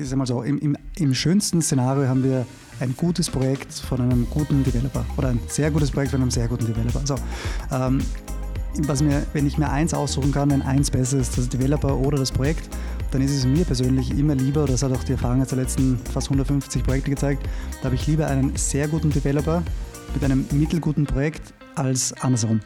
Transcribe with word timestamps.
ich 0.00 0.08
sag 0.08 0.18
mal 0.18 0.26
so, 0.26 0.42
im, 0.42 0.58
im, 0.58 0.76
im 0.96 1.14
schönsten 1.14 1.60
Szenario 1.62 2.08
haben 2.08 2.24
wir 2.24 2.46
ein 2.80 2.94
gutes 2.96 3.28
Projekt 3.28 3.72
von 3.72 4.00
einem 4.00 4.26
guten 4.30 4.64
Developer 4.64 5.04
oder 5.16 5.28
ein 5.28 5.40
sehr 5.48 5.70
gutes 5.70 5.90
Projekt 5.90 6.12
von 6.12 6.22
einem 6.22 6.30
sehr 6.30 6.48
guten 6.48 6.66
Developer. 6.66 7.00
Also, 7.00 7.16
ähm, 7.72 8.00
was 8.86 9.02
mir, 9.02 9.26
wenn 9.32 9.46
ich 9.46 9.58
mir 9.58 9.68
eins 9.68 9.92
aussuchen 9.92 10.32
kann, 10.32 10.50
wenn 10.50 10.62
eins 10.62 10.90
besser 10.90 11.18
ist, 11.18 11.36
das 11.36 11.48
Developer 11.48 11.96
oder 11.96 12.18
das 12.18 12.30
Projekt, 12.30 12.68
dann 13.10 13.20
ist 13.20 13.32
es 13.32 13.44
mir 13.44 13.64
persönlich 13.64 14.16
immer 14.16 14.34
lieber, 14.34 14.64
das 14.64 14.82
hat 14.82 14.92
auch 14.92 15.04
die 15.04 15.12
Erfahrung 15.12 15.44
der 15.44 15.58
letzten 15.58 15.98
fast 16.12 16.28
150 16.28 16.84
Projekte 16.84 17.10
gezeigt, 17.10 17.46
da 17.80 17.86
habe 17.86 17.96
ich 17.96 18.06
lieber 18.06 18.28
einen 18.28 18.54
sehr 18.56 18.86
guten 18.86 19.10
Developer 19.10 19.62
mit 20.14 20.24
einem 20.24 20.46
mittelguten 20.52 21.04
Projekt 21.04 21.52
als 21.74 22.12
andersherum. 22.22 22.60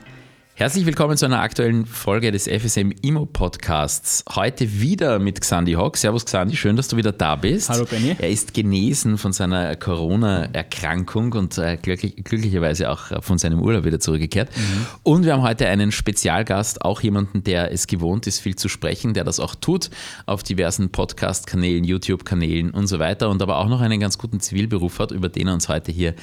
Herzlich 0.57 0.87
willkommen 0.87 1.17
zu 1.17 1.25
einer 1.25 1.41
aktuellen 1.41 1.85
Folge 1.85 2.31
des 2.31 2.45
FSM 2.45 2.93
Immo 3.03 3.27
Podcasts. 3.27 4.25
Heute 4.37 4.81
wieder 4.81 5.19
mit 5.19 5.41
Xandi 5.41 5.73
Hock. 5.73 5.97
Servus 5.97 6.25
Xandi, 6.25 6.57
schön, 6.57 6.77
dass 6.77 6.87
du 6.87 6.97
wieder 6.97 7.11
da 7.11 7.35
bist. 7.35 7.71
Hallo 7.71 7.85
Benny. 7.85 8.15
Er 8.17 8.31
ist 8.31 8.55
genesen 8.55 9.19
von 9.19 9.33
seiner 9.33 9.75
Corona-Erkrankung 9.75 11.33
und 11.33 11.59
äh, 11.59 11.77
glücklich, 11.77 12.23
glücklicherweise 12.23 12.89
auch 12.89 13.21
von 13.25 13.39
seinem 13.39 13.61
Urlaub 13.61 13.85
wieder 13.85 13.99
zurückgekehrt. 13.99 14.57
Mhm. 14.57 14.87
Und 15.03 15.25
wir 15.25 15.33
haben 15.33 15.43
heute 15.43 15.67
einen 15.67 15.91
Spezialgast, 15.91 16.83
auch 16.83 17.01
jemanden, 17.01 17.43
der 17.43 17.73
es 17.73 17.89
gewohnt 17.89 18.29
ist, 18.29 18.39
viel 18.39 18.55
zu 18.55 18.69
sprechen, 18.69 19.13
der 19.13 19.25
das 19.25 19.41
auch 19.41 19.57
tut 19.57 19.91
auf 20.25 20.45
diversen 20.45 20.91
Podcast-Kanälen, 20.91 21.83
YouTube-Kanälen 21.83 22.71
und 22.71 22.87
so 22.87 23.01
weiter 23.01 23.29
und 23.29 23.43
aber 23.43 23.59
auch 23.59 23.69
noch 23.69 23.81
einen 23.81 23.99
ganz 23.99 24.19
guten 24.19 24.39
Zivilberuf 24.39 25.01
hat, 25.01 25.11
über 25.11 25.29
den 25.29 25.49
er 25.49 25.55
uns 25.55 25.69
heute 25.69 25.91
hier 25.91 26.15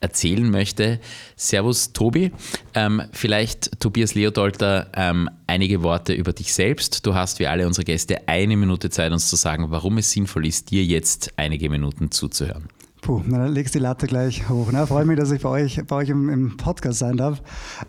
erzählen 0.00 0.50
möchte. 0.50 1.00
Servus 1.36 1.94
Tobi. 1.94 2.32
Ähm, 2.74 3.04
vielleicht 3.12 3.77
Tobias 3.78 4.14
Leodolter, 4.14 4.88
ähm, 4.94 5.30
einige 5.46 5.82
Worte 5.82 6.12
über 6.12 6.32
dich 6.32 6.52
selbst. 6.52 7.06
Du 7.06 7.14
hast 7.14 7.38
wie 7.38 7.46
alle 7.46 7.66
unsere 7.66 7.84
Gäste 7.84 8.26
eine 8.26 8.56
Minute 8.56 8.90
Zeit, 8.90 9.12
uns 9.12 9.28
zu 9.28 9.36
sagen, 9.36 9.66
warum 9.70 9.98
es 9.98 10.10
sinnvoll 10.10 10.46
ist, 10.46 10.70
dir 10.70 10.84
jetzt 10.84 11.32
einige 11.36 11.70
Minuten 11.70 12.10
zuzuhören. 12.10 12.68
Puh, 13.00 13.22
dann 13.28 13.52
legst 13.52 13.74
die 13.76 13.78
Latte 13.78 14.08
gleich 14.08 14.48
hoch. 14.48 14.72
Ne? 14.72 14.84
Freue 14.86 15.04
mich, 15.04 15.16
dass 15.16 15.30
ich 15.30 15.42
bei 15.42 15.48
euch, 15.48 15.80
bei 15.86 15.96
euch 15.96 16.08
im, 16.08 16.28
im 16.28 16.56
Podcast 16.56 16.98
sein 16.98 17.16
darf. 17.16 17.40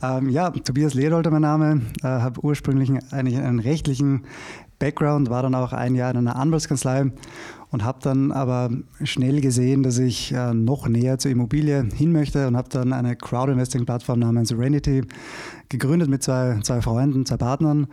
Ähm, 0.04 0.30
ja, 0.30 0.52
Tobias 0.52 0.94
Leodolter 0.94 1.32
mein 1.32 1.42
Name. 1.42 1.82
Äh, 2.04 2.08
habe 2.08 2.44
ursprünglich 2.44 2.92
eigentlich 3.12 3.38
einen 3.38 3.60
rechtlichen 3.60 4.26
Background, 4.78 5.30
war 5.30 5.44
dann 5.44 5.56
auch 5.56 5.74
ein 5.74 5.96
Jahr 5.96 6.12
in 6.12 6.18
einer 6.18 6.36
Anwaltskanzlei 6.36 7.12
und 7.72 7.84
habe 7.84 8.00
dann 8.02 8.32
aber 8.32 8.70
schnell 9.04 9.42
gesehen, 9.42 9.84
dass 9.84 9.98
ich 9.98 10.32
äh, 10.32 10.54
noch 10.54 10.88
näher 10.88 11.20
zur 11.20 11.32
Immobilie 11.32 11.88
hin 11.96 12.12
möchte 12.12 12.48
und 12.48 12.56
habe 12.56 12.70
dann 12.70 12.94
eine 12.94 13.16
Crowd-Investing-Plattform 13.16 14.20
namens 14.20 14.50
Serenity 14.50 15.04
gegründet 15.70 16.10
mit 16.10 16.24
zwei, 16.24 16.60
zwei 16.64 16.82
Freunden, 16.82 17.26
zwei 17.26 17.38
Partnern 17.38 17.88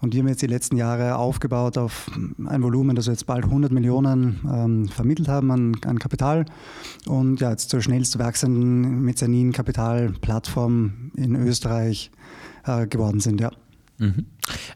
und 0.00 0.12
die 0.12 0.18
haben 0.18 0.28
jetzt 0.28 0.42
die 0.42 0.46
letzten 0.46 0.76
Jahre 0.76 1.16
aufgebaut 1.16 1.78
auf 1.78 2.10
ein 2.46 2.62
Volumen, 2.62 2.96
das 2.96 3.06
wir 3.06 3.12
jetzt 3.12 3.26
bald 3.26 3.44
100 3.44 3.72
Millionen 3.72 4.40
ähm, 4.52 4.88
vermittelt 4.88 5.28
haben 5.28 5.50
an, 5.50 5.76
an, 5.86 5.98
Kapital 5.98 6.44
und 7.06 7.40
ja, 7.40 7.50
jetzt 7.50 7.70
zur 7.70 7.80
schnellst 7.80 8.18
wachsenden 8.18 9.02
Mezzanin-Kapital-Plattform 9.02 11.12
in 11.16 11.36
Österreich 11.36 12.10
äh, 12.66 12.86
geworden 12.86 13.20
sind, 13.20 13.40
ja. 13.40 13.50
Mhm. 14.00 14.24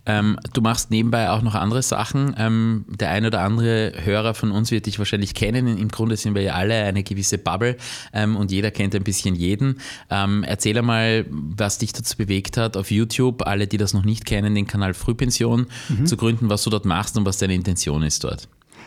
Ähm, 0.04 0.38
du 0.52 0.60
machst 0.60 0.90
nebenbei 0.90 1.30
auch 1.30 1.40
noch 1.40 1.54
andere 1.54 1.82
Sachen. 1.82 2.34
Ähm, 2.36 2.84
der 2.88 3.08
ein 3.10 3.24
oder 3.24 3.40
andere 3.40 3.92
Hörer 4.04 4.34
von 4.34 4.50
uns 4.50 4.70
wird 4.70 4.84
dich 4.84 4.98
wahrscheinlich 4.98 5.34
kennen. 5.34 5.78
Im 5.78 5.88
Grunde 5.88 6.16
sind 6.18 6.34
wir 6.34 6.42
ja 6.42 6.54
alle 6.54 6.74
eine 6.84 7.02
gewisse 7.02 7.38
Bubble 7.38 7.76
ähm, 8.12 8.36
und 8.36 8.52
jeder 8.52 8.70
kennt 8.70 8.94
ein 8.94 9.02
bisschen 9.02 9.34
jeden. 9.34 9.80
Ähm, 10.10 10.44
erzähl 10.46 10.76
einmal, 10.76 11.24
was 11.30 11.78
dich 11.78 11.94
dazu 11.94 12.18
bewegt 12.18 12.58
hat, 12.58 12.76
auf 12.76 12.90
YouTube, 12.90 13.46
alle, 13.46 13.66
die 13.66 13.78
das 13.78 13.94
noch 13.94 14.04
nicht 14.04 14.26
kennen, 14.26 14.54
den 14.54 14.66
Kanal 14.66 14.92
Frühpension 14.92 15.66
mhm. 15.88 16.04
zu 16.04 16.18
gründen, 16.18 16.50
was 16.50 16.62
du 16.64 16.70
dort 16.70 16.84
machst 16.84 17.16
und 17.16 17.24
was 17.24 17.38
deine 17.38 17.54
Intention 17.54 18.02
ist 18.02 18.24
dort. 18.24 18.46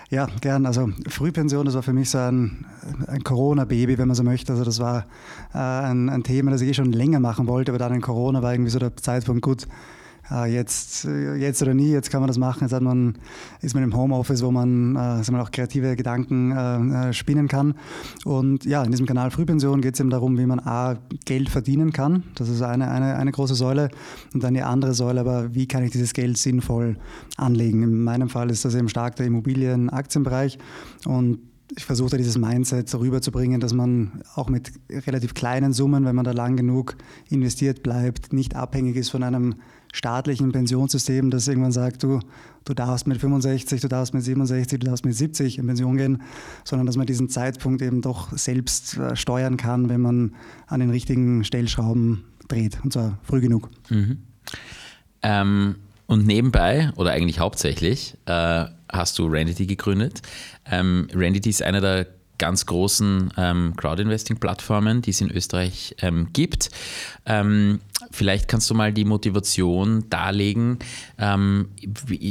Ja, 0.10 0.28
gern. 0.40 0.66
Also 0.66 0.90
Frühpension, 1.10 1.66
das 1.66 1.74
war 1.74 1.84
für 1.84 1.94
mich 1.94 2.12
so 2.12 2.20
ein, 2.20 2.66
ein 3.08 3.24
Corona-Baby, 3.24 3.98
wenn 3.98 4.08
man 4.08 4.16
so 4.16 4.24
möchte. 4.24 4.54
Also 4.54 4.64
das 4.64 4.80
war 4.80 5.08
äh, 5.54 5.58
ein, 5.58 6.10
ein, 6.10 6.24
Thema, 6.24 6.52
das 6.52 6.62
ich 6.62 6.70
eh 6.70 6.74
schon 6.76 6.94
länger 6.94 7.20
machen 7.20 7.48
wollte, 7.48 7.72
aber 7.72 7.80
dann 7.80 7.94
in 7.94 8.02
Corona 8.02 8.42
war 8.42 8.54
irgendwie 8.54 8.70
so 8.70 8.80
der 8.80 8.96
Zeitpunkt 8.96 9.42
gut 9.42 9.68
jetzt, 10.30 11.06
äh, 11.06 11.36
jetzt 11.36 11.62
oder 11.62 11.74
nie, 11.74 11.92
jetzt 11.92 12.10
kann 12.10 12.22
man 12.22 12.28
das 12.28 12.38
machen. 12.38 12.62
Jetzt 12.62 12.74
hat 12.74 12.82
man, 12.82 13.18
ist 13.62 13.74
man 13.74 13.84
im 13.84 13.96
Homeoffice, 13.96 14.44
wo 14.44 14.52
man, 14.52 14.96
äh, 14.96 15.32
man 15.32 15.42
auch 15.42 15.52
kreative 15.52 15.96
Gedanken 15.96 16.52
äh, 16.52 17.10
äh, 17.10 17.14
spinnen 17.14 17.48
kann. 17.48 17.76
Und 18.26 18.66
ja, 18.66 18.84
in 18.84 18.92
diesem 18.92 19.06
Kanal 19.06 19.32
Frühpension 19.32 19.82
geht 19.82 19.94
es 19.94 20.00
eben 20.00 20.10
darum, 20.10 20.38
wie 20.38 20.46
man 20.46 20.60
A, 20.60 20.98
Geld 21.26 21.50
verdienen 21.50 21.94
kann. 21.94 22.24
Das 22.36 22.50
ist 22.50 22.62
eine, 22.62 22.90
eine, 22.90 23.16
eine 23.16 23.32
große 23.32 23.56
Säule. 23.56 23.90
Und 24.34 24.44
dann 24.44 24.54
die 24.54 24.62
andere 24.62 24.94
Säule, 24.94 25.22
aber 25.22 25.54
wie 25.54 25.68
kann 25.68 25.84
ich 25.84 25.92
dieses 25.92 26.14
Geld 26.14 26.38
sinnvoll 26.38 26.98
anlegen? 27.38 27.84
In 27.84 28.04
meinem 28.04 28.30
Fall 28.30 28.50
ist 28.52 28.66
das 28.66 28.76
eben 28.76 28.90
stark 28.90 29.16
der 29.16 29.28
Immobilien-Aktienbereich. 29.28 30.58
Und 31.06 31.40
ich 31.76 31.86
versuche 31.86 32.12
da 32.12 32.18
dieses 32.18 32.38
Mindset 32.38 32.94
rüberzubringen, 32.96 33.60
dass 33.60 33.74
man 33.74 34.24
auch 34.36 34.50
mit 34.50 34.72
relativ 34.90 35.34
kleinen 35.34 35.74
Summen, 35.74 36.06
wenn 36.06 36.16
man 36.16 36.26
da 36.26 36.32
lang 36.32 36.56
genug 36.56 36.96
investiert 37.30 37.84
bleibt, 37.84 38.32
nicht 38.32 38.56
abhängig 38.56 38.96
ist 38.96 39.10
von 39.10 39.24
einem 39.24 39.56
staatlichen 39.98 40.52
Pensionssystem, 40.52 41.32
das 41.32 41.48
irgendwann 41.48 41.72
sagt, 41.72 42.04
du, 42.04 42.20
du 42.66 42.74
darfst 42.76 43.08
mit 43.08 43.18
65, 43.18 43.82
du 43.82 43.88
darfst 43.88 44.14
mit 44.14 44.24
67, 44.24 44.80
du 44.80 44.86
darfst 44.86 45.04
mit 45.04 45.16
70 45.16 45.58
in 45.58 45.66
Pension 45.66 45.98
gehen, 45.98 46.22
sondern 46.64 46.86
dass 46.86 46.98
man 46.98 47.08
diesen 47.08 47.30
Zeitpunkt 47.30 47.82
eben 47.82 48.02
doch 48.02 48.32
selbst 48.38 48.98
äh, 48.98 49.16
steuern 49.16 49.58
kann, 49.58 49.90
wenn 49.90 50.02
man 50.02 50.36
an 50.68 50.82
den 50.82 50.92
richtigen 50.92 51.44
Stellschrauben 51.44 52.26
dreht, 52.48 52.78
und 52.84 52.94
zwar 52.94 53.18
früh 53.24 53.42
genug. 53.42 53.70
Mhm. 53.90 54.20
Ähm, 55.24 55.76
und 56.06 56.28
nebenbei, 56.28 56.92
oder 56.96 57.12
eigentlich 57.12 57.40
hauptsächlich, 57.40 58.16
äh, 58.28 58.66
hast 58.90 59.18
du 59.18 59.26
Randity 59.28 59.66
gegründet. 59.66 60.22
Ähm, 60.70 61.08
Randity 61.14 61.50
ist 61.50 61.64
einer 61.64 61.82
der 61.82 62.08
ganz 62.38 62.68
großen 62.68 63.34
ähm, 63.36 63.74
Crowdinvesting-Plattformen, 63.78 65.02
die 65.02 65.10
es 65.10 65.22
in 65.22 65.32
Österreich 65.32 65.96
ähm, 66.02 66.30
gibt. 66.34 66.70
Ähm, 67.26 67.80
vielleicht 68.12 68.48
kannst 68.48 68.70
du 68.70 68.74
mal 68.74 68.94
die 68.94 69.06
Motivation 69.06 70.06
darlegen. 70.10 70.80
Ähm, 71.18 71.70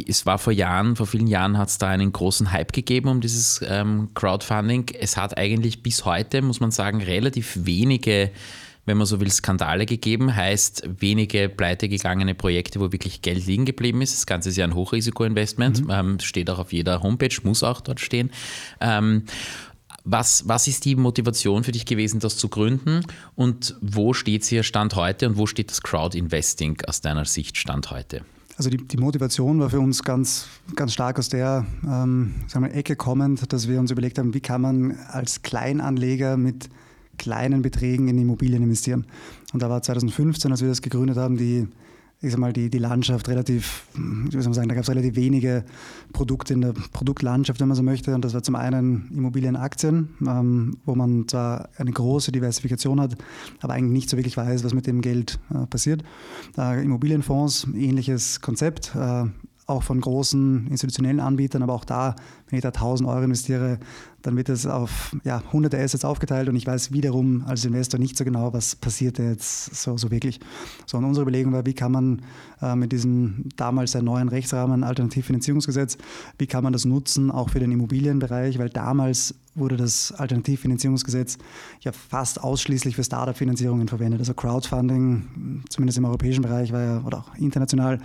es 0.08 0.26
war 0.26 0.38
vor 0.38 0.52
Jahren, 0.52 0.96
vor 0.96 1.06
vielen 1.06 1.26
Jahren 1.26 1.58
hat 1.58 1.68
es 1.68 1.78
da 1.78 1.88
einen 1.88 2.12
großen 2.12 2.52
Hype 2.52 2.72
gegeben 2.72 3.08
um 3.08 3.20
dieses 3.20 3.60
ähm, 3.66 4.08
Crowdfunding. 4.14 4.86
Es 4.98 5.16
hat 5.16 5.36
eigentlich 5.36 5.82
bis 5.82 6.04
heute, 6.04 6.42
muss 6.42 6.60
man 6.60 6.70
sagen, 6.70 7.02
relativ 7.02 7.58
wenige 7.66 8.30
wenn 8.86 8.96
man 8.96 9.06
so 9.06 9.20
will, 9.20 9.30
Skandale 9.30 9.84
gegeben, 9.84 10.34
heißt 10.34 10.88
wenige 11.00 11.48
pleitegegangene 11.48 12.34
Projekte, 12.34 12.80
wo 12.80 12.92
wirklich 12.92 13.20
Geld 13.20 13.44
liegen 13.46 13.64
geblieben 13.64 14.00
ist. 14.00 14.14
Das 14.14 14.26
Ganze 14.26 14.50
ist 14.50 14.56
ja 14.56 14.64
ein 14.64 14.74
Hochrisikoinvestment, 14.74 15.84
mhm. 15.84 15.90
ähm, 15.90 16.20
steht 16.20 16.48
auch 16.48 16.60
auf 16.60 16.72
jeder 16.72 17.02
Homepage, 17.02 17.36
muss 17.42 17.64
auch 17.64 17.80
dort 17.80 18.00
stehen. 18.00 18.30
Ähm, 18.80 19.24
was, 20.06 20.48
was 20.48 20.68
ist 20.68 20.84
die 20.84 20.96
Motivation 20.96 21.64
für 21.64 21.72
dich 21.72 21.84
gewesen, 21.84 22.20
das 22.20 22.38
zu 22.38 22.48
gründen 22.48 23.02
und 23.34 23.76
wo 23.80 24.14
steht 24.14 24.44
sie 24.44 24.62
Stand 24.62 24.94
heute 24.94 25.28
und 25.28 25.36
wo 25.36 25.46
steht 25.46 25.70
das 25.70 25.82
Crowd-Investing 25.82 26.78
aus 26.86 27.00
deiner 27.00 27.24
Sicht 27.24 27.58
Stand 27.58 27.90
heute? 27.90 28.22
Also 28.56 28.70
die, 28.70 28.78
die, 28.78 28.96
Motivation 28.96 29.60
war 29.60 29.68
für 29.68 29.80
uns 29.80 30.02
ganz, 30.02 30.46
ganz 30.74 30.94
stark 30.94 31.18
aus 31.18 31.28
der 31.28 31.66
ähm, 31.84 32.36
sagen 32.46 32.64
wir, 32.64 32.72
Ecke 32.72 32.96
kommend, 32.96 33.52
dass 33.52 33.68
wir 33.68 33.78
uns 33.78 33.90
überlegt 33.90 34.18
haben, 34.18 34.32
wie 34.32 34.40
kann 34.40 34.62
man 34.62 34.92
als 35.08 35.42
Kleinanleger 35.42 36.38
mit 36.38 36.70
kleinen 37.18 37.60
Beträgen 37.60 38.08
in 38.08 38.16
Immobilien 38.16 38.62
investieren. 38.62 39.06
Und 39.52 39.62
da 39.62 39.68
war 39.68 39.82
2015, 39.82 40.50
als 40.50 40.62
wir 40.62 40.68
das 40.68 40.80
gegründet 40.80 41.16
haben, 41.16 41.36
die 41.36 41.68
ich 42.22 42.30
sag 42.30 42.40
mal, 42.40 42.52
die, 42.52 42.70
die 42.70 42.78
Landschaft 42.78 43.28
relativ, 43.28 43.86
soll 43.94 44.42
man 44.42 44.54
sagen, 44.54 44.68
da 44.68 44.74
gab 44.74 44.84
es 44.84 44.90
relativ 44.90 45.16
wenige 45.16 45.64
Produkte 46.12 46.54
in 46.54 46.62
der 46.62 46.72
Produktlandschaft, 46.92 47.60
wenn 47.60 47.68
man 47.68 47.76
so 47.76 47.82
möchte. 47.82 48.14
Und 48.14 48.24
das 48.24 48.32
war 48.32 48.42
zum 48.42 48.56
einen 48.56 49.10
Immobilienaktien, 49.14 50.08
ähm, 50.26 50.78
wo 50.86 50.94
man 50.94 51.28
zwar 51.28 51.68
eine 51.76 51.92
große 51.92 52.32
Diversifikation 52.32 53.00
hat, 53.00 53.16
aber 53.60 53.74
eigentlich 53.74 53.92
nicht 53.92 54.10
so 54.10 54.16
wirklich 54.16 54.36
weiß, 54.36 54.64
was 54.64 54.72
mit 54.72 54.86
dem 54.86 55.02
Geld 55.02 55.38
äh, 55.54 55.66
passiert. 55.66 56.04
Äh, 56.56 56.82
Immobilienfonds, 56.82 57.68
ähnliches 57.74 58.40
Konzept, 58.40 58.94
äh, 58.94 59.24
auch 59.66 59.82
von 59.82 60.00
großen 60.00 60.68
institutionellen 60.68 61.20
Anbietern, 61.20 61.62
aber 61.62 61.74
auch 61.74 61.84
da, 61.84 62.14
wenn 62.48 62.56
ich 62.56 62.62
da 62.62 62.68
1000 62.68 63.08
Euro 63.08 63.22
investiere, 63.24 63.78
dann 64.26 64.36
wird 64.36 64.48
es 64.48 64.66
auf 64.66 65.14
ja, 65.22 65.40
hunderte 65.52 65.78
Assets 65.78 66.04
aufgeteilt 66.04 66.48
und 66.48 66.56
ich 66.56 66.66
weiß 66.66 66.90
wiederum 66.92 67.44
als 67.46 67.64
Investor 67.64 68.00
nicht 68.00 68.16
so 68.16 68.24
genau, 68.24 68.52
was 68.52 68.74
passiert 68.74 69.20
jetzt 69.20 69.72
so, 69.76 69.96
so 69.96 70.10
wirklich. 70.10 70.40
So, 70.84 70.98
und 70.98 71.04
unsere 71.04 71.22
Überlegung 71.22 71.52
war, 71.52 71.64
wie 71.64 71.74
kann 71.74 71.92
man 71.92 72.22
äh, 72.60 72.74
mit 72.74 72.90
diesem 72.90 73.44
damals 73.54 73.92
sehr 73.92 74.02
neuen 74.02 74.28
Rechtsrahmen, 74.28 74.82
Alternativfinanzierungsgesetz, 74.82 75.96
wie 76.38 76.48
kann 76.48 76.64
man 76.64 76.72
das 76.72 76.84
nutzen, 76.84 77.30
auch 77.30 77.50
für 77.50 77.60
den 77.60 77.70
Immobilienbereich, 77.70 78.58
weil 78.58 78.68
damals 78.68 79.36
wurde 79.54 79.76
das 79.76 80.10
Alternativfinanzierungsgesetz 80.10 81.38
ja 81.82 81.92
fast 81.92 82.42
ausschließlich 82.42 82.96
für 82.96 83.04
Startup-Finanzierungen 83.04 83.86
verwendet. 83.86 84.18
Also 84.18 84.34
Crowdfunding, 84.34 85.62
zumindest 85.68 85.98
im 85.98 86.04
europäischen 86.04 86.42
Bereich, 86.42 86.72
war 86.72 86.82
ja, 86.82 87.00
oder 87.06 87.18
auch 87.18 87.36
international, 87.36 88.00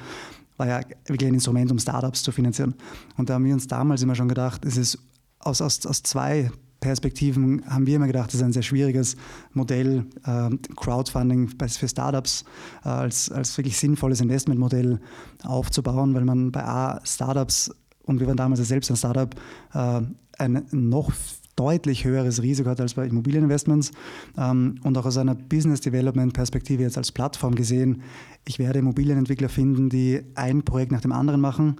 war 0.57 0.67
ja 0.67 0.81
wirklich 1.07 1.27
ein 1.27 1.33
Instrument, 1.33 1.71
um 1.71 1.79
Startups 1.79 2.21
zu 2.21 2.31
finanzieren. 2.31 2.75
Und 3.17 3.31
da 3.31 3.33
haben 3.33 3.45
wir 3.45 3.55
uns 3.55 3.65
damals 3.65 4.03
immer 4.03 4.13
schon 4.13 4.27
gedacht, 4.29 4.63
es 4.65 4.77
ist 4.77 4.99
aus, 5.43 5.61
aus, 5.61 5.85
aus 5.85 6.03
zwei 6.03 6.51
Perspektiven 6.81 7.63
haben 7.67 7.85
wir 7.85 7.95
immer 7.95 8.07
gedacht, 8.07 8.29
das 8.29 8.35
ist 8.35 8.43
ein 8.43 8.53
sehr 8.53 8.63
schwieriges 8.63 9.15
Modell, 9.53 10.05
äh, 10.25 10.49
Crowdfunding 10.75 11.47
für 11.47 11.87
Startups 11.87 12.43
äh, 12.83 12.89
als, 12.89 13.31
als 13.31 13.55
wirklich 13.55 13.77
sinnvolles 13.77 14.19
Investmentmodell 14.19 14.99
aufzubauen, 15.43 16.15
weil 16.15 16.25
man 16.25 16.51
bei 16.51 16.63
A, 16.63 16.99
Startups, 17.05 17.71
und 18.03 18.19
wir 18.19 18.27
waren 18.27 18.35
damals 18.35 18.67
selbst 18.67 18.89
ein 18.89 18.97
Startup, 18.97 19.33
äh, 19.73 20.01
ein 20.39 20.65
noch 20.71 21.11
deutlich 21.55 22.03
höheres 22.03 22.41
Risiko 22.41 22.71
hat 22.71 22.81
als 22.81 22.95
bei 22.95 23.05
Immobilieninvestments. 23.05 23.91
Ähm, 24.35 24.79
und 24.83 24.97
auch 24.97 25.05
aus 25.05 25.17
einer 25.17 25.35
Business 25.35 25.81
Development 25.81 26.33
Perspektive 26.33 26.81
jetzt 26.81 26.97
als 26.97 27.11
Plattform 27.11 27.53
gesehen, 27.53 28.01
ich 28.47 28.57
werde 28.57 28.79
Immobilienentwickler 28.79 29.49
finden, 29.49 29.89
die 29.89 30.21
ein 30.33 30.63
Projekt 30.63 30.91
nach 30.91 31.01
dem 31.01 31.11
anderen 31.11 31.41
machen 31.41 31.75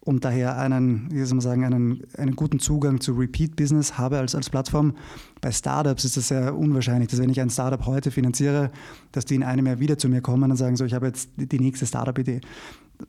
und 0.00 0.24
daher 0.24 0.56
einen, 0.58 1.08
wie 1.10 1.22
soll 1.24 1.36
man 1.36 1.40
sagen, 1.40 1.64
einen, 1.64 2.02
einen 2.16 2.36
guten 2.36 2.60
Zugang 2.60 3.00
zu 3.00 3.12
Repeat-Business 3.12 3.98
habe 3.98 4.18
als, 4.18 4.34
als 4.34 4.48
Plattform. 4.48 4.94
Bei 5.40 5.52
Startups 5.52 6.04
ist 6.04 6.16
es 6.16 6.28
sehr 6.28 6.56
unwahrscheinlich, 6.56 7.08
dass 7.08 7.20
wenn 7.20 7.30
ich 7.30 7.40
ein 7.40 7.50
Startup 7.50 7.84
heute 7.84 8.10
finanziere, 8.10 8.70
dass 9.12 9.24
die 9.24 9.34
in 9.34 9.42
einem 9.42 9.66
Jahr 9.66 9.80
wieder 9.80 9.98
zu 9.98 10.08
mir 10.08 10.20
kommen 10.20 10.50
und 10.50 10.56
sagen, 10.56 10.76
so, 10.76 10.84
ich 10.84 10.94
habe 10.94 11.06
jetzt 11.06 11.30
die 11.36 11.60
nächste 11.60 11.86
Startup-Idee. 11.86 12.40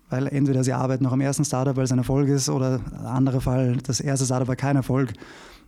Weil 0.10 0.28
entweder 0.28 0.64
sie 0.64 0.74
arbeiten 0.74 1.04
noch 1.04 1.14
am 1.14 1.22
ersten 1.22 1.46
Startup, 1.46 1.76
weil 1.76 1.86
es 1.86 1.92
ein 1.92 1.98
Erfolg 1.98 2.28
ist, 2.28 2.50
oder 2.50 2.82
anderer 3.06 3.42
Fall, 3.42 3.78
das 3.78 4.00
erste 4.00 4.26
Startup 4.26 4.48
war 4.48 4.56
kein 4.56 4.76
Erfolg 4.76 5.14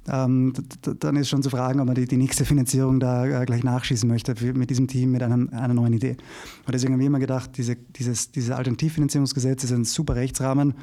ähm, 0.07 0.53
dann 0.81 1.15
ist 1.15 1.29
schon 1.29 1.43
zu 1.43 1.49
fragen, 1.49 1.79
ob 1.79 1.85
man 1.85 1.95
die, 1.95 2.05
die 2.05 2.17
nächste 2.17 2.43
Finanzierung 2.45 2.99
da 2.99 3.25
äh, 3.25 3.45
gleich 3.45 3.63
nachschießen 3.63 4.09
möchte 4.09 4.35
für, 4.35 4.53
mit 4.53 4.69
diesem 4.69 4.87
Team, 4.87 5.11
mit 5.11 5.21
einem, 5.21 5.49
einer 5.49 5.73
neuen 5.73 5.93
Idee. 5.93 6.17
Und 6.65 6.73
deswegen 6.73 6.93
haben 6.93 6.99
wir 6.99 7.07
immer 7.07 7.19
gedacht, 7.19 7.51
diese, 7.57 7.75
dieses, 7.75 8.31
dieses 8.31 8.51
Alternativfinanzierungsgesetz 8.51 9.63
ist 9.63 9.71
ein 9.71 9.85
super 9.85 10.15
Rechtsrahmen, 10.15 10.73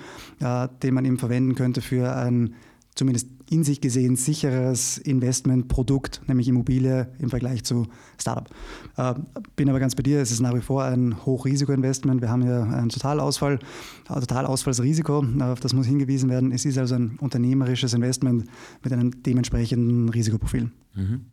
äh, 0.41 0.69
den 0.83 0.95
man 0.95 1.05
eben 1.05 1.19
verwenden 1.19 1.55
könnte 1.55 1.81
für 1.81 2.15
ein 2.15 2.55
zumindest 2.99 3.29
in 3.49 3.63
sich 3.63 3.81
gesehen 3.81 4.17
sicheres 4.17 4.99
Investmentprodukt, 4.99 6.21
nämlich 6.27 6.49
Immobilie 6.49 7.09
im 7.21 7.31
Vergleich 7.31 7.63
zu 7.63 7.87
Startup. 8.21 8.51
Äh, 8.97 9.15
bin 9.55 9.71
aber 9.71 9.79
ganz 9.79 9.95
bei 9.95 10.03
dir, 10.03 10.21
es 10.21 10.33
ist 10.33 10.41
nach 10.41 10.55
wie 10.55 10.61
vor 10.61 10.85
ein 10.85 11.25
Hochrisikoinvestment. 11.25 12.21
Wir 12.21 12.29
haben 12.29 12.43
hier 12.43 12.65
einen 12.65 12.89
Totalausfall, 12.89 13.61
ein 14.09 14.21
Totalausfallsrisiko, 14.21 15.25
auf 15.41 15.61
das 15.61 15.73
muss 15.73 15.87
hingewiesen 15.87 16.29
werden. 16.29 16.51
Es 16.51 16.65
ist 16.65 16.77
also 16.77 16.97
ein 16.97 17.17
unternehmerisches 17.21 17.95
Investment 17.95 18.47
mit 18.83 18.93
einem 18.93 19.23
dementsprechenden 19.23 20.09
Risikoprofil. 20.09 20.71
Mhm. 20.95 21.27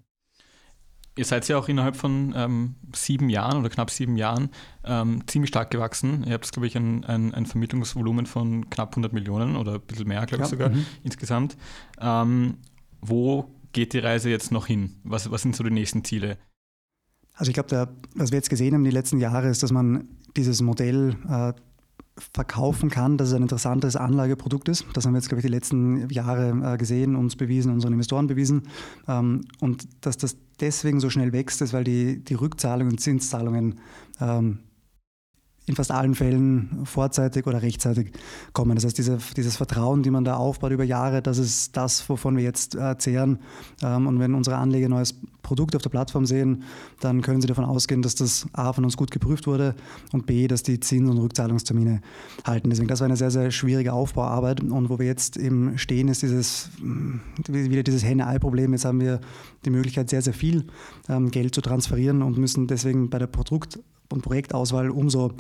Ihr 1.17 1.25
seid 1.25 1.47
ja 1.47 1.57
auch 1.57 1.69
innerhalb 1.69 1.95
von 1.95 2.33
ähm, 2.35 2.75
sieben 2.93 3.29
Jahren 3.29 3.59
oder 3.59 3.69
knapp 3.69 3.89
sieben 3.89 4.17
Jahren 4.17 4.49
ähm, 4.83 5.25
ziemlich 5.27 5.47
stark 5.49 5.71
gewachsen. 5.71 6.25
Ihr 6.27 6.33
habt, 6.33 6.51
glaube 6.51 6.67
ich, 6.67 6.75
ein, 6.75 7.05
ein, 7.05 7.33
ein, 7.33 7.45
Vermittlungsvolumen 7.45 8.25
von 8.25 8.69
knapp 8.69 8.89
100 8.91 9.13
Millionen 9.13 9.55
oder 9.55 9.75
ein 9.75 9.81
bisschen 9.81 10.07
mehr, 10.07 10.25
glaube 10.25 10.43
ich 10.43 10.49
sogar 10.49 10.69
mhm. 10.69 10.85
insgesamt. 11.03 11.55
Ähm, 12.01 12.57
wo 12.99 13.49
geht 13.71 13.93
die 13.93 13.99
Reise 13.99 14.29
jetzt 14.29 14.51
noch 14.51 14.67
hin? 14.67 14.95
Was, 15.03 15.31
was 15.31 15.41
sind 15.41 15.55
so 15.55 15.63
die 15.63 15.71
nächsten 15.71 16.03
Ziele? 16.03 16.37
Also 17.33 17.49
ich 17.49 17.53
glaube, 17.53 17.89
was 18.15 18.31
wir 18.31 18.37
jetzt 18.37 18.49
gesehen 18.49 18.73
haben 18.73 18.83
die 18.83 18.91
letzten 18.91 19.19
Jahre, 19.19 19.49
ist, 19.49 19.63
dass 19.63 19.71
man 19.71 20.09
dieses 20.35 20.61
Modell 20.61 21.15
äh, 21.29 21.53
verkaufen 22.17 22.89
kann, 22.89 23.17
dass 23.17 23.29
es 23.29 23.33
ein 23.33 23.41
interessantes 23.41 23.95
Anlageprodukt 23.95 24.69
ist. 24.69 24.85
Das 24.93 25.05
haben 25.05 25.13
wir 25.13 25.19
jetzt, 25.19 25.27
glaube 25.27 25.41
ich, 25.41 25.45
die 25.45 25.51
letzten 25.51 26.09
Jahre 26.09 26.73
äh, 26.73 26.77
gesehen, 26.77 27.15
uns 27.15 27.35
bewiesen, 27.35 27.73
unseren 27.73 27.93
Investoren 27.93 28.27
bewiesen. 28.27 28.63
Ähm, 29.07 29.41
und 29.59 29.87
dass 30.01 30.17
das 30.17 30.37
deswegen 30.61 31.01
so 31.01 31.09
schnell 31.09 31.33
wächst, 31.33 31.61
ist, 31.61 31.73
weil 31.73 31.83
die, 31.83 32.23
die 32.23 32.35
Rückzahlungen 32.35 32.93
und 32.93 32.99
Zinszahlungen 32.99 33.79
ähm, 34.21 34.59
in 35.67 35.75
fast 35.75 35.91
allen 35.91 36.13
Fällen 36.13 36.81
vorzeitig 36.83 37.47
oder 37.47 37.61
rechtzeitig 37.61 38.11
kommen. 38.53 38.75
Das 38.75 38.85
heißt, 38.85 38.97
diese, 38.97 39.17
dieses 39.35 39.57
Vertrauen, 39.57 40.03
die 40.03 40.11
man 40.11 40.23
da 40.23 40.35
aufbaut 40.35 40.71
über 40.71 40.83
Jahre, 40.83 41.21
das 41.21 41.37
ist 41.37 41.75
das, 41.75 42.07
wovon 42.07 42.37
wir 42.37 42.43
jetzt 42.43 42.75
äh, 42.75 42.97
zehren. 42.97 43.39
Ähm, 43.81 44.05
und 44.05 44.19
wenn 44.19 44.35
unsere 44.35 44.57
Anleger 44.57 44.87
ein 44.87 44.91
neues 44.91 45.15
Produkt 45.41 45.75
auf 45.75 45.81
der 45.81 45.89
Plattform 45.89 46.25
sehen, 46.25 46.63
dann 46.99 47.21
können 47.21 47.41
sie 47.41 47.47
davon 47.47 47.65
ausgehen, 47.65 48.01
dass 48.01 48.15
das 48.15 48.47
A 48.53 48.73
von 48.73 48.83
uns 48.83 48.95
gut 48.95 49.11
geprüft 49.11 49.47
wurde 49.47 49.75
und 50.11 50.25
B, 50.25 50.47
dass 50.47 50.63
die 50.63 50.79
Zins- 50.79 51.09
und 51.09 51.17
Rückzahlungstermine 51.17 52.01
halten. 52.45 52.69
Deswegen, 52.69 52.87
das 52.87 52.99
war 52.99 53.05
eine 53.05 53.17
sehr, 53.17 53.31
sehr 53.31 53.51
schwierige 53.51 53.93
Aufbauarbeit. 53.93 54.61
Und 54.61 54.89
wo 54.89 54.99
wir 54.99 55.05
jetzt 55.05 55.37
eben 55.37 55.77
stehen, 55.77 56.07
ist 56.07 56.21
dieses, 56.21 56.69
wieder 57.47 57.83
dieses 57.83 58.03
Henne-Ei-Problem. 58.03 58.73
Jetzt 58.73 58.85
haben 58.85 58.99
wir 58.99 59.19
die 59.65 59.71
Möglichkeit, 59.71 60.09
sehr, 60.09 60.21
sehr 60.21 60.33
viel 60.33 60.65
ähm, 61.09 61.31
Geld 61.31 61.55
zu 61.55 61.61
transferieren 61.61 62.21
und 62.21 62.37
müssen 62.37 62.67
deswegen 62.67 63.09
bei 63.09 63.19
der 63.19 63.27
Produkt- 63.27 63.79
und 64.11 64.21
Projektauswahl 64.21 64.89
umso 64.89 65.31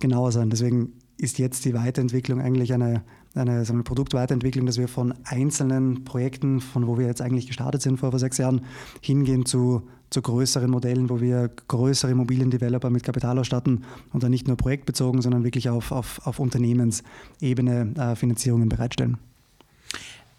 genauer 0.00 0.32
sein. 0.32 0.50
Deswegen 0.50 0.92
ist 1.18 1.38
jetzt 1.38 1.64
die 1.64 1.74
Weiterentwicklung 1.74 2.40
eigentlich 2.40 2.72
eine, 2.72 3.02
eine, 3.34 3.64
eine 3.66 3.82
Produktweiterentwicklung, 3.82 4.66
dass 4.66 4.78
wir 4.78 4.88
von 4.88 5.14
einzelnen 5.24 6.04
Projekten, 6.04 6.60
von 6.60 6.86
wo 6.86 6.98
wir 6.98 7.06
jetzt 7.06 7.22
eigentlich 7.22 7.46
gestartet 7.46 7.82
sind 7.82 7.98
vor, 7.98 8.10
vor 8.10 8.18
sechs 8.18 8.38
Jahren, 8.38 8.62
hingehen 9.00 9.46
zu, 9.46 9.88
zu 10.10 10.22
größeren 10.22 10.70
Modellen, 10.70 11.08
wo 11.08 11.20
wir 11.20 11.50
größere 11.68 12.10
Immobiliendeveloper 12.10 12.90
mit 12.90 13.02
Kapital 13.02 13.38
ausstatten 13.38 13.84
und 14.12 14.22
dann 14.22 14.30
nicht 14.30 14.46
nur 14.46 14.56
projektbezogen, 14.56 15.22
sondern 15.22 15.44
wirklich 15.44 15.70
auf, 15.70 15.90
auf, 15.90 16.26
auf 16.26 16.38
Unternehmensebene 16.38 17.94
äh, 17.96 18.16
Finanzierungen 18.16 18.68
bereitstellen. 18.68 19.18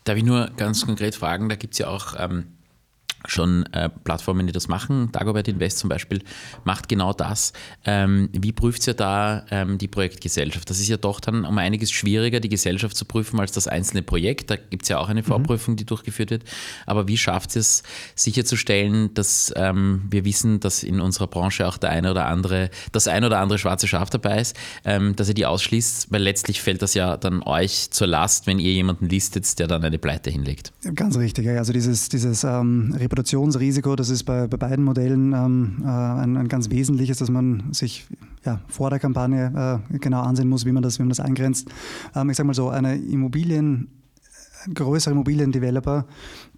Darf 0.03 0.17
ich 0.17 0.23
nur 0.23 0.49
ganz 0.55 0.85
konkret 0.85 1.15
fragen, 1.15 1.49
da 1.49 1.55
gibt 1.55 1.73
es 1.73 1.79
ja 1.79 1.87
auch 1.87 2.15
ähm 2.17 2.45
schon 3.27 3.65
äh, 3.73 3.89
Plattformen, 3.89 4.47
die 4.47 4.53
das 4.53 4.67
machen. 4.67 5.11
Dagobert 5.11 5.47
Invest 5.47 5.79
zum 5.79 5.89
Beispiel 5.89 6.21
macht 6.63 6.89
genau 6.89 7.13
das. 7.13 7.53
Ähm, 7.85 8.29
wie 8.33 8.51
prüft 8.51 8.87
ihr 8.87 8.93
da 8.93 9.45
ähm, 9.51 9.77
die 9.77 9.87
Projektgesellschaft? 9.87 10.69
Das 10.69 10.79
ist 10.79 10.87
ja 10.87 10.97
doch 10.97 11.19
dann 11.19 11.45
um 11.45 11.57
einiges 11.57 11.91
schwieriger, 11.91 12.39
die 12.39 12.49
Gesellschaft 12.49 12.95
zu 12.95 13.05
prüfen 13.05 13.39
als 13.39 13.51
das 13.51 13.67
einzelne 13.67 14.01
Projekt. 14.01 14.49
Da 14.49 14.55
gibt 14.55 14.83
es 14.83 14.89
ja 14.89 14.99
auch 14.99 15.09
eine 15.09 15.21
mhm. 15.21 15.25
Vorprüfung, 15.25 15.75
die 15.75 15.85
durchgeführt 15.85 16.31
wird. 16.31 16.43
Aber 16.85 17.07
wie 17.07 17.17
schafft 17.17 17.55
es 17.55 17.83
sicherzustellen, 18.15 19.13
dass 19.13 19.53
ähm, 19.55 20.03
wir 20.09 20.25
wissen, 20.25 20.59
dass 20.59 20.83
in 20.83 20.99
unserer 21.01 21.27
Branche 21.27 21.67
auch 21.67 21.77
der 21.77 21.91
eine 21.91 22.11
oder 22.11 22.27
andere, 22.27 22.69
das 22.91 23.07
ein 23.07 23.23
oder 23.23 23.39
andere 23.39 23.59
schwarze 23.59 23.87
Schaf 23.87 24.09
dabei 24.09 24.41
ist, 24.41 24.55
ähm, 24.85 25.15
dass 25.15 25.27
ihr 25.27 25.33
die 25.33 25.45
ausschließt? 25.45 26.11
Weil 26.11 26.21
letztlich 26.21 26.61
fällt 26.61 26.81
das 26.81 26.93
ja 26.93 27.17
dann 27.17 27.43
euch 27.43 27.91
zur 27.91 28.07
Last, 28.07 28.47
wenn 28.47 28.59
ihr 28.59 28.71
jemanden 28.71 29.09
listet, 29.09 29.59
der 29.59 29.67
dann 29.67 29.83
eine 29.83 29.97
Pleite 29.97 30.29
hinlegt. 30.29 30.73
Ganz 30.95 31.17
richtig. 31.17 31.47
Also 31.49 31.73
dieses, 31.73 32.09
dieses 32.09 32.43
ähm, 32.43 32.95
Reputationsrisiko, 33.17 33.95
das 33.95 34.09
ist 34.11 34.25
bei, 34.25 34.45
bei 34.45 34.57
beiden 34.57 34.85
Modellen 34.85 35.33
ähm, 35.33 35.83
äh, 35.83 35.87
ein, 35.87 36.37
ein, 36.37 36.47
ganz 36.47 36.69
wesentliches, 36.69 37.17
dass 37.17 37.31
man 37.31 37.73
sich 37.73 38.05
ja, 38.45 38.61
vor 38.67 38.91
der 38.91 38.99
Kampagne 38.99 39.81
äh, 39.91 39.97
genau 39.97 40.21
ansehen 40.21 40.47
muss, 40.47 40.65
wie 40.65 40.71
man 40.71 40.83
das, 40.83 40.99
wie 40.99 41.03
man 41.03 41.09
das 41.09 41.19
eingrenzt. 41.19 41.67
Ähm, 42.15 42.29
ich 42.29 42.37
sage 42.37 42.45
mal 42.45 42.53
so, 42.53 42.69
eine 42.69 42.95
Immobilien, 42.95 43.89
ein 44.67 44.73
größerer 44.75 45.13
Immobiliendeveloper, 45.13 46.05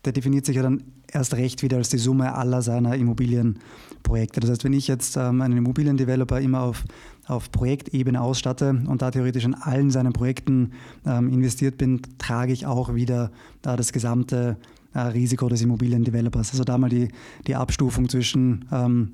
der 0.03 0.11
definiert 0.11 0.45
sich 0.45 0.57
ja 0.57 0.63
dann 0.63 0.83
erst 1.07 1.33
recht 1.35 1.63
wieder 1.63 1.77
als 1.77 1.89
die 1.89 1.97
Summe 1.97 2.35
aller 2.35 2.61
seiner 2.61 2.95
Immobilienprojekte. 2.95 4.41
Das 4.41 4.50
heißt, 4.50 4.65
wenn 4.65 4.73
ich 4.73 4.89
jetzt 4.89 5.15
ähm, 5.15 5.41
einen 5.41 5.57
Immobiliendeveloper 5.57 6.41
immer 6.41 6.61
auf, 6.61 6.83
auf 7.25 7.53
Projektebene 7.53 8.19
ausstatte 8.19 8.81
und 8.85 9.01
da 9.01 9.11
theoretisch 9.11 9.45
in 9.45 9.56
allen 9.56 9.91
seinen 9.91 10.11
Projekten 10.11 10.73
ähm, 11.06 11.29
investiert 11.29 11.77
bin, 11.77 12.01
trage 12.17 12.51
ich 12.51 12.65
auch 12.65 12.95
wieder 12.95 13.31
äh, 13.65 13.77
das 13.77 13.94
gesamte 13.94 14.57
äh, 14.94 15.00
Risiko 15.00 15.50
des 15.50 15.62
Immobiliendevelopers. 15.62 16.52
Also 16.52 16.64
da 16.64 16.78
mal 16.78 16.90
die, 16.90 17.09
die 17.47 17.56
Abstufung 17.56 18.09
zwischen 18.09 18.66
ähm, 18.71 19.14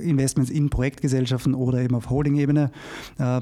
Investments 0.00 0.50
in 0.50 0.70
Projektgesellschaften 0.70 1.54
oder 1.54 1.80
eben 1.80 1.94
auf 1.94 2.10
Holding-Ebene. 2.10 2.70
Äh, 3.18 3.40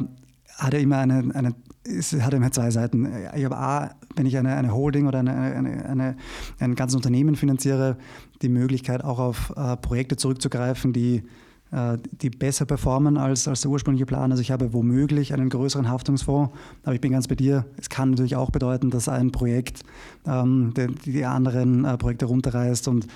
hat 0.58 0.74
er 0.74 0.80
immer 0.80 0.98
eine, 0.98 1.34
eine 1.34 1.54
es 1.84 2.12
hat 2.12 2.34
immer 2.34 2.50
zwei 2.50 2.70
Seiten. 2.70 3.08
Ich 3.34 3.44
habe 3.44 3.56
A, 3.56 3.94
wenn 4.16 4.26
ich 4.26 4.36
eine, 4.36 4.54
eine 4.56 4.74
Holding 4.74 5.06
oder 5.06 5.20
eine, 5.20 5.32
eine, 5.32 5.86
eine, 5.86 6.16
ein 6.58 6.74
ganzes 6.74 6.96
Unternehmen 6.96 7.36
finanziere, 7.36 7.96
die 8.42 8.48
Möglichkeit 8.48 9.04
auch 9.04 9.18
auf 9.18 9.52
äh, 9.56 9.76
Projekte 9.76 10.16
zurückzugreifen, 10.16 10.92
die 10.92 11.22
die 11.70 12.30
besser 12.30 12.64
performen 12.64 13.18
als, 13.18 13.46
als 13.46 13.60
der 13.60 13.70
ursprüngliche 13.70 14.06
Plan. 14.06 14.30
Also 14.30 14.40
ich 14.40 14.50
habe 14.50 14.72
womöglich 14.72 15.34
einen 15.34 15.50
größeren 15.50 15.88
Haftungsfonds, 15.88 16.54
aber 16.82 16.94
ich 16.94 17.00
bin 17.00 17.12
ganz 17.12 17.28
bei 17.28 17.34
dir. 17.34 17.66
Es 17.76 17.90
kann 17.90 18.10
natürlich 18.10 18.36
auch 18.36 18.50
bedeuten, 18.50 18.90
dass 18.90 19.08
ein 19.08 19.32
Projekt 19.32 19.82
ähm, 20.26 20.72
die, 20.76 21.12
die, 21.12 21.24
anderen 21.24 21.84
äh, 21.84 21.98
Projekte 21.98 22.26
runterreißt. 22.26 22.88
Und 22.88 23.06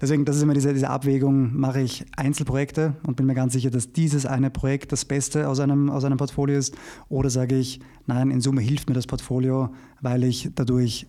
deswegen, 0.00 0.24
das 0.24 0.36
ist 0.36 0.42
immer 0.42 0.54
diese, 0.54 0.74
diese 0.74 0.90
Abwägung, 0.90 1.58
mache 1.58 1.80
ich 1.80 2.04
Einzelprojekte 2.16 2.96
und 3.06 3.16
bin 3.16 3.26
mir 3.26 3.34
ganz 3.34 3.54
sicher, 3.54 3.70
dass 3.70 3.92
dieses 3.92 4.26
eine 4.26 4.50
Projekt 4.50 4.92
das 4.92 5.04
Beste 5.04 5.48
aus 5.48 5.60
einem, 5.60 5.88
aus 5.88 6.04
einem 6.04 6.18
Portfolio 6.18 6.58
ist. 6.58 6.74
Oder 7.08 7.30
sage 7.30 7.56
ich, 7.56 7.80
nein, 8.06 8.30
in 8.30 8.40
Summe 8.40 8.60
hilft 8.60 8.88
mir 8.88 8.94
das 8.94 9.06
Portfolio, 9.06 9.70
weil 10.00 10.24
ich 10.24 10.50
dadurch 10.54 11.06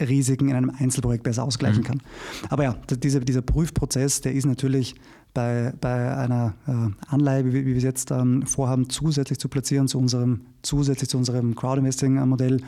Risiken 0.00 0.48
in 0.48 0.56
einem 0.56 0.70
Einzelprojekt 0.70 1.24
besser 1.24 1.44
ausgleichen 1.44 1.82
mhm. 1.82 1.86
kann. 1.86 2.02
Aber 2.48 2.64
ja, 2.64 2.76
dieser, 2.90 3.20
dieser 3.20 3.42
Prüfprozess, 3.42 4.20
der 4.20 4.32
ist 4.32 4.46
natürlich 4.46 4.94
bei, 5.34 5.72
bei 5.80 6.16
einer 6.16 6.54
äh, 6.66 7.12
Anleihe, 7.12 7.44
wie, 7.44 7.52
wie 7.52 7.66
wir 7.66 7.76
es 7.76 7.82
jetzt 7.82 8.10
ähm, 8.10 8.46
vorhaben, 8.46 8.88
zusätzlich 8.88 9.38
zu 9.38 9.48
platzieren 9.48 9.86
zu 9.86 9.98
unserem, 9.98 10.46
zusätzlich 10.62 11.10
zu 11.10 11.18
unserem 11.18 11.54
Crowdinvesting-Modell, 11.54 12.62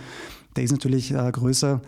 der 0.54 0.64
ist 0.64 0.72
natürlich 0.72 1.12
äh, 1.12 1.32
größer, 1.32 1.80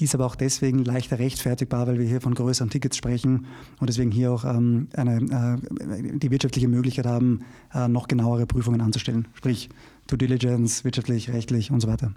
ist 0.00 0.14
aber 0.14 0.26
auch 0.26 0.34
deswegen 0.34 0.84
leichter 0.84 1.18
rechtfertigbar, 1.18 1.86
weil 1.86 1.98
wir 1.98 2.06
hier 2.06 2.20
von 2.20 2.34
größeren 2.34 2.70
Tickets 2.70 2.96
sprechen 2.96 3.46
und 3.80 3.88
deswegen 3.88 4.10
hier 4.10 4.32
auch 4.32 4.44
ähm, 4.44 4.88
eine, 4.94 5.58
äh, 5.60 6.18
die 6.18 6.30
wirtschaftliche 6.30 6.68
Möglichkeit 6.68 7.06
haben, 7.06 7.42
äh, 7.72 7.86
noch 7.86 8.08
genauere 8.08 8.46
Prüfungen 8.46 8.80
anzustellen, 8.80 9.28
sprich 9.34 9.68
Due 10.08 10.18
Diligence, 10.18 10.84
wirtschaftlich, 10.84 11.30
rechtlich 11.30 11.70
und 11.70 11.80
so 11.80 11.88
weiter. 11.88 12.12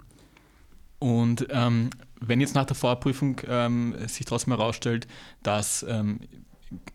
Und 0.98 1.46
ähm, 1.50 1.90
wenn 2.26 2.40
jetzt 2.40 2.54
nach 2.54 2.64
der 2.64 2.76
Vorprüfung 2.76 3.40
ähm, 3.48 3.94
sich 4.06 4.26
trotzdem 4.26 4.54
herausstellt, 4.54 5.06
dass 5.42 5.84
ähm, 5.88 6.20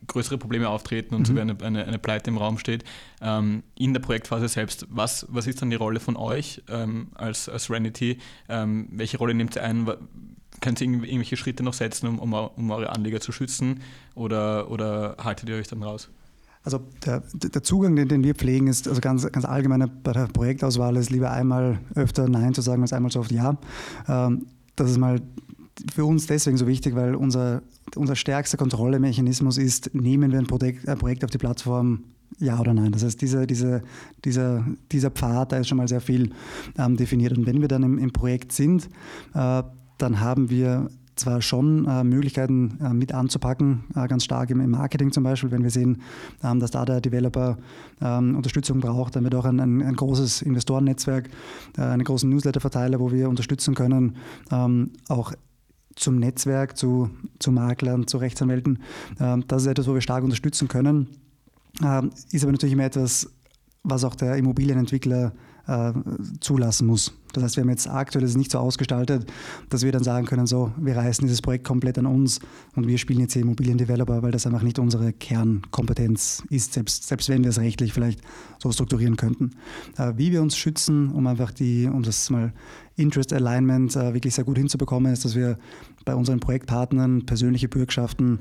größere 0.06 0.38
Probleme 0.38 0.68
auftreten 0.68 1.14
und 1.14 1.22
mhm. 1.22 1.26
sogar 1.26 1.42
eine, 1.42 1.56
eine, 1.62 1.84
eine, 1.84 1.98
Pleite 1.98 2.30
im 2.30 2.38
Raum 2.38 2.58
steht. 2.58 2.84
Ähm, 3.20 3.62
in 3.76 3.92
der 3.92 4.00
Projektphase 4.00 4.48
selbst, 4.48 4.86
was, 4.90 5.26
was 5.28 5.46
ist 5.46 5.62
dann 5.62 5.70
die 5.70 5.76
Rolle 5.76 6.00
von 6.00 6.16
euch 6.16 6.62
ähm, 6.68 7.08
als, 7.14 7.48
als 7.48 7.64
Serenity? 7.64 8.18
Ähm, 8.48 8.88
welche 8.92 9.18
Rolle 9.18 9.34
nehmt 9.34 9.56
ihr 9.56 9.62
ein? 9.62 9.86
Könnt 10.60 10.80
ihr 10.80 10.88
irgendwelche 10.88 11.36
Schritte 11.36 11.62
noch 11.62 11.74
setzen, 11.74 12.08
um, 12.08 12.18
um, 12.18 12.32
um 12.32 12.70
eure 12.70 12.90
Anleger 12.90 13.20
zu 13.20 13.30
schützen 13.30 13.80
oder, 14.14 14.70
oder 14.70 15.16
haltet 15.22 15.48
ihr 15.48 15.56
euch 15.56 15.68
dann 15.68 15.82
raus? 15.82 16.08
Also 16.64 16.80
der, 17.06 17.22
der 17.32 17.62
Zugang, 17.62 17.94
den, 17.94 18.08
den, 18.08 18.24
wir 18.24 18.34
pflegen, 18.34 18.66
ist 18.66 18.88
also 18.88 19.00
ganz, 19.00 19.30
ganz 19.30 19.44
allgemein 19.44 19.88
bei 20.02 20.12
der 20.12 20.26
Projektauswahl 20.26 20.96
ist 20.96 21.10
lieber 21.10 21.30
einmal 21.30 21.78
öfter 21.94 22.28
Nein 22.28 22.52
zu 22.52 22.60
sagen 22.60 22.82
als 22.82 22.92
einmal 22.92 23.12
so 23.12 23.20
oft 23.20 23.30
Ja. 23.30 23.56
Ähm, 24.08 24.46
das 24.80 24.90
ist 24.90 24.98
mal 24.98 25.20
für 25.92 26.04
uns 26.04 26.26
deswegen 26.26 26.56
so 26.56 26.66
wichtig, 26.66 26.94
weil 26.94 27.14
unser, 27.14 27.62
unser 27.94 28.16
stärkster 28.16 28.56
Kontrollemechanismus 28.56 29.58
ist, 29.58 29.94
nehmen 29.94 30.32
wir 30.32 30.38
ein 30.38 30.46
Projekt, 30.46 30.88
ein 30.88 30.98
Projekt 30.98 31.24
auf 31.24 31.30
die 31.30 31.38
Plattform 31.38 32.04
ja 32.38 32.58
oder 32.58 32.74
nein. 32.74 32.92
Das 32.92 33.04
heißt, 33.04 33.20
diese, 33.20 33.46
diese, 33.46 33.82
dieser, 34.24 34.64
dieser 34.92 35.10
Pfad, 35.10 35.52
da 35.52 35.58
ist 35.58 35.68
schon 35.68 35.78
mal 35.78 35.88
sehr 35.88 36.00
viel 36.00 36.30
ähm, 36.76 36.96
definiert. 36.96 37.36
Und 37.36 37.46
wenn 37.46 37.60
wir 37.60 37.68
dann 37.68 37.82
im, 37.82 37.98
im 37.98 38.12
Projekt 38.12 38.52
sind, 38.52 38.88
äh, 39.34 39.62
dann 39.98 40.20
haben 40.20 40.50
wir 40.50 40.88
zwar 41.18 41.42
schon 41.42 41.86
äh, 41.86 42.04
Möglichkeiten 42.04 42.78
äh, 42.80 42.92
mit 42.92 43.12
anzupacken, 43.12 43.84
äh, 43.94 44.06
ganz 44.08 44.24
stark 44.24 44.50
im, 44.50 44.60
im, 44.60 44.70
Marketing 44.70 45.12
zum 45.12 45.24
Beispiel, 45.24 45.50
wenn 45.50 45.62
wir 45.62 45.70
sehen, 45.70 46.02
ähm, 46.42 46.60
dass 46.60 46.70
da 46.70 46.84
der 46.84 47.00
Developer 47.00 47.58
ähm, 48.00 48.36
Unterstützung 48.36 48.80
braucht, 48.80 49.16
dann 49.16 49.24
wird 49.24 49.34
auch 49.34 49.44
ein, 49.44 49.60
ein, 49.60 49.82
ein 49.82 49.96
großes 49.96 50.42
Investorennetzwerk, 50.42 51.28
äh, 51.76 51.82
einen 51.82 52.04
großen 52.04 52.28
Newsletter-Verteiler, 52.30 53.00
wo 53.00 53.12
wir 53.12 53.28
unterstützen 53.28 53.74
können, 53.74 54.16
ähm, 54.50 54.92
auch 55.08 55.32
zum 55.94 56.18
Netzwerk, 56.18 56.76
zu, 56.76 57.10
zu 57.38 57.50
Maklern, 57.50 58.06
zu 58.06 58.18
Rechtsanwälten. 58.18 58.78
Ähm, 59.20 59.44
das 59.48 59.62
ist 59.62 59.68
etwas, 59.68 59.88
wo 59.88 59.94
wir 59.94 60.00
stark 60.00 60.22
unterstützen 60.22 60.68
können. 60.68 61.08
Ähm, 61.82 62.10
ist 62.32 62.42
aber 62.42 62.52
natürlich 62.52 62.72
immer 62.72 62.84
etwas, 62.84 63.30
was 63.82 64.04
auch 64.04 64.14
der 64.14 64.36
Immobilienentwickler 64.36 65.32
äh, 65.68 65.92
zulassen 66.40 66.86
muss. 66.86 67.12
Das 67.32 67.44
heißt, 67.44 67.56
wir 67.56 67.62
haben 67.62 67.70
jetzt 67.70 67.88
aktuell 67.88 68.24
ist 68.24 68.36
nicht 68.36 68.50
so 68.50 68.58
ausgestaltet, 68.58 69.30
dass 69.68 69.84
wir 69.84 69.92
dann 69.92 70.02
sagen 70.02 70.26
können, 70.26 70.46
so, 70.46 70.72
wir 70.78 70.96
reißen 70.96 71.26
dieses 71.26 71.42
Projekt 71.42 71.64
komplett 71.64 71.98
an 71.98 72.06
uns 72.06 72.40
und 72.74 72.86
wir 72.86 72.96
spielen 72.96 73.20
jetzt 73.20 73.36
Immobiliendeveloper, 73.36 74.22
weil 74.22 74.32
das 74.32 74.46
einfach 74.46 74.62
nicht 74.62 74.78
unsere 74.78 75.12
Kernkompetenz 75.12 76.42
ist, 76.48 76.72
selbst, 76.72 77.06
selbst 77.06 77.28
wenn 77.28 77.42
wir 77.42 77.50
es 77.50 77.60
rechtlich 77.60 77.92
vielleicht 77.92 78.20
so 78.58 78.72
strukturieren 78.72 79.16
könnten. 79.16 79.50
Äh, 79.98 80.14
wie 80.16 80.32
wir 80.32 80.40
uns 80.42 80.56
schützen, 80.56 81.10
um 81.10 81.26
einfach 81.26 81.52
die, 81.52 81.86
um 81.86 82.02
das 82.02 82.30
mal 82.30 82.52
Interest 82.96 83.32
Alignment 83.32 83.94
äh, 83.94 84.14
wirklich 84.14 84.34
sehr 84.34 84.44
gut 84.44 84.58
hinzubekommen, 84.58 85.12
ist, 85.12 85.24
dass 85.24 85.34
wir 85.34 85.58
bei 86.04 86.14
unseren 86.14 86.40
Projektpartnern 86.40 87.26
persönliche 87.26 87.68
Bürgschaften 87.68 88.40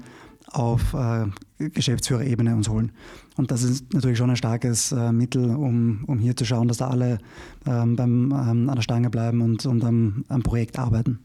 auf 0.51 0.93
äh, 0.93 1.25
Geschäftsführerebene 1.69 2.55
uns 2.55 2.69
holen. 2.69 2.91
Und 3.35 3.51
das 3.51 3.63
ist 3.63 3.93
natürlich 3.93 4.17
schon 4.17 4.29
ein 4.29 4.35
starkes 4.35 4.91
äh, 4.91 5.11
Mittel, 5.11 5.55
um, 5.55 6.03
um 6.07 6.19
hier 6.19 6.35
zu 6.35 6.45
schauen, 6.45 6.67
dass 6.67 6.77
da 6.77 6.87
alle 6.87 7.19
ähm, 7.65 7.95
beim, 7.95 8.31
ähm, 8.31 8.69
an 8.69 8.75
der 8.75 8.81
Stange 8.81 9.09
bleiben 9.09 9.41
und, 9.41 9.65
und 9.65 9.83
am, 9.83 10.25
am 10.29 10.43
Projekt 10.43 10.79
arbeiten. 10.79 11.19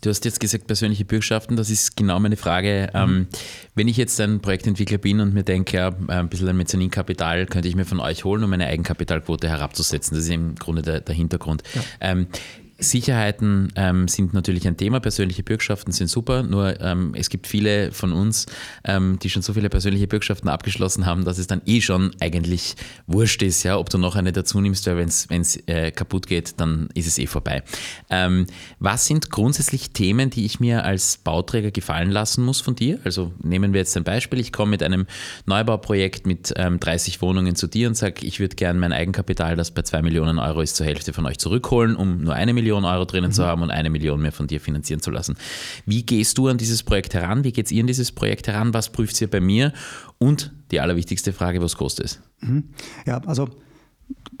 Du 0.00 0.10
hast 0.10 0.24
jetzt 0.24 0.40
gesagt, 0.40 0.66
persönliche 0.66 1.04
Bürgschaften, 1.04 1.56
das 1.56 1.70
ist 1.70 1.96
genau 1.96 2.18
meine 2.18 2.36
Frage. 2.36 2.90
Mhm. 2.92 2.98
Ähm, 2.98 3.26
wenn 3.76 3.86
ich 3.86 3.96
jetzt 3.96 4.20
ein 4.20 4.40
Projektentwickler 4.40 4.98
bin 4.98 5.20
und 5.20 5.32
mir 5.32 5.44
denke, 5.44 5.76
ja, 5.76 5.92
ein 6.08 6.28
bisschen 6.28 6.48
ein 6.48 6.56
Mezzaninkapital 6.56 7.46
könnte 7.46 7.68
ich 7.68 7.76
mir 7.76 7.84
von 7.84 8.00
euch 8.00 8.24
holen, 8.24 8.42
um 8.42 8.50
meine 8.50 8.66
Eigenkapitalquote 8.66 9.48
herabzusetzen. 9.48 10.16
Das 10.16 10.24
ist 10.24 10.30
im 10.30 10.56
Grunde 10.56 10.82
der, 10.82 11.00
der 11.00 11.14
Hintergrund. 11.14 11.62
Ja. 12.00 12.10
Sicherheiten 12.82 13.72
ähm, 13.76 14.08
sind 14.08 14.34
natürlich 14.34 14.66
ein 14.66 14.76
Thema, 14.76 15.00
persönliche 15.00 15.42
Bürgschaften 15.42 15.92
sind 15.92 16.08
super, 16.08 16.42
nur 16.42 16.80
ähm, 16.80 17.14
es 17.16 17.30
gibt 17.30 17.46
viele 17.46 17.92
von 17.92 18.12
uns, 18.12 18.46
ähm, 18.84 19.18
die 19.22 19.30
schon 19.30 19.42
so 19.42 19.54
viele 19.54 19.68
persönliche 19.68 20.06
Bürgschaften 20.06 20.48
abgeschlossen 20.48 21.06
haben, 21.06 21.24
dass 21.24 21.38
es 21.38 21.46
dann 21.46 21.62
eh 21.66 21.80
schon 21.80 22.10
eigentlich 22.20 22.74
wurscht 23.06 23.42
ist, 23.42 23.62
ja, 23.62 23.78
ob 23.78 23.90
du 23.90 23.98
noch 23.98 24.16
eine 24.16 24.32
dazu 24.32 24.60
nimmst, 24.60 24.86
weil 24.86 24.96
wenn 24.96 25.08
es 25.40 25.56
äh, 25.66 25.90
kaputt 25.90 26.26
geht, 26.26 26.60
dann 26.60 26.88
ist 26.94 27.06
es 27.06 27.18
eh 27.18 27.26
vorbei. 27.26 27.62
Ähm, 28.10 28.46
was 28.78 29.06
sind 29.06 29.30
grundsätzlich 29.30 29.90
Themen, 29.90 30.30
die 30.30 30.44
ich 30.44 30.60
mir 30.60 30.84
als 30.84 31.18
Bauträger 31.18 31.70
gefallen 31.70 32.10
lassen 32.10 32.44
muss 32.44 32.60
von 32.60 32.74
dir? 32.74 32.98
Also 33.04 33.32
nehmen 33.42 33.72
wir 33.72 33.80
jetzt 33.80 33.96
ein 33.96 34.04
Beispiel, 34.04 34.40
ich 34.40 34.52
komme 34.52 34.70
mit 34.70 34.82
einem 34.82 35.06
Neubauprojekt 35.46 36.26
mit 36.26 36.52
30 36.56 37.14
ähm, 37.14 37.20
Wohnungen 37.22 37.56
zu 37.56 37.66
dir 37.66 37.88
und 37.88 37.94
sage, 37.94 38.26
ich 38.26 38.40
würde 38.40 38.56
gerne 38.56 38.78
mein 38.78 38.92
Eigenkapital, 38.92 39.56
das 39.56 39.70
bei 39.70 39.82
2 39.82 40.02
Millionen 40.02 40.38
Euro 40.38 40.60
ist, 40.60 40.76
zur 40.76 40.86
Hälfte 40.86 41.12
von 41.12 41.26
euch 41.26 41.38
zurückholen, 41.38 41.96
um 41.96 42.22
nur 42.22 42.34
eine 42.34 42.52
Million 42.52 42.71
Million 42.72 42.84
Euro 42.84 43.04
drinnen 43.04 43.30
mhm. 43.30 43.34
zu 43.34 43.44
haben 43.44 43.62
und 43.62 43.70
eine 43.70 43.90
Million 43.90 44.20
mehr 44.20 44.32
von 44.32 44.46
dir 44.46 44.60
finanzieren 44.60 45.00
zu 45.00 45.10
lassen. 45.10 45.36
Wie 45.84 46.04
gehst 46.04 46.38
du 46.38 46.48
an 46.48 46.56
dieses 46.58 46.82
Projekt 46.82 47.14
heran? 47.14 47.44
Wie 47.44 47.52
geht 47.52 47.66
es 47.66 47.72
ihr 47.72 47.82
an 47.82 47.86
dieses 47.86 48.12
Projekt 48.12 48.48
heran? 48.48 48.72
Was 48.72 48.90
prüft 48.90 49.20
ihr 49.20 49.28
bei 49.28 49.40
mir? 49.40 49.72
Und 50.18 50.52
die 50.70 50.80
allerwichtigste 50.80 51.32
Frage, 51.32 51.60
was 51.60 51.76
kostet 51.76 52.06
es? 52.06 52.20
Mhm. 52.40 52.64
Ja, 53.06 53.18
also 53.26 53.48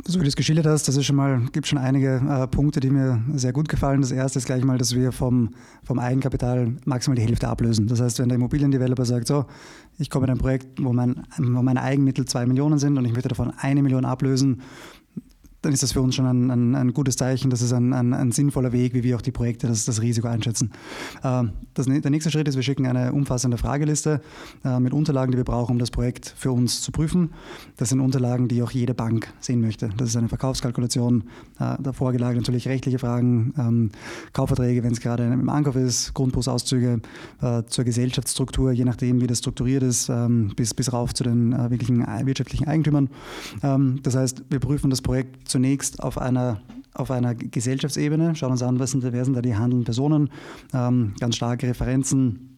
so 0.04 0.18
wie 0.18 0.24
du 0.24 0.28
es 0.28 0.36
geschildert 0.36 0.66
hast, 0.66 0.88
das 0.88 0.96
ist 0.96 1.06
schon 1.06 1.16
mal, 1.16 1.42
gibt 1.52 1.66
schon 1.66 1.78
einige 1.78 2.16
äh, 2.28 2.46
Punkte, 2.48 2.80
die 2.80 2.90
mir 2.90 3.22
sehr 3.34 3.52
gut 3.52 3.68
gefallen. 3.68 4.00
Das 4.00 4.10
erste 4.10 4.38
ist 4.38 4.46
gleich 4.46 4.64
mal, 4.64 4.76
dass 4.76 4.94
wir 4.94 5.12
vom, 5.12 5.50
vom 5.84 5.98
Eigenkapital 5.98 6.72
maximal 6.84 7.16
die 7.16 7.22
Hälfte 7.22 7.48
ablösen. 7.48 7.86
Das 7.86 8.00
heißt, 8.00 8.18
wenn 8.18 8.28
der 8.28 8.36
Immobiliendeveloper 8.36 9.04
sagt, 9.04 9.28
so, 9.28 9.44
ich 9.98 10.10
komme 10.10 10.26
in 10.26 10.32
ein 10.32 10.38
Projekt, 10.38 10.82
wo, 10.82 10.92
mein, 10.92 11.22
wo 11.38 11.62
meine 11.62 11.82
Eigenmittel 11.82 12.24
zwei 12.24 12.46
Millionen 12.46 12.78
sind 12.78 12.98
und 12.98 13.04
ich 13.04 13.12
möchte 13.12 13.28
davon 13.28 13.52
eine 13.58 13.82
Million 13.82 14.04
ablösen, 14.04 14.62
dann 15.62 15.72
ist 15.72 15.82
das 15.82 15.92
für 15.92 16.02
uns 16.02 16.16
schon 16.16 16.26
ein, 16.26 16.50
ein, 16.50 16.74
ein 16.74 16.92
gutes 16.92 17.16
Zeichen. 17.16 17.48
Das 17.50 17.62
ist 17.62 17.72
ein, 17.72 17.92
ein, 17.92 18.32
sinnvoller 18.32 18.72
Weg, 18.72 18.94
wie 18.94 19.02
wir 19.04 19.16
auch 19.16 19.22
die 19.22 19.30
Projekte, 19.30 19.68
das, 19.68 19.84
das 19.84 20.02
Risiko 20.02 20.26
einschätzen. 20.26 20.72
Äh, 21.22 21.44
das, 21.74 21.86
der 21.86 22.10
nächste 22.10 22.30
Schritt 22.30 22.48
ist, 22.48 22.56
wir 22.56 22.62
schicken 22.62 22.86
eine 22.86 23.12
umfassende 23.12 23.56
Frageliste 23.56 24.20
äh, 24.64 24.80
mit 24.80 24.92
Unterlagen, 24.92 25.30
die 25.30 25.38
wir 25.38 25.44
brauchen, 25.44 25.72
um 25.72 25.78
das 25.78 25.90
Projekt 25.90 26.34
für 26.36 26.50
uns 26.50 26.82
zu 26.82 26.90
prüfen. 26.90 27.30
Das 27.76 27.90
sind 27.90 28.00
Unterlagen, 28.00 28.48
die 28.48 28.62
auch 28.62 28.72
jede 28.72 28.92
Bank 28.92 29.32
sehen 29.40 29.60
möchte. 29.60 29.90
Das 29.96 30.08
ist 30.08 30.16
eine 30.16 30.28
Verkaufskalkulation, 30.28 31.24
äh, 31.60 31.76
davor 31.80 32.12
gelagert 32.12 32.38
natürlich 32.38 32.66
rechtliche 32.66 32.98
Fragen, 32.98 33.54
ähm, 33.56 33.90
Kaufverträge, 34.32 34.82
wenn 34.82 34.92
es 34.92 35.00
gerade 35.00 35.24
im 35.24 35.48
Ankauf 35.48 35.76
ist, 35.76 36.12
Grundbuchsauszüge 36.14 37.00
zur 37.66 37.84
Gesellschaftsstruktur, 37.84 38.72
je 38.72 38.84
nachdem, 38.84 39.20
wie 39.20 39.26
das 39.26 39.38
strukturiert 39.38 39.82
ist, 39.82 40.08
ähm, 40.08 40.52
bis, 40.56 40.74
bis 40.74 40.92
rauf 40.92 41.14
zu 41.14 41.24
den 41.24 41.52
wirklichen 41.70 42.04
wirtschaftlichen 42.26 42.66
Eigentümern. 42.68 43.08
Ähm, 43.62 44.00
das 44.02 44.16
heißt, 44.16 44.44
wir 44.50 44.60
prüfen 44.60 44.90
das 44.90 45.02
Projekt 45.02 45.48
zunächst 45.52 46.02
auf 46.02 46.18
einer 46.18 46.60
auf 46.94 47.10
einer 47.10 47.34
Gesellschaftsebene, 47.34 48.34
schauen 48.36 48.50
uns 48.50 48.62
an, 48.62 48.78
wer 48.78 48.86
sind 48.86 49.02
da 49.02 49.40
die 49.40 49.56
handelnden 49.56 49.84
Personen, 49.84 50.28
ähm, 50.74 51.14
ganz 51.18 51.36
starke 51.36 51.68
Referenzen 51.68 52.51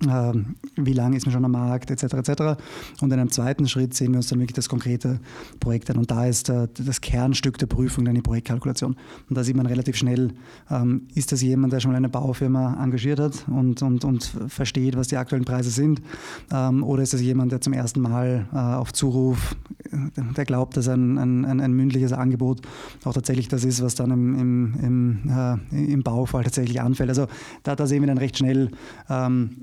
wie 0.00 0.92
lange 0.92 1.16
ist 1.16 1.26
man 1.26 1.32
schon 1.32 1.44
am 1.44 1.52
Markt, 1.52 1.90
etc. 1.90 2.14
etc. 2.14 2.42
Und 3.00 3.12
in 3.12 3.18
einem 3.18 3.30
zweiten 3.30 3.66
Schritt 3.68 3.94
sehen 3.94 4.12
wir 4.12 4.18
uns 4.18 4.28
dann 4.28 4.38
wirklich 4.38 4.54
das 4.54 4.68
konkrete 4.68 5.20
Projekt 5.60 5.90
an. 5.90 5.96
Und 5.96 6.10
da 6.10 6.26
ist 6.26 6.48
äh, 6.48 6.68
das 6.74 7.00
Kernstück 7.00 7.58
der 7.58 7.66
Prüfung 7.66 8.04
dann 8.04 8.14
die 8.14 8.22
Projektkalkulation. 8.22 8.96
Und 9.28 9.36
da 9.36 9.42
sieht 9.44 9.56
man 9.56 9.66
relativ 9.66 9.96
schnell, 9.96 10.32
ähm, 10.70 11.02
ist 11.14 11.32
das 11.32 11.42
jemand, 11.42 11.72
der 11.72 11.80
schon 11.80 11.90
mal 11.90 11.96
eine 11.96 12.08
Baufirma 12.08 12.82
engagiert 12.82 13.20
hat 13.20 13.46
und, 13.48 13.82
und, 13.82 14.04
und 14.04 14.24
versteht, 14.48 14.96
was 14.96 15.08
die 15.08 15.16
aktuellen 15.16 15.44
Preise 15.44 15.70
sind, 15.70 16.00
ähm, 16.52 16.82
oder 16.82 17.02
ist 17.02 17.12
das 17.12 17.20
jemand, 17.20 17.52
der 17.52 17.60
zum 17.60 17.72
ersten 17.72 18.00
Mal 18.00 18.46
äh, 18.52 18.56
auf 18.56 18.92
Zuruf, 18.92 19.56
der 20.36 20.44
glaubt, 20.44 20.76
dass 20.76 20.88
ein, 20.88 21.18
ein, 21.18 21.60
ein, 21.60 21.72
mündliches 21.72 22.12
Angebot 22.12 22.60
auch 23.04 23.14
tatsächlich 23.14 23.48
das 23.48 23.64
ist, 23.64 23.82
was 23.82 23.94
dann 23.94 24.10
im, 24.10 24.38
im, 24.38 24.74
im, 24.82 25.30
äh, 25.72 25.92
im 25.92 26.02
Baufall 26.02 26.44
tatsächlich 26.44 26.80
anfällt. 26.80 27.08
Also 27.08 27.26
da, 27.62 27.74
da 27.74 27.86
sehen 27.86 28.02
wir 28.02 28.06
dann 28.08 28.18
recht 28.18 28.36
schnell, 28.38 28.70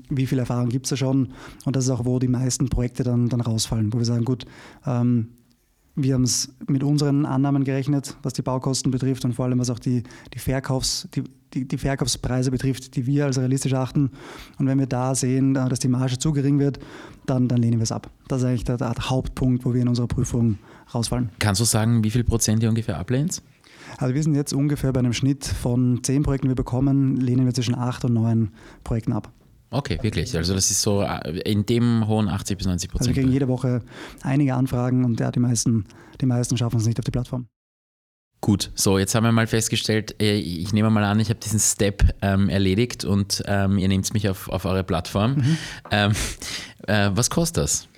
wie 0.08 0.25
wie 0.26 0.30
viel 0.30 0.40
Erfahrung 0.40 0.68
gibt 0.68 0.86
es 0.86 0.90
da 0.90 0.96
schon. 0.96 1.28
Und 1.64 1.76
das 1.76 1.84
ist 1.84 1.90
auch, 1.90 2.04
wo 2.04 2.18
die 2.18 2.26
meisten 2.26 2.68
Projekte 2.68 3.04
dann, 3.04 3.28
dann 3.28 3.40
rausfallen, 3.40 3.92
wo 3.92 3.98
wir 3.98 4.04
sagen, 4.04 4.24
gut, 4.24 4.44
ähm, 4.84 5.28
wir 5.94 6.14
haben 6.14 6.24
es 6.24 6.52
mit 6.66 6.82
unseren 6.82 7.24
Annahmen 7.24 7.62
gerechnet, 7.62 8.16
was 8.22 8.32
die 8.32 8.42
Baukosten 8.42 8.90
betrifft 8.90 9.24
und 9.24 9.34
vor 9.34 9.44
allem 9.46 9.60
was 9.60 9.70
auch 9.70 9.78
die, 9.78 10.02
die, 10.34 10.38
Verkaufs, 10.40 11.08
die, 11.14 11.22
die, 11.54 11.66
die, 11.66 11.78
Verkaufspreise 11.78 12.50
betrifft, 12.50 12.96
die 12.96 13.06
wir 13.06 13.24
als 13.24 13.38
realistisch 13.38 13.72
achten. 13.72 14.10
Und 14.58 14.66
wenn 14.66 14.80
wir 14.80 14.86
da 14.86 15.14
sehen, 15.14 15.54
äh, 15.54 15.68
dass 15.68 15.78
die 15.78 15.88
Marge 15.88 16.18
zu 16.18 16.32
gering 16.32 16.58
wird, 16.58 16.80
dann, 17.24 17.46
dann 17.46 17.58
lehnen 17.62 17.78
wir 17.78 17.84
es 17.84 17.92
ab. 17.92 18.10
Das 18.26 18.40
ist 18.40 18.48
eigentlich 18.48 18.64
der, 18.64 18.78
der 18.78 18.94
Hauptpunkt, 18.98 19.64
wo 19.64 19.72
wir 19.72 19.80
in 19.80 19.88
unserer 19.88 20.08
Prüfung 20.08 20.58
rausfallen. 20.92 21.30
Kannst 21.38 21.60
du 21.60 21.64
sagen, 21.64 22.02
wie 22.02 22.10
viel 22.10 22.24
Prozent 22.24 22.64
ihr 22.64 22.68
ungefähr 22.68 22.98
ablehnt? 22.98 23.42
Also 23.98 24.14
wir 24.14 24.22
sind 24.22 24.34
jetzt 24.34 24.52
ungefähr 24.52 24.92
bei 24.92 25.00
einem 25.00 25.12
Schnitt 25.12 25.44
von 25.44 26.02
zehn 26.02 26.22
Projekten, 26.22 26.46
die 26.46 26.50
wir 26.50 26.56
bekommen, 26.56 27.16
lehnen 27.16 27.46
wir 27.46 27.54
zwischen 27.54 27.74
acht 27.74 28.04
und 28.04 28.14
neun 28.14 28.50
Projekten 28.84 29.12
ab. 29.12 29.32
Okay, 29.70 29.98
wirklich. 30.00 30.36
Also 30.36 30.54
das 30.54 30.70
ist 30.70 30.82
so 30.82 31.02
äh, 31.02 31.38
in 31.40 31.66
dem 31.66 32.06
hohen 32.06 32.28
80 32.28 32.58
bis 32.58 32.66
90 32.66 32.90
Prozent. 32.90 33.08
Also 33.08 33.16
wir 33.16 33.22
kriegen 33.22 33.32
jede 33.32 33.48
Woche 33.48 33.82
einige 34.22 34.54
Anfragen 34.54 35.04
und 35.04 35.18
ja, 35.20 35.30
die 35.30 35.40
meisten, 35.40 35.84
die 36.20 36.26
meisten 36.26 36.56
schaffen 36.56 36.78
es 36.78 36.86
nicht 36.86 36.98
auf 36.98 37.04
die 37.04 37.10
Plattform. 37.10 37.48
Gut, 38.40 38.70
so 38.74 38.98
jetzt 38.98 39.14
haben 39.14 39.24
wir 39.24 39.32
mal 39.32 39.46
festgestellt, 39.46 40.20
äh, 40.20 40.36
ich 40.38 40.72
nehme 40.72 40.90
mal 40.90 41.04
an, 41.04 41.18
ich 41.18 41.30
habe 41.30 41.40
diesen 41.40 41.58
Step 41.58 42.14
ähm, 42.22 42.48
erledigt 42.48 43.04
und 43.04 43.42
ähm, 43.46 43.78
ihr 43.78 43.88
nehmt 43.88 44.12
mich 44.14 44.28
auf, 44.28 44.48
auf 44.48 44.64
eure 44.66 44.84
Plattform. 44.84 45.36
Mhm. 45.36 45.58
Ähm, 45.90 46.12
äh, 46.86 47.10
was 47.12 47.30
kostet 47.30 47.64
das? 47.64 47.88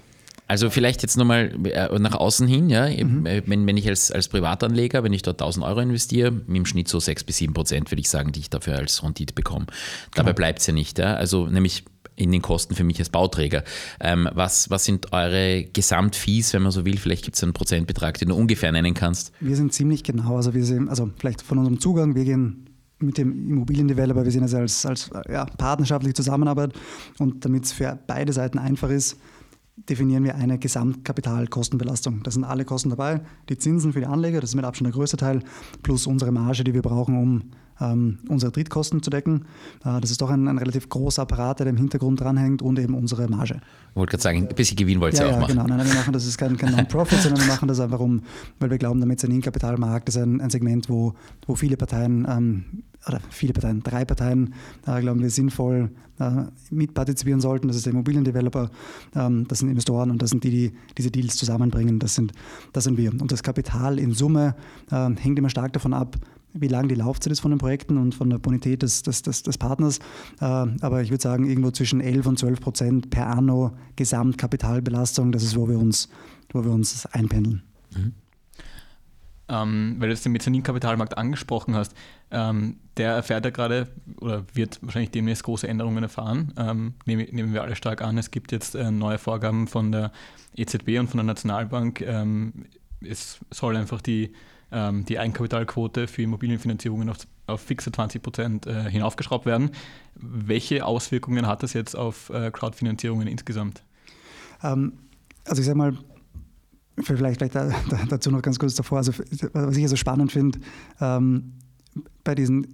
Also 0.48 0.70
vielleicht 0.70 1.02
jetzt 1.02 1.18
nochmal 1.18 1.54
äh, 1.66 1.98
nach 1.98 2.14
außen 2.14 2.48
hin, 2.48 2.70
ja, 2.70 2.88
mhm. 2.88 3.24
wenn, 3.24 3.66
wenn 3.66 3.76
ich 3.76 3.86
als, 3.86 4.10
als 4.10 4.28
Privatanleger, 4.28 5.04
wenn 5.04 5.12
ich 5.12 5.20
dort 5.20 5.40
1000 5.40 5.64
Euro 5.64 5.80
investiere, 5.80 6.40
im 6.48 6.64
Schnitt 6.64 6.88
so 6.88 6.98
6 6.98 7.24
bis 7.24 7.36
7 7.36 7.52
Prozent 7.52 7.90
würde 7.90 8.00
ich 8.00 8.08
sagen, 8.08 8.32
die 8.32 8.40
ich 8.40 8.50
dafür 8.50 8.76
als 8.76 9.02
Rendite 9.02 9.34
bekomme. 9.34 9.66
Dabei 10.14 10.30
genau. 10.30 10.36
bleibt 10.36 10.60
es 10.60 10.66
ja 10.66 10.72
nicht. 10.72 10.98
Ja? 10.98 11.14
Also 11.14 11.46
nämlich 11.46 11.84
in 12.16 12.32
den 12.32 12.42
Kosten 12.42 12.74
für 12.74 12.82
mich 12.82 12.98
als 12.98 13.10
Bauträger. 13.10 13.62
Ähm, 14.00 14.28
was, 14.32 14.70
was 14.70 14.84
sind 14.84 15.12
eure 15.12 15.64
Gesamtfees, 15.64 16.52
wenn 16.52 16.62
man 16.62 16.72
so 16.72 16.84
will? 16.84 16.96
Vielleicht 16.96 17.24
gibt 17.24 17.36
es 17.36 17.42
einen 17.42 17.52
Prozentbetrag, 17.52 18.18
den 18.18 18.30
du 18.30 18.34
ungefähr 18.34 18.72
nennen 18.72 18.94
kannst. 18.94 19.32
Wir 19.40 19.54
sind 19.54 19.72
ziemlich 19.72 20.02
genau, 20.02 20.36
also 20.36 20.54
wir 20.54 20.64
sind, 20.64 20.88
also 20.88 21.10
vielleicht 21.18 21.42
von 21.42 21.58
unserem 21.58 21.78
Zugang, 21.78 22.14
wir 22.14 22.24
gehen 22.24 22.70
mit 23.00 23.18
dem 23.18 23.48
Immobiliendeveloper, 23.48 24.24
wir 24.24 24.32
sehen 24.32 24.42
es 24.42 24.54
als, 24.54 24.84
als 24.84 25.10
ja, 25.28 25.44
partnerschaftliche 25.44 26.14
Zusammenarbeit 26.14 26.72
und 27.18 27.44
damit 27.44 27.64
es 27.64 27.72
für 27.72 27.98
beide 28.06 28.32
Seiten 28.32 28.58
einfach 28.58 28.90
ist, 28.90 29.18
definieren 29.88 30.24
wir 30.24 30.34
eine 30.34 30.58
Gesamtkapitalkostenbelastung. 30.58 32.22
Da 32.22 32.30
sind 32.30 32.44
alle 32.44 32.64
Kosten 32.64 32.90
dabei, 32.90 33.20
die 33.48 33.58
Zinsen 33.58 33.92
für 33.92 34.00
die 34.00 34.06
Anleger, 34.06 34.40
das 34.40 34.50
ist 34.50 34.56
mit 34.56 34.64
Abstand 34.64 34.86
der 34.86 34.92
größte 34.92 35.16
Teil, 35.16 35.42
plus 35.82 36.06
unsere 36.06 36.32
Marge, 36.32 36.64
die 36.64 36.74
wir 36.74 36.82
brauchen, 36.82 37.16
um 37.16 37.42
ähm, 37.80 38.18
unsere 38.28 38.52
Drittkosten 38.52 39.02
zu 39.02 39.10
decken. 39.10 39.46
Äh, 39.84 40.00
das 40.00 40.10
ist 40.10 40.20
doch 40.20 40.30
ein, 40.30 40.48
ein, 40.48 40.58
relativ 40.58 40.88
großer 40.88 41.22
Apparat, 41.22 41.60
der 41.60 41.66
im 41.68 41.76
Hintergrund 41.76 42.20
dranhängt 42.20 42.62
und 42.62 42.78
eben 42.78 42.94
unsere 42.94 43.28
Marge. 43.28 43.60
Ich 43.90 43.96
wollte 43.96 44.10
gerade 44.10 44.22
sagen, 44.22 44.48
ein 44.48 44.54
bisschen 44.54 44.76
Gewinn 44.76 45.00
wollt 45.00 45.14
ihr 45.14 45.20
ja, 45.20 45.26
auch 45.26 45.32
ja, 45.32 45.40
machen. 45.40 45.54
Genau, 45.54 45.66
nein, 45.66 45.86
wir 45.86 45.94
machen 45.94 46.12
das 46.12 46.26
ist 46.26 46.38
kein, 46.38 46.56
kein 46.56 46.72
Non-Profit, 46.72 47.20
sondern 47.20 47.40
wir 47.40 47.48
machen 47.48 47.68
das 47.68 47.80
einfach 47.80 48.00
um, 48.00 48.22
weil 48.58 48.70
wir 48.70 48.78
glauben, 48.78 49.00
der 49.00 49.06
Mezzaninkapitalmarkt 49.06 50.08
ist 50.08 50.16
ein, 50.16 50.40
ein 50.40 50.50
Segment, 50.50 50.88
wo, 50.88 51.14
wo 51.46 51.54
viele 51.54 51.76
Parteien 51.76 52.26
ähm, 52.28 52.64
oder 53.06 53.20
viele 53.30 53.52
Parteien, 53.52 53.82
drei 53.82 54.04
Parteien, 54.04 54.54
äh, 54.86 55.00
glauben 55.00 55.20
wir, 55.20 55.30
sinnvoll 55.30 55.90
äh, 56.18 56.44
mitpartizipieren 56.70 57.40
sollten. 57.40 57.68
Das 57.68 57.76
ist 57.76 57.86
der 57.86 57.92
Immobiliendeveloper, 57.92 58.70
ähm, 59.14 59.46
das 59.48 59.60
sind 59.60 59.68
Investoren 59.68 60.10
und 60.10 60.20
das 60.20 60.30
sind 60.30 60.44
die, 60.44 60.50
die 60.50 60.72
diese 60.96 61.10
Deals 61.10 61.36
zusammenbringen. 61.36 61.98
Das 61.98 62.14
sind, 62.14 62.32
das 62.72 62.84
sind 62.84 62.96
wir. 62.96 63.12
Und 63.12 63.30
das 63.30 63.42
Kapital 63.42 63.98
in 63.98 64.12
Summe 64.12 64.56
äh, 64.90 65.10
hängt 65.14 65.38
immer 65.38 65.50
stark 65.50 65.72
davon 65.72 65.94
ab, 65.94 66.16
wie 66.52 66.68
lang 66.68 66.88
die 66.88 66.94
Laufzeit 66.94 67.32
ist 67.32 67.40
von 67.40 67.50
den 67.50 67.58
Projekten 67.58 67.98
und 67.98 68.14
von 68.14 68.30
der 68.30 68.38
Bonität 68.38 68.82
des, 68.82 69.02
des, 69.02 69.22
des, 69.22 69.42
des 69.42 69.58
Partners. 69.58 69.98
Äh, 70.40 70.44
aber 70.44 71.02
ich 71.02 71.10
würde 71.10 71.22
sagen, 71.22 71.46
irgendwo 71.46 71.70
zwischen 71.70 72.00
11 72.00 72.26
und 72.26 72.38
12 72.38 72.60
Prozent 72.60 73.10
per 73.10 73.28
anno 73.28 73.72
Gesamtkapitalbelastung, 73.96 75.32
das 75.32 75.42
ist, 75.42 75.56
wo 75.56 75.68
wir 75.68 75.78
uns, 75.78 76.08
wo 76.52 76.64
wir 76.64 76.72
uns 76.72 77.06
einpendeln. 77.06 77.62
Mhm. 77.94 78.12
Ähm, 79.50 79.96
weil 79.98 80.08
du 80.08 80.14
jetzt 80.14 80.26
den 80.26 80.32
Mezzaninkapitalmarkt 80.32 81.16
angesprochen 81.16 81.74
hast, 81.74 81.94
ähm, 82.30 82.76
der 82.98 83.12
erfährt 83.12 83.46
ja 83.46 83.50
gerade 83.50 83.88
oder 84.20 84.44
wird 84.52 84.78
wahrscheinlich 84.82 85.10
demnächst 85.10 85.42
große 85.44 85.66
Änderungen 85.66 86.02
erfahren. 86.02 86.52
Ähm, 86.58 86.94
nehmen, 87.06 87.26
nehmen, 87.30 87.54
wir 87.54 87.62
alle 87.62 87.74
stark 87.74 88.02
an. 88.02 88.18
Es 88.18 88.30
gibt 88.30 88.52
jetzt 88.52 88.74
äh, 88.74 88.90
neue 88.90 89.16
Vorgaben 89.16 89.66
von 89.66 89.90
der 89.90 90.12
EZB 90.54 90.98
und 90.98 91.08
von 91.08 91.18
der 91.18 91.24
Nationalbank. 91.24 92.02
Ähm, 92.02 92.66
es 93.00 93.38
soll 93.50 93.76
einfach 93.76 94.02
die 94.02 94.32
ähm, 94.72 95.04
die 95.04 95.18
Eigenkapitalquote 95.18 96.06
für 96.06 96.22
Immobilienfinanzierungen 96.22 97.08
auf, 97.08 97.18
auf 97.46 97.60
fixe 97.60 97.90
20 97.90 98.22
Prozent 98.22 98.66
äh, 98.66 98.90
hinaufgeschraubt 98.90 99.46
werden. 99.46 99.70
Welche 100.14 100.84
Auswirkungen 100.84 101.46
hat 101.46 101.62
das 101.62 101.72
jetzt 101.72 101.96
auf 101.96 102.30
äh, 102.30 102.50
Crowdfinanzierungen 102.50 103.28
insgesamt? 103.28 103.82
Ähm, 104.62 104.92
also 105.44 105.60
ich 105.60 105.66
sage 105.66 105.78
mal, 105.78 105.96
vielleicht, 107.02 107.38
vielleicht 107.38 107.54
dazu 108.08 108.30
noch 108.30 108.42
ganz 108.42 108.58
kurz 108.58 108.74
davor, 108.74 108.98
also 108.98 109.12
was 109.52 109.76
ich 109.76 109.88
so 109.88 109.96
spannend 109.96 110.32
finde, 110.32 110.58
ähm, 111.00 111.54
bei 112.24 112.34
diesen 112.34 112.66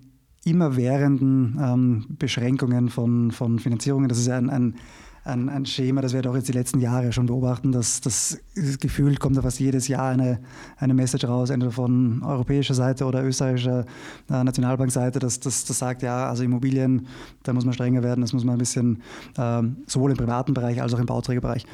immerwährenden 0.45 1.59
ähm, 1.61 2.07
Beschränkungen 2.19 2.91
von, 2.91 3.31
von 3.31 3.59
Finanzierungen, 3.59 4.09
das 4.09 4.19
ist 4.19 4.29
ein, 4.29 4.51
ein 4.51 4.75
ein, 5.25 5.49
ein 5.49 5.65
Schema, 5.65 6.03
das 6.03 6.13
wir 6.13 6.21
doch 6.21 6.35
jetzt 6.35 6.49
die 6.49 6.53
letzten 6.53 6.81
Jahre 6.81 7.13
schon 7.13 7.27
beobachten, 7.27 7.73
dass 7.73 8.03
das 8.03 8.39
Gefühl 8.81 9.17
kommt 9.17 9.37
da 9.37 9.43
fast 9.43 9.59
jedes 9.59 9.89
Jahr 9.89 10.11
eine, 10.11 10.41
eine 10.77 10.93
Message 10.93 11.25
raus, 11.27 11.49
entweder 11.49 11.73
von 11.73 12.23
europäischer 12.23 12.75
Seite 12.75 13.07
oder 13.07 13.25
österreichischer 13.25 13.87
äh, 14.31 14.45
Nationalbankseite, 14.45 15.19
dass 15.19 15.41
das, 15.41 15.67
sagt, 15.67 16.03
ja, 16.03 16.29
also 16.29 16.45
Immobilien, 16.45 17.07
da 17.43 17.55
muss 17.55 17.65
man 17.65 17.73
strenger 17.73 18.03
werden, 18.03 18.21
das 18.21 18.35
muss 18.35 18.45
man 18.45 18.57
ein 18.57 18.59
bisschen 18.59 19.03
ähm, 19.39 19.79
sowohl 19.87 20.11
im 20.11 20.17
privaten 20.17 20.53
Bereich 20.53 20.83
als 20.83 20.93
auch 20.93 20.99
im 20.99 21.07
Bauträgerbereich. 21.07 21.65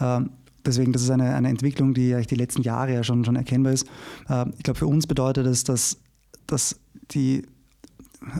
Ähm, 0.00 0.30
deswegen, 0.64 0.92
das 0.92 1.02
ist 1.02 1.10
eine, 1.10 1.34
eine 1.34 1.48
Entwicklung, 1.48 1.94
die 1.94 2.12
eigentlich 2.12 2.26
die 2.26 2.34
letzten 2.34 2.62
Jahre 2.62 2.92
ja 2.92 3.04
schon, 3.04 3.24
schon 3.24 3.36
erkennbar 3.36 3.72
ist. 3.72 3.86
Äh, 4.28 4.46
ich 4.56 4.64
glaube, 4.64 4.78
für 4.78 4.88
uns 4.88 5.06
bedeutet 5.06 5.46
es, 5.46 5.62
dass, 5.62 5.98
dass 6.48 6.80
die 7.12 7.46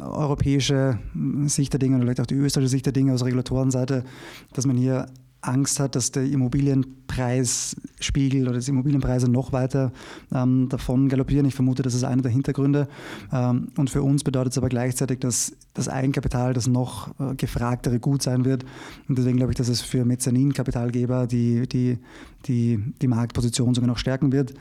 europäische 0.00 0.98
Sicht 1.46 1.72
der 1.72 1.78
Dinge 1.78 1.96
oder 1.96 2.04
vielleicht 2.04 2.20
auch 2.20 2.26
die 2.26 2.34
österreichische 2.34 2.70
Sicht 2.70 2.86
der 2.86 2.92
Dinge 2.92 3.12
aus 3.12 3.24
Regulatorenseite, 3.24 4.04
dass 4.52 4.66
man 4.66 4.76
hier 4.76 5.06
Angst 5.46 5.80
hat, 5.80 5.94
dass 5.94 6.10
der 6.10 6.24
Immobilienpreisspiegel 6.24 8.48
oder 8.48 8.58
die 8.58 8.70
Immobilienpreise 8.70 9.30
noch 9.30 9.52
weiter 9.52 9.92
ähm, 10.34 10.68
davon 10.68 11.08
galoppieren. 11.08 11.46
Ich 11.46 11.54
vermute, 11.54 11.82
das 11.82 11.94
ist 11.94 12.02
einer 12.04 12.20
der 12.22 12.32
Hintergründe. 12.32 12.88
Ähm, 13.32 13.68
und 13.76 13.90
für 13.90 14.02
uns 14.02 14.24
bedeutet 14.24 14.52
es 14.52 14.58
aber 14.58 14.68
gleichzeitig, 14.68 15.20
dass 15.20 15.56
das 15.74 15.88
Eigenkapital 15.88 16.52
das 16.52 16.66
noch 16.66 17.14
äh, 17.20 17.36
gefragtere 17.36 18.00
Gut 18.00 18.22
sein 18.22 18.44
wird. 18.44 18.64
Und 19.08 19.16
deswegen 19.18 19.36
glaube 19.36 19.52
ich, 19.52 19.56
dass 19.56 19.68
es 19.68 19.80
für 19.80 20.04
Mezzaninkapitalgeber 20.04 21.28
die, 21.28 21.68
die, 21.68 21.98
die, 22.46 22.82
die 23.00 23.08
Marktposition 23.08 23.74
sogar 23.74 23.88
noch 23.88 23.98
stärken 23.98 24.32
wird, 24.32 24.54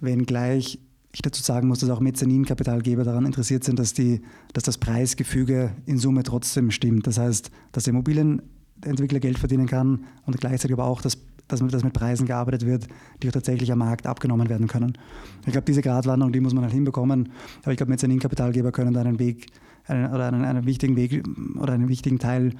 wenngleich 0.00 0.80
ich 1.12 1.22
dazu 1.22 1.42
sagen 1.42 1.68
muss, 1.68 1.80
dass 1.80 1.90
auch 1.90 2.00
Mezzaninkapitalgeber 2.00 3.04
daran 3.04 3.26
interessiert 3.26 3.64
sind, 3.64 3.78
dass, 3.78 3.92
die, 3.92 4.22
dass 4.54 4.64
das 4.64 4.78
Preisgefüge 4.78 5.72
in 5.84 5.98
Summe 5.98 6.22
trotzdem 6.22 6.70
stimmt. 6.70 7.06
Das 7.06 7.18
heißt, 7.18 7.50
dass 7.72 7.84
der 7.84 7.92
Immobilienentwickler 7.92 9.20
Geld 9.20 9.38
verdienen 9.38 9.66
kann 9.66 10.04
und 10.24 10.40
gleichzeitig 10.40 10.72
aber 10.72 10.86
auch, 10.86 11.02
dass, 11.02 11.18
dass, 11.48 11.60
dass 11.60 11.84
mit 11.84 11.92
Preisen 11.92 12.26
gearbeitet 12.26 12.64
wird, 12.64 12.86
die 13.22 13.28
auch 13.28 13.32
tatsächlich 13.32 13.70
am 13.70 13.78
Markt 13.78 14.06
abgenommen 14.06 14.48
werden 14.48 14.68
können. 14.68 14.96
Ich 15.44 15.52
glaube, 15.52 15.66
diese 15.66 15.82
Gratwanderung, 15.82 16.32
die 16.32 16.40
muss 16.40 16.54
man 16.54 16.64
halt 16.64 16.72
hinbekommen. 16.72 17.30
Aber 17.62 17.72
ich 17.72 17.76
glaube, 17.76 17.90
Mezzaninkapitalgeber 17.90 18.72
können 18.72 18.94
da 18.94 19.02
einen 19.02 19.18
Weg 19.18 19.48
einen, 19.86 20.12
oder 20.12 20.28
einen, 20.28 20.44
einen, 20.44 20.64
wichtigen 20.64 20.96
Weg 20.96 21.24
oder 21.58 21.74
einen 21.74 21.88
wichtigen 21.88 22.18
Teil 22.18 22.54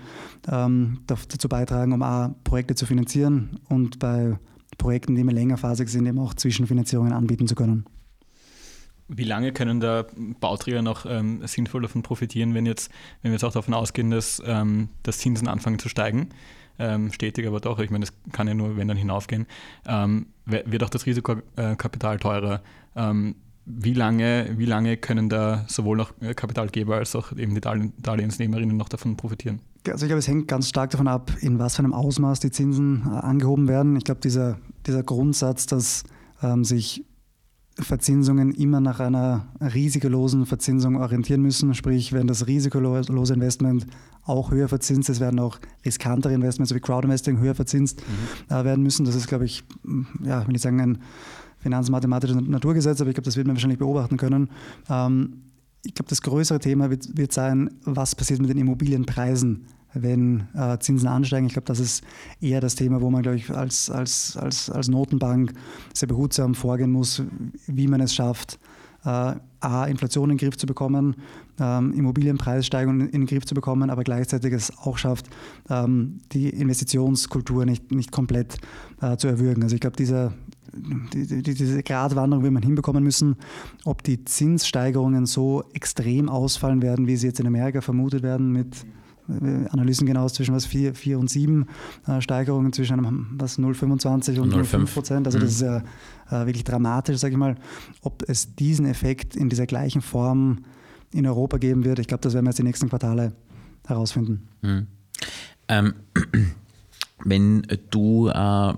ähm, 0.50 0.98
dazu 1.06 1.48
beitragen, 1.48 1.92
um 1.92 2.02
A, 2.02 2.34
Projekte 2.44 2.74
zu 2.74 2.84
finanzieren 2.84 3.60
und 3.68 3.98
bei 3.98 4.36
Projekten, 4.76 5.14
die 5.14 5.20
immer 5.20 5.32
längerphasig 5.32 5.88
sind, 5.88 6.06
eben 6.06 6.18
auch 6.18 6.34
Zwischenfinanzierungen 6.34 7.12
anbieten 7.12 7.46
zu 7.46 7.54
können. 7.54 7.86
Wie 9.08 9.24
lange 9.24 9.52
können 9.52 9.80
da 9.80 10.06
Bauträger 10.40 10.82
noch 10.82 11.06
ähm, 11.06 11.46
sinnvoll 11.46 11.82
davon 11.82 12.02
profitieren, 12.02 12.54
wenn, 12.54 12.66
jetzt, 12.66 12.90
wenn 13.20 13.30
wir 13.30 13.36
jetzt 13.36 13.44
auch 13.44 13.52
davon 13.52 13.74
ausgehen, 13.74 14.10
dass, 14.10 14.42
ähm, 14.44 14.88
dass 15.02 15.18
Zinsen 15.18 15.48
anfangen 15.48 15.78
zu 15.78 15.88
steigen? 15.88 16.30
Ähm, 16.78 17.12
stetig, 17.12 17.46
aber 17.46 17.60
doch, 17.60 17.78
ich 17.78 17.90
meine, 17.90 18.06
das 18.06 18.14
kann 18.32 18.48
ja 18.48 18.54
nur, 18.54 18.76
wenn 18.76 18.88
dann 18.88 18.96
hinaufgehen, 18.96 19.46
ähm, 19.86 20.26
wird 20.46 20.82
auch 20.82 20.90
das 20.90 21.04
Risikokapital 21.04 22.18
teurer. 22.18 22.62
Ähm, 22.96 23.36
wie 23.64 23.94
lange, 23.94 24.54
wie 24.56 24.64
lange 24.64 24.96
können 24.96 25.28
da 25.28 25.64
sowohl 25.68 25.96
noch 25.96 26.12
äh, 26.20 26.34
Kapitalgeber 26.34 26.96
als 26.96 27.14
auch 27.14 27.32
eben 27.36 27.54
die 27.54 27.60
Darlehensnehmerinnen 27.60 28.76
noch 28.76 28.88
davon 28.88 29.16
profitieren? 29.16 29.60
Also 29.86 30.06
ich 30.06 30.08
glaube, 30.08 30.18
es 30.18 30.28
hängt 30.28 30.48
ganz 30.48 30.68
stark 30.68 30.90
davon 30.90 31.08
ab, 31.08 31.32
in 31.40 31.58
was 31.58 31.76
für 31.76 31.80
einem 31.80 31.92
Ausmaß 31.92 32.40
die 32.40 32.50
Zinsen 32.50 33.02
äh, 33.06 33.10
angehoben 33.10 33.68
werden. 33.68 33.96
Ich 33.96 34.04
glaube, 34.04 34.20
dieser, 34.20 34.58
dieser 34.86 35.02
Grundsatz, 35.02 35.66
dass 35.66 36.04
ähm, 36.42 36.64
sich 36.64 37.04
Verzinsungen 37.82 38.52
immer 38.52 38.80
nach 38.80 39.00
einer 39.00 39.46
risikolosen 39.60 40.46
Verzinsung 40.46 40.96
orientieren 40.96 41.42
müssen. 41.42 41.74
Sprich, 41.74 42.12
wenn 42.12 42.26
das 42.26 42.46
risikolose 42.46 43.34
Investment 43.34 43.86
auch 44.24 44.50
höher 44.50 44.68
verzinst 44.68 45.08
ist, 45.08 45.20
werden 45.20 45.40
auch 45.40 45.58
riskantere 45.84 46.32
Investments 46.34 46.74
wie 46.74 46.80
Crowdinvesting 46.80 47.38
höher 47.38 47.54
verzinst 47.54 48.00
mhm. 48.00 48.54
äh, 48.54 48.64
werden 48.64 48.82
müssen. 48.82 49.04
Das 49.04 49.14
ist, 49.14 49.26
glaube 49.26 49.44
ich, 49.44 49.64
ja, 50.22 50.46
will 50.46 50.56
ich 50.56 50.62
sagen, 50.62 50.80
ein 50.80 50.98
finanzmathematisches 51.58 52.36
Naturgesetz, 52.36 53.00
aber 53.00 53.10
ich 53.10 53.14
glaube, 53.14 53.24
das 53.24 53.36
wird 53.36 53.46
man 53.46 53.56
wahrscheinlich 53.56 53.78
beobachten 53.78 54.16
können. 54.16 54.50
Ähm, 54.88 55.42
ich 55.84 55.94
glaube, 55.94 56.08
das 56.08 56.22
größere 56.22 56.58
Thema 56.58 56.90
wird, 56.90 57.16
wird 57.16 57.32
sein, 57.32 57.70
was 57.84 58.14
passiert 58.14 58.40
mit 58.40 58.50
den 58.50 58.58
Immobilienpreisen 58.58 59.66
wenn 59.94 60.48
äh, 60.54 60.78
Zinsen 60.78 61.08
ansteigen. 61.08 61.46
Ich 61.46 61.52
glaube, 61.52 61.66
das 61.66 61.80
ist 61.80 62.04
eher 62.40 62.60
das 62.60 62.74
Thema, 62.74 63.00
wo 63.00 63.10
man, 63.10 63.22
glaube 63.22 63.36
ich, 63.36 63.50
als, 63.50 63.90
als, 63.90 64.36
als, 64.36 64.70
als 64.70 64.88
Notenbank 64.88 65.52
sehr 65.94 66.08
behutsam 66.08 66.54
vorgehen 66.54 66.90
muss, 66.90 67.22
wie 67.66 67.88
man 67.88 68.00
es 68.00 68.14
schafft, 68.14 68.58
äh, 69.04 69.34
A, 69.60 69.84
Inflation 69.86 70.30
in 70.30 70.36
den 70.36 70.46
Griff 70.46 70.56
zu 70.56 70.66
bekommen, 70.66 71.16
ähm, 71.60 71.92
Immobilienpreissteigerungen 71.92 73.08
in 73.08 73.22
den 73.22 73.26
Griff 73.26 73.44
zu 73.44 73.54
bekommen, 73.54 73.90
aber 73.90 74.02
gleichzeitig 74.02 74.52
es 74.52 74.76
auch 74.78 74.98
schafft, 74.98 75.28
ähm, 75.70 76.18
die 76.32 76.48
Investitionskultur 76.48 77.64
nicht, 77.64 77.92
nicht 77.92 78.10
komplett 78.10 78.56
äh, 79.00 79.16
zu 79.16 79.28
erwürgen. 79.28 79.62
Also 79.62 79.74
ich 79.74 79.80
glaube, 79.80 79.96
dieser, 79.96 80.32
die, 80.72 81.42
die, 81.42 81.54
diese 81.54 81.82
Gratwanderung 81.82 82.42
wird 82.42 82.52
man 82.52 82.62
hinbekommen 82.62 83.04
müssen. 83.04 83.36
Ob 83.84 84.02
die 84.02 84.24
Zinssteigerungen 84.24 85.26
so 85.26 85.64
extrem 85.74 86.28
ausfallen 86.28 86.82
werden, 86.82 87.06
wie 87.06 87.16
sie 87.16 87.28
jetzt 87.28 87.40
in 87.40 87.46
Amerika 87.46 87.80
vermutet 87.80 88.22
werden 88.22 88.52
mit 88.52 88.84
Analysen 89.28 90.06
genau 90.06 90.28
zwischen 90.28 90.54
was 90.54 90.66
4, 90.66 90.94
4 90.94 91.18
und 91.18 91.30
7 91.30 91.66
äh, 92.06 92.20
Steigerungen 92.20 92.72
zwischen 92.72 92.98
einem 92.98 93.28
was 93.38 93.58
0,25 93.58 94.40
und 94.40 94.52
0,5 94.52 94.92
Prozent. 94.92 95.26
Also 95.26 95.38
mhm. 95.38 95.42
das 95.42 95.52
ist 95.52 95.62
ja 95.62 95.78
äh, 96.30 96.46
wirklich 96.46 96.64
dramatisch, 96.64 97.18
sage 97.18 97.32
ich 97.32 97.38
mal. 97.38 97.56
Ob 98.02 98.28
es 98.28 98.54
diesen 98.54 98.86
Effekt 98.86 99.36
in 99.36 99.48
dieser 99.48 99.66
gleichen 99.66 100.02
Form 100.02 100.64
in 101.12 101.26
Europa 101.26 101.58
geben 101.58 101.84
wird, 101.84 101.98
ich 101.98 102.08
glaube, 102.08 102.22
das 102.22 102.34
werden 102.34 102.46
wir 102.46 102.50
jetzt 102.50 102.58
die 102.58 102.64
nächsten 102.64 102.88
Quartale 102.88 103.32
herausfinden. 103.86 104.48
Mhm. 104.62 104.86
Ähm, 105.68 105.94
wenn 107.24 107.62
du 107.90 108.28
äh, 108.28 108.74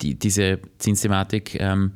die, 0.00 0.14
diese 0.14 0.60
Zinsthematik 0.78 1.60
ähm, 1.60 1.92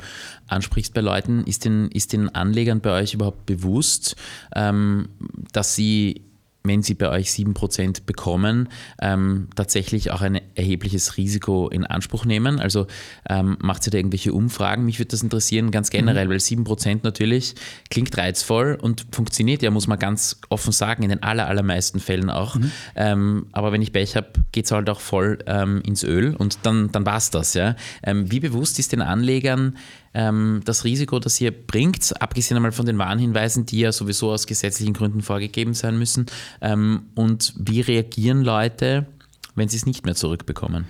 ansprichst 0.46 0.92
bei 0.92 1.00
Leuten, 1.00 1.44
ist 1.44 1.64
den, 1.64 1.88
ist 1.88 2.12
den 2.12 2.28
Anlegern 2.34 2.80
bei 2.80 3.00
euch 3.00 3.14
überhaupt 3.14 3.46
bewusst, 3.46 4.16
ähm, 4.54 5.08
dass 5.52 5.74
sie 5.74 6.22
wenn 6.64 6.82
sie 6.82 6.94
bei 6.94 7.08
euch 7.08 7.28
7% 7.28 8.04
bekommen, 8.06 8.68
ähm, 9.00 9.48
tatsächlich 9.56 10.10
auch 10.10 10.20
ein 10.20 10.40
erhebliches 10.54 11.16
Risiko 11.16 11.68
in 11.68 11.84
Anspruch 11.84 12.24
nehmen? 12.24 12.60
Also 12.60 12.86
ähm, 13.28 13.56
macht 13.60 13.86
ihr 13.86 13.90
da 13.90 13.98
irgendwelche 13.98 14.32
Umfragen? 14.32 14.84
Mich 14.84 14.98
würde 14.98 15.10
das 15.10 15.22
interessieren, 15.22 15.70
ganz 15.70 15.90
generell, 15.90 16.26
mhm. 16.26 16.30
weil 16.30 16.38
7% 16.38 17.00
natürlich 17.02 17.54
klingt 17.90 18.16
reizvoll 18.16 18.78
und 18.80 19.06
funktioniert 19.12 19.62
ja, 19.62 19.70
muss 19.70 19.86
man 19.86 19.98
ganz 19.98 20.40
offen 20.48 20.72
sagen, 20.72 21.02
in 21.02 21.08
den 21.08 21.22
aller, 21.22 21.46
allermeisten 21.46 22.00
Fällen 22.00 22.30
auch. 22.30 22.56
Mhm. 22.56 22.70
Ähm, 22.94 23.46
aber 23.52 23.72
wenn 23.72 23.82
ich 23.82 23.92
Pech 23.92 24.16
habe, 24.16 24.32
geht 24.52 24.66
es 24.66 24.72
halt 24.72 24.88
auch 24.88 25.00
voll 25.00 25.38
ähm, 25.46 25.82
ins 25.84 26.04
Öl 26.04 26.36
und 26.36 26.58
dann, 26.62 26.92
dann 26.92 27.04
war 27.06 27.16
es 27.16 27.30
das. 27.30 27.54
Ja? 27.54 27.76
Ähm, 28.02 28.30
wie 28.30 28.40
bewusst 28.40 28.78
ist 28.78 28.92
den 28.92 29.02
Anlegern, 29.02 29.76
ähm, 30.14 30.60
das 30.64 30.84
Risiko, 30.84 31.18
das 31.18 31.40
ihr 31.40 31.50
bringt, 31.50 32.20
abgesehen 32.20 32.56
einmal 32.56 32.72
von 32.72 32.86
den 32.86 32.98
Warnhinweisen, 32.98 33.66
die 33.66 33.80
ja 33.80 33.92
sowieso 33.92 34.30
aus 34.30 34.46
gesetzlichen 34.46 34.92
Gründen 34.92 35.22
vorgegeben 35.22 35.74
sein 35.74 35.98
müssen, 35.98 36.26
ähm, 36.60 37.04
und 37.14 37.54
wie 37.58 37.80
reagieren 37.80 38.42
Leute, 38.42 39.06
wenn 39.54 39.68
sie 39.68 39.76
es 39.76 39.86
nicht 39.86 40.04
mehr 40.04 40.14
zurückbekommen? 40.14 40.86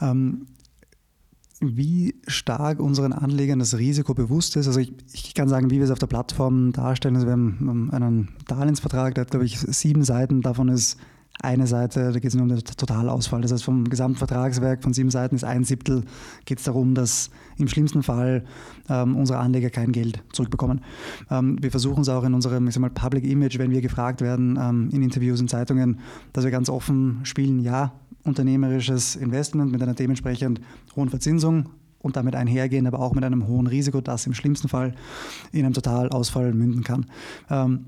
Ähm, 0.00 0.46
wie 1.60 2.16
stark 2.26 2.80
unseren 2.80 3.12
Anlegern 3.12 3.60
das 3.60 3.78
Risiko 3.78 4.14
bewusst 4.14 4.56
ist. 4.56 4.66
Also 4.66 4.80
ich, 4.80 4.92
ich, 5.12 5.34
kann 5.34 5.48
sagen, 5.48 5.70
wie 5.70 5.76
wir 5.76 5.84
es 5.84 5.90
auf 5.90 5.98
der 5.98 6.08
Plattform 6.08 6.72
darstellen. 6.72 7.14
Also 7.14 7.28
wir 7.28 7.32
haben 7.32 7.90
einen 7.92 8.28
Darlehensvertrag, 8.48 9.14
der 9.14 9.22
hat, 9.22 9.30
glaube 9.30 9.46
ich, 9.46 9.58
sieben 9.58 10.02
Seiten. 10.02 10.42
Davon 10.42 10.68
ist 10.68 10.98
eine 11.42 11.66
Seite, 11.66 12.12
da 12.12 12.18
geht 12.18 12.30
es 12.30 12.34
nur 12.34 12.44
um 12.44 12.48
den 12.48 12.60
Totalausfall. 12.64 13.40
Das 13.40 13.52
heißt, 13.52 13.64
vom 13.64 13.88
Gesamtvertragswerk 13.88 14.82
von 14.82 14.92
sieben 14.92 15.10
Seiten 15.10 15.34
ist 15.34 15.44
ein 15.44 15.64
Siebtel, 15.64 16.04
geht 16.44 16.58
es 16.58 16.64
darum, 16.64 16.94
dass 16.94 17.30
im 17.58 17.68
schlimmsten 17.68 18.02
Fall 18.02 18.44
ähm, 18.88 19.16
unsere 19.16 19.38
Anleger 19.38 19.70
kein 19.70 19.92
Geld 19.92 20.22
zurückbekommen. 20.32 20.82
Ähm, 21.30 21.58
wir 21.60 21.70
versuchen 21.70 22.02
es 22.02 22.08
auch 22.08 22.24
in 22.24 22.34
unserem 22.34 22.66
ich 22.68 22.74
sag 22.74 22.80
mal, 22.80 22.90
Public 22.90 23.24
Image, 23.24 23.58
wenn 23.58 23.70
wir 23.70 23.80
gefragt 23.80 24.20
werden 24.20 24.58
ähm, 24.60 24.88
in 24.92 25.02
Interviews 25.02 25.40
in 25.40 25.48
Zeitungen, 25.48 26.00
dass 26.32 26.44
wir 26.44 26.50
ganz 26.50 26.68
offen 26.68 27.20
spielen, 27.24 27.60
ja, 27.60 27.92
unternehmerisches 28.24 29.16
Investment 29.16 29.72
mit 29.72 29.82
einer 29.82 29.94
dementsprechend 29.94 30.60
hohen 30.96 31.08
Verzinsung, 31.08 31.68
und 32.02 32.16
damit 32.16 32.34
einhergehen, 32.34 32.86
aber 32.86 32.98
auch 32.98 33.14
mit 33.14 33.24
einem 33.24 33.46
hohen 33.46 33.66
Risiko, 33.66 34.00
das 34.00 34.26
im 34.26 34.34
schlimmsten 34.34 34.68
Fall 34.68 34.94
in 35.52 35.64
einem 35.64 35.72
Totalausfall 35.72 36.52
münden 36.52 36.82
kann. 36.82 37.06
Ähm, 37.48 37.86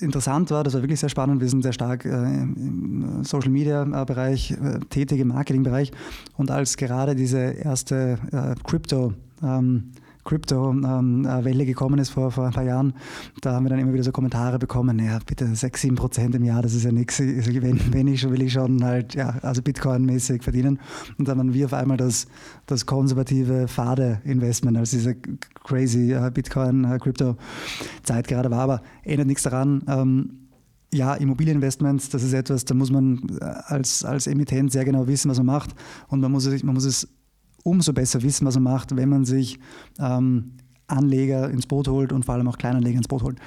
interessant 0.00 0.50
war, 0.50 0.64
das 0.64 0.74
war 0.74 0.82
wirklich 0.82 1.00
sehr 1.00 1.08
spannend. 1.08 1.40
Wir 1.40 1.48
sind 1.48 1.62
sehr 1.62 1.72
stark 1.72 2.04
äh, 2.04 2.08
im 2.08 3.22
Social 3.24 3.50
Media 3.50 3.84
Bereich 4.04 4.52
äh, 4.52 4.80
tätig, 4.88 5.20
im 5.20 5.28
Marketingbereich. 5.28 5.92
Und 6.36 6.50
als 6.50 6.76
gerade 6.76 7.14
diese 7.14 7.38
erste 7.38 8.18
äh, 8.32 8.54
Crypto 8.64 9.14
ähm, 9.42 9.92
Crypto-Welle 10.24 11.66
gekommen 11.66 11.98
ist 11.98 12.10
vor, 12.10 12.30
vor 12.30 12.46
ein 12.46 12.52
paar 12.52 12.64
Jahren, 12.64 12.94
da 13.40 13.52
haben 13.52 13.64
wir 13.64 13.70
dann 13.70 13.78
immer 13.78 13.92
wieder 13.92 14.04
so 14.04 14.12
Kommentare 14.12 14.58
bekommen, 14.58 14.98
ja, 14.98 15.18
bitte 15.24 15.54
6, 15.54 15.80
7 15.80 15.96
Prozent 15.96 16.34
im 16.34 16.44
Jahr, 16.44 16.62
das 16.62 16.74
ist 16.74 16.84
ja 16.84 16.92
nichts. 16.92 17.20
Also 17.20 17.50
wenn, 17.62 17.92
wenn 17.92 18.06
ich 18.08 18.20
schon, 18.20 18.32
will 18.32 18.42
ich 18.42 18.52
schon 18.52 18.84
halt, 18.84 19.14
ja, 19.14 19.38
also 19.42 19.62
Bitcoin-mäßig 19.62 20.42
verdienen. 20.42 20.78
Und 21.18 21.28
dann 21.28 21.38
waren 21.38 21.54
wir 21.54 21.66
auf 21.66 21.74
einmal 21.74 21.96
das, 21.96 22.26
das 22.66 22.86
konservative, 22.86 23.68
fade 23.68 24.20
Investment, 24.24 24.76
als 24.76 24.90
diese 24.90 25.16
crazy 25.64 26.14
uh, 26.14 26.30
Bitcoin-Crypto-Zeit 26.30 28.28
gerade 28.28 28.50
war. 28.50 28.60
Aber 28.60 28.82
ändert 29.04 29.26
nichts 29.26 29.42
daran. 29.42 29.82
Ähm, 29.86 30.40
ja, 30.92 31.14
Immobilieninvestments, 31.14 32.08
das 32.08 32.22
ist 32.22 32.32
etwas, 32.32 32.64
da 32.64 32.74
muss 32.74 32.90
man 32.90 33.38
äh, 33.40 33.44
als, 33.44 34.04
als 34.04 34.26
Emittent 34.26 34.72
sehr 34.72 34.84
genau 34.84 35.06
wissen, 35.06 35.30
was 35.30 35.38
man 35.38 35.46
macht. 35.46 35.70
Und 36.08 36.20
man 36.20 36.32
muss, 36.32 36.46
man 36.62 36.74
muss 36.74 36.84
es 36.84 37.08
umso 37.64 37.92
besser 37.92 38.22
wissen, 38.22 38.46
was 38.46 38.54
man 38.54 38.64
macht, 38.64 38.96
wenn 38.96 39.08
man 39.08 39.24
sich 39.24 39.58
ähm, 39.98 40.52
Anleger 40.86 41.50
ins 41.50 41.66
Boot 41.66 41.88
holt 41.88 42.12
und 42.12 42.24
vor 42.24 42.34
allem 42.34 42.48
auch 42.48 42.58
Kleinanleger 42.58 42.98
ins 42.98 43.08
Boot 43.08 43.22
holt. 43.22 43.38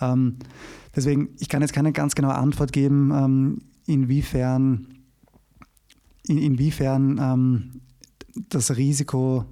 Ähm, 0.00 0.36
deswegen, 0.94 1.30
ich 1.38 1.48
kann 1.48 1.62
jetzt 1.62 1.72
keine 1.72 1.92
ganz 1.92 2.14
genaue 2.14 2.34
Antwort 2.34 2.72
geben, 2.72 3.12
ähm, 3.14 3.58
inwiefern, 3.86 4.88
in, 6.26 6.38
inwiefern 6.38 7.18
ähm, 7.22 7.80
das 8.48 8.76
Risiko 8.76 9.44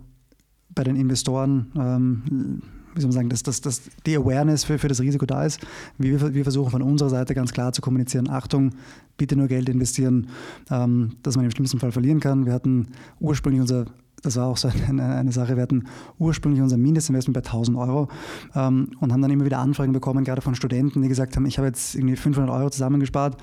bei 0.74 0.85
den 0.85 0.96
Investoren 0.96 1.72
ähm, 1.76 2.62
wie 2.96 3.02
soll 3.02 3.09
man 3.09 3.14
sagen, 3.14 3.29
dass, 3.29 3.42
dass, 3.42 3.61
dass 3.61 3.83
die 4.07 4.16
Awareness 4.16 4.64
für, 4.64 4.79
für 4.79 4.88
das 4.88 5.00
Risiko 5.00 5.26
da 5.26 5.44
ist. 5.44 5.61
Wir, 5.98 6.35
wir 6.35 6.42
versuchen 6.44 6.70
von 6.70 6.83
unserer 6.83 7.11
Seite 7.11 7.35
ganz 7.35 7.52
klar 7.52 7.72
zu 7.72 7.83
kommunizieren, 7.83 8.31
Achtung, 8.31 8.70
bitte 9.18 9.37
nur 9.37 9.48
Geld 9.48 9.68
investieren, 9.68 10.29
ähm, 10.70 11.16
dass 11.22 11.37
man 11.37 11.44
im 11.44 11.50
schlimmsten 11.50 11.79
Fall 11.79 11.92
verlieren 11.92 12.20
kann. 12.20 12.46
Wir 12.46 12.55
hatten 12.55 12.88
ursprünglich 13.20 13.61
unser 13.61 13.85
das 14.22 14.37
war 14.37 14.46
auch 14.46 14.57
so 14.57 14.68
eine, 14.88 15.05
eine, 15.05 15.33
Sache. 15.33 15.57
Wir 15.57 15.62
hatten 15.62 15.85
ursprünglich 16.18 16.62
unser 16.62 16.76
Mindestinvestment 16.76 17.35
bei 17.35 17.48
1000 17.48 17.76
Euro 17.76 18.09
ähm, 18.55 18.88
und 19.00 19.12
haben 19.12 19.22
dann 19.22 19.31
immer 19.31 19.44
wieder 19.44 19.59
Anfragen 19.59 19.92
bekommen, 19.92 20.24
gerade 20.24 20.42
von 20.42 20.55
Studenten, 20.55 21.02
die 21.02 21.09
gesagt 21.09 21.37
haben, 21.37 21.46
ich 21.46 21.59
habe 21.59 21.68
jetzt 21.68 21.94
irgendwie 21.94 22.16
500 22.16 22.50
Euro 22.50 22.70
zusammengespart, 22.70 23.37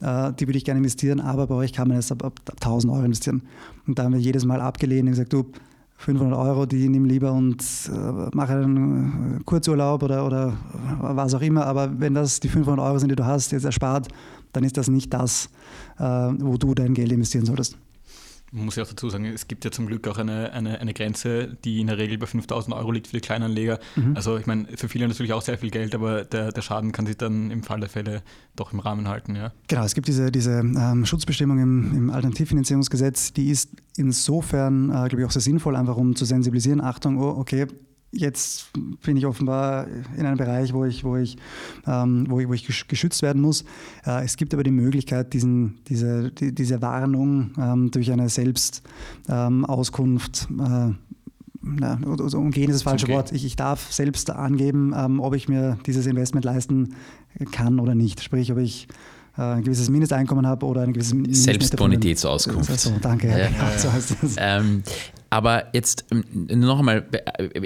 äh, 0.00 0.32
die 0.34 0.46
würde 0.46 0.58
ich 0.58 0.64
gerne 0.64 0.78
investieren, 0.78 1.20
aber 1.20 1.46
bei 1.46 1.54
euch 1.54 1.72
kann 1.72 1.88
man 1.88 1.96
jetzt 1.96 2.12
ab, 2.12 2.24
ab, 2.24 2.40
ab 2.46 2.56
1000 2.60 2.92
Euro 2.92 3.04
investieren. 3.04 3.42
Und 3.86 3.98
da 3.98 4.04
haben 4.04 4.12
wir 4.12 4.20
jedes 4.20 4.44
Mal 4.44 4.60
abgelehnt 4.60 5.04
und 5.04 5.10
gesagt, 5.10 5.32
du, 5.32 5.46
500 5.98 6.38
Euro, 6.38 6.64
die 6.64 6.88
nimm 6.88 7.06
lieber 7.06 7.32
und 7.32 7.60
äh, 7.88 8.30
mache 8.32 8.52
einen 8.52 9.42
Kurzurlaub 9.44 10.04
oder, 10.04 10.24
oder 10.24 10.56
was 11.00 11.34
auch 11.34 11.40
immer. 11.40 11.66
Aber 11.66 11.98
wenn 11.98 12.14
das 12.14 12.38
die 12.38 12.48
500 12.48 12.84
Euro 12.84 12.98
sind, 13.00 13.10
die 13.10 13.16
du 13.16 13.26
hast, 13.26 13.50
jetzt 13.50 13.64
erspart, 13.64 14.06
dann 14.52 14.62
ist 14.62 14.76
das 14.76 14.88
nicht 14.88 15.12
das, 15.12 15.50
äh, 15.98 16.04
wo 16.04 16.56
du 16.56 16.74
dein 16.74 16.94
Geld 16.94 17.10
investieren 17.10 17.46
solltest. 17.46 17.76
Man 18.52 18.64
muss 18.64 18.76
ja 18.76 18.82
auch 18.82 18.88
dazu 18.88 19.10
sagen, 19.10 19.26
es 19.26 19.46
gibt 19.46 19.64
ja 19.64 19.70
zum 19.70 19.86
Glück 19.86 20.06
auch 20.08 20.18
eine, 20.18 20.52
eine, 20.52 20.80
eine 20.80 20.94
Grenze, 20.94 21.56
die 21.64 21.80
in 21.80 21.88
der 21.88 21.98
Regel 21.98 22.18
bei 22.18 22.26
5000 22.26 22.74
Euro 22.74 22.90
liegt 22.92 23.08
für 23.08 23.16
die 23.16 23.20
Kleinanleger. 23.20 23.78
Mhm. 23.96 24.16
Also 24.16 24.38
ich 24.38 24.46
meine, 24.46 24.66
für 24.76 24.88
viele 24.88 25.06
natürlich 25.06 25.32
auch 25.32 25.42
sehr 25.42 25.58
viel 25.58 25.70
Geld, 25.70 25.94
aber 25.94 26.24
der, 26.24 26.52
der 26.52 26.62
Schaden 26.62 26.92
kann 26.92 27.06
sich 27.06 27.16
dann 27.16 27.50
im 27.50 27.62
Fall 27.62 27.80
der 27.80 27.88
Fälle 27.88 28.22
doch 28.56 28.72
im 28.72 28.80
Rahmen 28.80 29.08
halten. 29.08 29.36
Ja. 29.36 29.52
Genau, 29.68 29.84
es 29.84 29.94
gibt 29.94 30.08
diese, 30.08 30.32
diese 30.32 30.52
ähm, 30.60 31.04
Schutzbestimmung 31.04 31.58
im, 31.58 31.96
im 31.96 32.10
Alternativfinanzierungsgesetz, 32.10 33.32
die 33.32 33.50
ist 33.50 33.70
insofern, 33.96 34.90
äh, 34.90 35.08
glaube 35.08 35.20
ich, 35.20 35.26
auch 35.26 35.32
sehr 35.32 35.42
sinnvoll, 35.42 35.76
einfach 35.76 35.96
um 35.96 36.16
zu 36.16 36.24
sensibilisieren, 36.24 36.80
Achtung, 36.80 37.18
oh, 37.18 37.36
okay, 37.38 37.66
jetzt 38.12 38.70
bin 39.04 39.16
ich 39.16 39.26
offenbar 39.26 39.88
in 40.16 40.26
einem 40.26 40.38
Bereich, 40.38 40.72
wo 40.72 40.84
ich, 40.84 41.02
wo 41.04 41.16
ich, 41.16 41.36
ähm, 41.86 42.26
wo 42.28 42.40
ich, 42.40 42.48
wo 42.48 42.54
ich 42.54 42.88
geschützt 42.88 43.22
werden 43.22 43.40
muss. 43.42 43.62
Äh, 44.06 44.24
es 44.24 44.36
gibt 44.36 44.54
aber 44.54 44.62
die 44.62 44.70
Möglichkeit, 44.70 45.32
diesen, 45.32 45.80
diese, 45.88 46.30
die, 46.30 46.54
diese 46.54 46.80
Warnung 46.82 47.50
ähm, 47.58 47.90
durch 47.90 48.12
eine 48.12 48.28
Selbstauskunft 48.28 50.46
ähm, 50.50 50.60
äh, 50.60 50.92
na, 51.60 51.98
also 52.06 52.38
umgehen 52.38 52.70
ist 52.70 52.76
das 52.76 52.82
falsche 52.82 53.06
okay. 53.06 53.14
Wort. 53.14 53.32
Ich, 53.32 53.44
ich, 53.44 53.56
darf 53.56 53.92
selbst 53.92 54.30
angeben, 54.30 54.94
ähm, 54.96 55.18
ob 55.20 55.34
ich 55.34 55.48
mir 55.48 55.76
dieses 55.86 56.06
Investment 56.06 56.44
leisten 56.44 56.94
kann 57.50 57.80
oder 57.80 57.96
nicht. 57.96 58.22
Sprich, 58.22 58.52
ob 58.52 58.58
ich 58.58 58.86
äh, 59.36 59.42
ein 59.42 59.64
gewisses 59.64 59.88
Mindesteinkommen 59.88 60.46
habe 60.46 60.64
oder 60.66 60.82
ein 60.82 60.92
gewisses 60.92 61.16
Selbstbonitätsauskunft. 61.44 62.78
So, 62.78 62.92
danke. 63.00 63.28
Ja, 63.28 63.36
genau, 63.48 63.76
so 63.76 63.92
heißt 63.92 64.16
das. 64.20 64.36
Ähm, 64.38 64.84
aber 65.30 65.66
jetzt 65.74 66.06
ähm, 66.10 66.24
noch 66.60 66.78
einmal, 66.78 67.06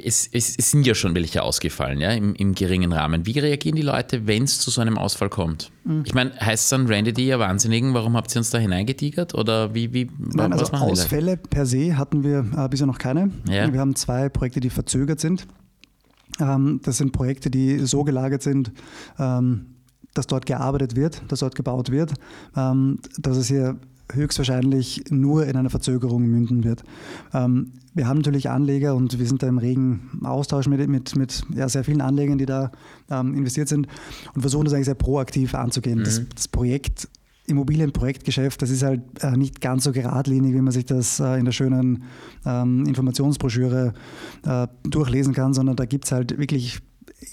es, 0.04 0.28
es, 0.32 0.56
es, 0.56 0.70
sind 0.70 0.86
ja 0.86 0.94
schon 0.94 1.14
welche 1.14 1.42
ausgefallen, 1.42 2.00
ja, 2.00 2.10
im, 2.10 2.34
im 2.34 2.54
geringen 2.54 2.92
Rahmen. 2.92 3.24
Wie 3.24 3.38
reagieren 3.38 3.76
die 3.76 3.82
Leute, 3.82 4.26
wenn 4.26 4.44
es 4.44 4.58
zu 4.58 4.70
so 4.70 4.80
einem 4.80 4.98
Ausfall 4.98 5.28
kommt? 5.28 5.70
Mhm. 5.84 6.02
Ich 6.04 6.12
meine, 6.12 6.32
heißt 6.40 6.64
es 6.64 6.68
dann, 6.70 6.86
Randy, 6.86 7.12
die 7.12 7.26
ihr 7.26 7.38
Wahnsinnigen, 7.38 7.94
warum 7.94 8.16
habt 8.16 8.34
ihr 8.34 8.40
uns 8.40 8.50
da 8.50 8.58
hineingetigert? 8.58 9.34
Oder 9.34 9.74
wie, 9.74 9.92
wie 9.92 10.10
Nein, 10.18 10.52
also 10.52 10.72
Ausfälle 10.72 11.36
per 11.36 11.64
se 11.66 11.96
hatten 11.96 12.24
wir 12.24 12.44
äh, 12.56 12.68
bisher 12.68 12.86
noch 12.86 12.98
keine. 12.98 13.30
Ja. 13.48 13.72
Wir 13.72 13.78
haben 13.78 13.94
zwei 13.94 14.28
Projekte, 14.28 14.58
die 14.58 14.70
verzögert 14.70 15.20
sind. 15.20 15.46
Ähm, 16.40 16.80
das 16.82 16.96
sind 16.98 17.12
Projekte, 17.12 17.48
die 17.48 17.78
so 17.80 18.02
gelagert 18.02 18.42
sind, 18.42 18.72
ähm, 19.20 19.76
dass 20.14 20.26
dort 20.26 20.46
gearbeitet 20.46 20.96
wird, 20.96 21.22
dass 21.28 21.40
dort 21.40 21.54
gebaut 21.54 21.90
wird, 21.90 22.14
ähm, 22.56 22.98
dass 23.18 23.36
es 23.36 23.46
hier 23.46 23.78
höchstwahrscheinlich 24.14 25.04
nur 25.10 25.46
in 25.46 25.56
einer 25.56 25.70
Verzögerung 25.70 26.26
münden 26.26 26.64
wird. 26.64 26.82
Ähm, 27.32 27.72
wir 27.94 28.08
haben 28.08 28.18
natürlich 28.18 28.48
Anleger 28.48 28.94
und 28.94 29.18
wir 29.18 29.26
sind 29.26 29.42
da 29.42 29.48
im 29.48 29.58
regen 29.58 30.20
Austausch 30.24 30.66
mit, 30.66 30.86
mit, 30.88 31.16
mit 31.16 31.42
ja, 31.54 31.68
sehr 31.68 31.84
vielen 31.84 32.00
Anlegern, 32.00 32.38
die 32.38 32.46
da 32.46 32.72
ähm, 33.10 33.34
investiert 33.34 33.68
sind 33.68 33.86
und 34.34 34.40
versuchen 34.40 34.64
das 34.64 34.74
eigentlich 34.74 34.86
sehr 34.86 34.94
proaktiv 34.94 35.54
anzugehen. 35.54 35.98
Mhm. 36.00 36.04
Das, 36.04 36.22
das, 36.34 36.48
Projekt 36.48 37.08
Immobilienprojektgeschäft, 37.46 38.62
das 38.62 38.70
ist 38.70 38.82
halt 38.82 39.02
äh, 39.20 39.36
nicht 39.36 39.60
ganz 39.60 39.84
so 39.84 39.92
geradlinig, 39.92 40.54
wie 40.54 40.60
man 40.60 40.72
sich 40.72 40.86
das 40.86 41.20
äh, 41.20 41.38
in 41.38 41.44
der 41.44 41.52
schönen 41.52 42.04
ähm, 42.46 42.86
Informationsbroschüre 42.86 43.92
äh, 44.44 44.66
durchlesen 44.84 45.34
kann, 45.34 45.52
sondern 45.52 45.76
da 45.76 45.84
gibt 45.84 46.04
es 46.04 46.12
halt 46.12 46.38
wirklich 46.38 46.80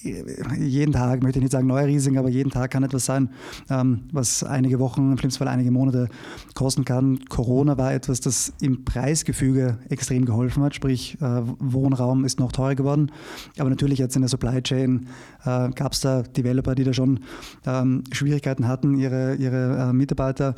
jeden 0.04 0.94
Tag, 0.94 1.24
möchte 1.24 1.40
ich 1.40 1.44
nicht 1.44 1.52
sagen 1.52 1.68
neue 1.68 1.88
Risiken, 1.88 2.18
aber 2.18 2.30
jeden 2.30 2.52
Tag 2.52 2.72
kann 2.72 2.84
etwas 2.84 3.06
sein, 3.06 3.30
ähm, 3.70 4.02
was 4.12 4.44
einige 4.44 4.80
Wochen, 4.80 5.12
im 5.12 5.18
schlimmsten 5.18 5.40
Fall 5.40 5.48
einige 5.48 5.72
Monate 5.72 6.10
kosten 6.54 6.86
kann. 6.86 7.20
Corona 7.30 7.78
war 7.78 7.94
etwas, 7.94 8.22
das 8.22 8.54
im 8.62 8.86
Preisgefüge 8.86 9.78
extrem 9.90 10.26
geholfen 10.26 10.64
hat, 10.64 10.76
sprich 10.76 11.18
äh, 11.22 11.42
Wohnraum 11.60 12.26
ist 12.26 12.40
noch 12.40 12.52
teurer 12.52 12.76
geworden. 12.76 13.12
Aber 13.58 13.70
natürlich 13.70 14.00
jetzt 14.00 14.16
in 14.16 14.22
der 14.22 14.30
Supply 14.30 14.62
Chain 14.62 15.08
äh, 15.44 15.70
gab 15.72 15.94
es 15.94 16.02
da 16.02 16.22
Developer, 16.24 16.76
die 16.76 16.84
da 16.84 16.94
schon 16.94 17.20
ähm, 17.66 18.04
Schwierigkeiten 18.12 18.68
hatten, 18.68 18.96
ihre, 18.96 19.36
ihre 19.36 19.90
äh, 19.90 19.94
Mitarbeiter 19.94 20.56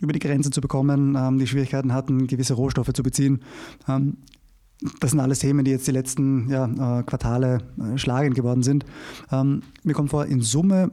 über 0.00 0.12
die 0.12 0.18
Grenze 0.18 0.50
zu 0.50 0.60
bekommen, 0.60 1.16
ähm, 1.16 1.38
die 1.38 1.46
Schwierigkeiten 1.46 1.92
hatten, 1.92 2.26
gewisse 2.26 2.54
Rohstoffe 2.54 2.92
zu 2.92 3.02
beziehen. 3.02 3.40
Das 5.00 5.12
sind 5.12 5.20
alles 5.20 5.38
Themen, 5.38 5.64
die 5.64 5.70
jetzt 5.70 5.86
die 5.86 5.92
letzten 5.92 6.48
ja, 6.50 6.66
äh, 6.66 7.02
Quartale 7.04 7.58
äh, 7.78 7.96
schlagend 7.96 8.34
geworden 8.34 8.62
sind. 8.62 8.84
Ähm, 9.30 9.62
mir 9.82 9.94
kommt 9.94 10.10
vor, 10.10 10.26
in 10.26 10.40
Summe 10.40 10.90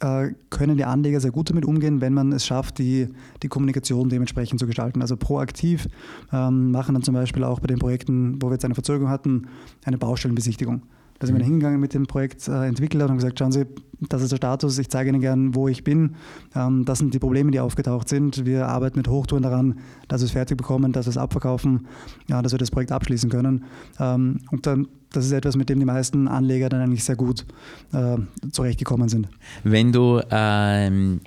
äh, 0.00 0.28
können 0.50 0.76
die 0.76 0.84
Anleger 0.84 1.20
sehr 1.20 1.30
gut 1.30 1.50
damit 1.50 1.64
umgehen, 1.64 2.00
wenn 2.00 2.14
man 2.14 2.32
es 2.32 2.46
schafft, 2.46 2.78
die, 2.78 3.08
die 3.42 3.48
Kommunikation 3.48 4.08
dementsprechend 4.08 4.60
zu 4.60 4.66
gestalten. 4.66 5.02
Also 5.02 5.16
proaktiv 5.16 5.88
ähm, 6.32 6.70
machen 6.70 6.94
dann 6.94 7.02
zum 7.02 7.14
Beispiel 7.14 7.44
auch 7.44 7.60
bei 7.60 7.66
den 7.66 7.78
Projekten, 7.78 8.40
wo 8.40 8.48
wir 8.48 8.54
jetzt 8.54 8.64
eine 8.64 8.74
Verzögerung 8.74 9.10
hatten, 9.10 9.48
eine 9.84 9.98
Baustellenbesichtigung. 9.98 10.82
Da 11.18 11.26
sind 11.26 11.36
wir 11.36 11.42
mhm. 11.42 11.48
hingegangen 11.48 11.80
mit 11.80 11.94
dem 11.94 12.06
Projektentwickler 12.06 13.04
und 13.04 13.10
haben 13.10 13.18
gesagt, 13.18 13.38
schauen 13.38 13.52
Sie, 13.52 13.66
das 14.00 14.22
ist 14.22 14.32
der 14.32 14.36
Status, 14.36 14.78
ich 14.78 14.90
zeige 14.90 15.10
Ihnen 15.10 15.20
gern, 15.20 15.54
wo 15.54 15.68
ich 15.68 15.84
bin. 15.84 16.16
Ähm, 16.54 16.84
das 16.84 16.98
sind 16.98 17.14
die 17.14 17.18
Probleme, 17.18 17.50
die 17.50 17.60
aufgetaucht 17.60 18.08
sind. 18.08 18.44
Wir 18.44 18.68
arbeiten 18.68 18.98
mit 18.98 19.08
Hochtouren 19.08 19.42
daran, 19.42 19.78
dass 20.08 20.20
wir 20.20 20.26
es 20.26 20.32
fertig 20.32 20.58
bekommen, 20.58 20.92
dass 20.92 21.06
wir 21.06 21.10
es 21.10 21.16
abverkaufen, 21.16 21.86
ja, 22.28 22.42
dass 22.42 22.52
wir 22.52 22.58
das 22.58 22.70
Projekt 22.70 22.92
abschließen 22.92 23.30
können. 23.30 23.64
Ähm, 23.98 24.40
und 24.50 24.66
dann, 24.66 24.88
das 25.12 25.24
ist 25.24 25.32
etwas, 25.32 25.56
mit 25.56 25.68
dem 25.68 25.78
die 25.78 25.86
meisten 25.86 26.28
Anleger 26.28 26.68
dann 26.68 26.82
eigentlich 26.82 27.04
sehr 27.04 27.16
gut 27.16 27.46
äh, 27.92 28.16
zurechtgekommen 28.50 29.08
sind. 29.08 29.28
Wenn 29.64 29.92
du 29.92 30.20
ähm, 30.30 31.20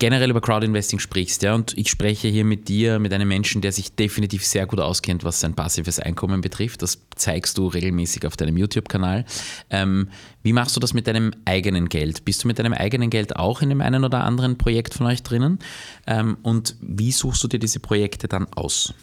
generell 0.00 0.30
über 0.30 0.40
Crowdinvesting 0.40 0.98
sprichst, 0.98 1.42
ja, 1.42 1.54
und 1.54 1.76
ich 1.78 1.90
spreche 1.90 2.26
hier 2.26 2.44
mit 2.44 2.68
dir, 2.68 2.98
mit 2.98 3.12
einem 3.12 3.28
Menschen, 3.28 3.60
der 3.60 3.70
sich 3.70 3.94
definitiv 3.94 4.44
sehr 4.44 4.66
gut 4.66 4.80
auskennt, 4.80 5.22
was 5.22 5.40
sein 5.40 5.54
passives 5.54 6.00
Einkommen 6.00 6.40
betrifft. 6.40 6.82
Das 6.82 6.98
zeigst 7.14 7.58
du 7.58 7.68
regelmäßig 7.68 8.26
auf 8.26 8.36
deinem 8.36 8.56
YouTube-Kanal. 8.56 9.26
Ähm, 9.68 10.08
wie 10.42 10.54
machst 10.54 10.74
du 10.74 10.80
das 10.80 10.94
mit 10.94 11.06
deinem 11.06 11.32
eigenen 11.44 11.88
Geld? 11.88 12.24
Bist 12.24 12.42
du 12.42 12.48
mit 12.48 12.58
deinem 12.58 12.72
eigenen 12.72 13.10
Geld 13.10 13.36
auch 13.36 13.62
in 13.62 13.68
dem 13.68 13.82
einen 13.82 14.04
oder 14.04 14.24
anderen 14.24 14.58
Projekt 14.58 14.94
von 14.94 15.06
euch 15.06 15.22
drinnen? 15.22 15.58
Ähm, 16.06 16.38
und 16.42 16.76
wie 16.80 17.12
suchst 17.12 17.44
du 17.44 17.48
dir 17.48 17.58
diese 17.58 17.78
Projekte 17.78 18.26
dann 18.26 18.46
aus? 18.54 18.94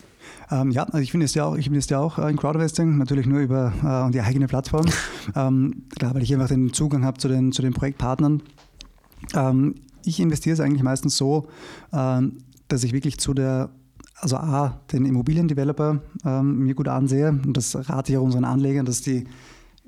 Ähm, 0.50 0.72
ja, 0.72 0.84
also 0.84 0.98
ich 0.98 1.14
investiere 1.14 1.46
auch, 1.46 1.58
ich 1.58 1.68
investiere 1.68 2.00
auch 2.00 2.18
äh, 2.18 2.30
in 2.30 2.38
Crowdinvesting, 2.38 2.98
natürlich 2.98 3.28
nur 3.28 3.40
über 3.40 4.08
äh, 4.08 4.12
die 4.12 4.22
eigene 4.22 4.48
Plattform. 4.48 4.88
ähm, 5.36 5.84
klar, 5.98 6.16
weil 6.16 6.24
ich 6.24 6.34
einfach 6.34 6.48
den 6.48 6.74
Zugang 6.74 7.06
habe 7.06 7.20
zu 7.20 7.28
den, 7.28 7.52
zu 7.52 7.62
den 7.62 7.74
Projektpartnern. 7.74 8.42
Ähm, 9.36 9.76
ich 10.08 10.20
investiere 10.20 10.54
es 10.54 10.60
eigentlich 10.60 10.84
meistens 10.84 11.18
so, 11.18 11.48
ähm, 11.94 12.38
dass 12.68 12.84
ich 12.84 12.94
wirklich 12.94 13.18
zu 13.18 13.34
der, 13.34 13.70
also 14.16 14.38
A, 14.38 14.80
den 14.92 15.06
Immobiliendeveloper 15.06 16.02
ähm, 16.26 16.60
mir 16.60 16.76
gut 16.76 16.88
ansehe 16.88 17.30
und 17.30 17.56
das 17.56 17.76
rate 17.90 18.12
ich 18.12 18.18
auch 18.18 18.24
unseren 18.24 18.46
Anlegern, 18.46 18.86
dass 18.86 19.02
die, 19.02 19.26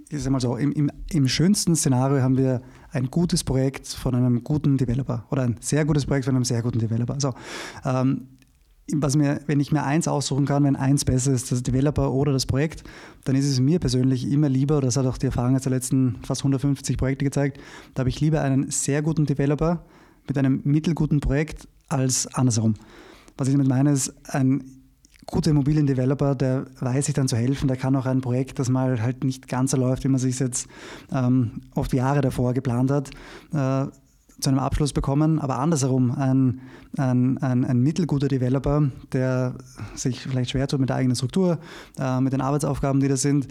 ich 0.09 0.23
sag 0.23 0.31
mal 0.31 0.39
so, 0.39 0.55
im, 0.55 0.71
im, 0.71 0.91
im 1.11 1.27
schönsten 1.27 1.75
Szenario 1.75 2.21
haben 2.21 2.37
wir 2.37 2.61
ein 2.91 3.09
gutes 3.11 3.43
Projekt 3.43 3.87
von 3.87 4.15
einem 4.15 4.43
guten 4.43 4.77
Developer 4.77 5.25
oder 5.29 5.43
ein 5.43 5.57
sehr 5.59 5.85
gutes 5.85 6.05
Projekt 6.05 6.25
von 6.25 6.35
einem 6.35 6.45
sehr 6.45 6.61
guten 6.61 6.79
Developer. 6.79 7.13
Also 7.13 7.33
ähm, 7.85 8.27
was 8.95 9.15
mir, 9.15 9.41
wenn 9.45 9.59
ich 9.59 9.71
mir 9.71 9.83
eins 9.83 10.07
aussuchen 10.07 10.45
kann, 10.45 10.63
wenn 10.63 10.75
eins 10.75 11.05
besser 11.05 11.31
ist, 11.31 11.51
das 11.51 11.63
Developer 11.63 12.11
oder 12.11 12.31
das 12.31 12.45
Projekt, 12.45 12.83
dann 13.23 13.35
ist 13.35 13.45
es 13.45 13.59
mir 13.59 13.79
persönlich 13.79 14.29
immer 14.29 14.49
lieber, 14.49 14.81
das 14.81 14.97
hat 14.97 15.05
auch 15.05 15.17
die 15.17 15.27
Erfahrung 15.27 15.53
jetzt 15.53 15.65
der 15.65 15.71
letzten 15.71 16.17
fast 16.23 16.41
150 16.41 16.97
Projekte 16.97 17.25
gezeigt, 17.25 17.59
da 17.93 18.01
habe 18.01 18.09
ich 18.09 18.19
lieber 18.19 18.41
einen 18.41 18.71
sehr 18.71 19.01
guten 19.01 19.25
Developer, 19.25 19.85
mit 20.29 20.37
einem 20.37 20.61
mittelguten 20.63 21.19
Projekt 21.19 21.67
als 21.89 22.27
andersherum. 22.33 22.75
Was 23.37 23.47
ich 23.47 23.53
damit 23.53 23.67
meine, 23.67 23.91
ist, 23.91 24.13
ein 24.33 24.63
guter 25.25 25.51
Immobiliendeveloper, 25.51 26.35
der 26.35 26.65
weiß 26.79 27.05
sich 27.05 27.15
dann 27.15 27.27
zu 27.27 27.37
helfen, 27.37 27.67
der 27.67 27.77
kann 27.77 27.95
auch 27.95 28.05
ein 28.05 28.21
Projekt, 28.21 28.59
das 28.59 28.69
mal 28.69 29.01
halt 29.01 29.23
nicht 29.23 29.47
ganz 29.47 29.71
so 29.71 29.77
läuft, 29.77 30.03
wie 30.03 30.07
man 30.07 30.19
sich 30.19 30.39
jetzt 30.39 30.67
ähm, 31.13 31.61
oft 31.75 31.93
Jahre 31.93 32.21
davor 32.21 32.53
geplant 32.53 32.91
hat, 32.91 33.09
äh, 33.53 33.91
zu 34.39 34.49
einem 34.49 34.59
Abschluss 34.59 34.93
bekommen, 34.93 35.39
aber 35.39 35.59
andersherum 35.59 36.11
ein, 36.11 36.61
ein, 36.97 37.37
ein, 37.39 37.65
ein, 37.65 37.79
mittelguter 37.79 38.29
Developer, 38.29 38.89
der 39.11 39.55
sich 39.95 40.21
vielleicht 40.21 40.51
schwer 40.51 40.67
tut 40.67 40.79
mit 40.79 40.89
der 40.89 40.95
eigenen 40.95 41.15
Struktur, 41.15 41.59
äh, 41.99 42.21
mit 42.21 42.33
den 42.33 42.41
Arbeitsaufgaben, 42.41 43.01
die 43.01 43.09
da 43.09 43.17
sind, 43.17 43.47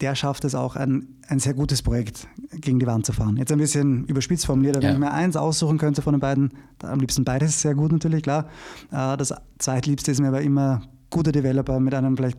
der 0.00 0.14
schafft 0.14 0.44
es 0.44 0.54
auch, 0.54 0.76
ein, 0.76 1.08
ein 1.28 1.38
sehr 1.38 1.54
gutes 1.54 1.82
Projekt 1.82 2.26
gegen 2.52 2.78
die 2.78 2.86
Wand 2.86 3.06
zu 3.06 3.12
fahren. 3.12 3.36
Jetzt 3.36 3.52
ein 3.52 3.58
bisschen 3.58 4.04
überspitzt 4.06 4.46
formuliert, 4.46 4.76
wenn 4.76 4.82
ja. 4.82 4.92
ich 4.92 4.98
mir 4.98 5.12
eins 5.12 5.36
aussuchen 5.36 5.78
könnte 5.78 6.02
von 6.02 6.14
den 6.14 6.20
beiden, 6.20 6.52
am 6.82 7.00
liebsten 7.00 7.24
beides 7.24 7.60
sehr 7.60 7.74
gut 7.74 7.92
natürlich, 7.92 8.22
klar. 8.22 8.48
Äh, 8.90 9.16
das 9.16 9.34
zweitliebste 9.58 10.10
ist 10.10 10.20
mir 10.20 10.28
aber 10.28 10.42
immer 10.42 10.82
guter 11.10 11.32
Developer 11.32 11.78
mit 11.80 11.94
einem 11.94 12.16
vielleicht 12.16 12.38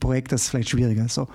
Projekt, 0.00 0.32
das 0.32 0.48
vielleicht 0.48 0.68
schwieriger 0.68 1.04
ist. 1.06 1.14
So. 1.14 1.28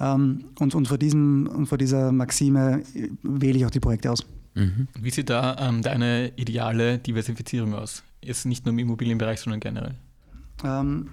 Ähm, 0.00 0.44
und, 0.58 0.74
und, 0.74 0.88
vor 0.88 0.98
diesem, 0.98 1.46
und 1.46 1.66
vor 1.66 1.78
dieser 1.78 2.12
Maxime 2.12 2.82
wähle 3.22 3.58
ich 3.58 3.66
auch 3.66 3.70
die 3.70 3.80
Projekte 3.80 4.10
aus. 4.10 4.26
Mhm. 4.54 4.88
Wie 4.98 5.10
sieht 5.10 5.30
da 5.30 5.56
ähm, 5.58 5.82
deine 5.82 6.32
ideale 6.36 6.98
Diversifizierung 6.98 7.74
aus? 7.74 8.02
Ist 8.20 8.46
nicht 8.46 8.64
nur 8.64 8.72
im 8.72 8.78
Immobilienbereich, 8.78 9.40
sondern 9.40 9.60
generell? 9.60 9.94
Ähm, 10.64 11.10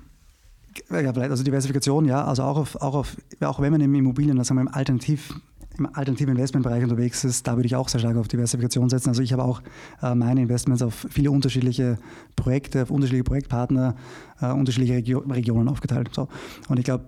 ja, 0.89 1.11
also 1.11 1.43
Diversifikation, 1.43 2.05
ja, 2.05 2.23
also 2.23 2.43
auch, 2.43 2.57
auf, 2.57 2.75
auch, 2.77 2.95
auf, 2.95 3.17
auch 3.41 3.59
wenn 3.59 3.71
man 3.71 3.81
im 3.81 3.93
Immobilien, 3.95 4.37
also 4.39 4.53
im 4.53 4.67
Alternativ, 4.67 5.33
im 5.77 5.87
alternativen 5.87 6.35
Investmentbereich 6.35 6.83
unterwegs 6.83 7.23
ist, 7.23 7.47
da 7.47 7.55
würde 7.55 7.65
ich 7.65 7.75
auch 7.75 7.89
sehr 7.89 7.99
stark 7.99 8.17
auf 8.17 8.27
Diversifikation 8.27 8.89
setzen. 8.89 9.09
Also 9.09 9.21
ich 9.21 9.33
habe 9.33 9.43
auch 9.43 9.61
äh, 10.01 10.13
meine 10.13 10.41
Investments 10.41 10.83
auf 10.83 11.07
viele 11.09 11.31
unterschiedliche 11.31 11.97
Projekte, 12.35 12.83
auf 12.83 12.91
unterschiedliche 12.91 13.23
Projektpartner, 13.23 13.95
äh, 14.39 14.51
unterschiedliche 14.51 14.93
Regio 14.93 15.19
Regionen 15.19 15.67
aufgeteilt. 15.67 16.09
So. 16.13 16.27
Und 16.67 16.77
ich 16.77 16.85
glaube, 16.85 17.05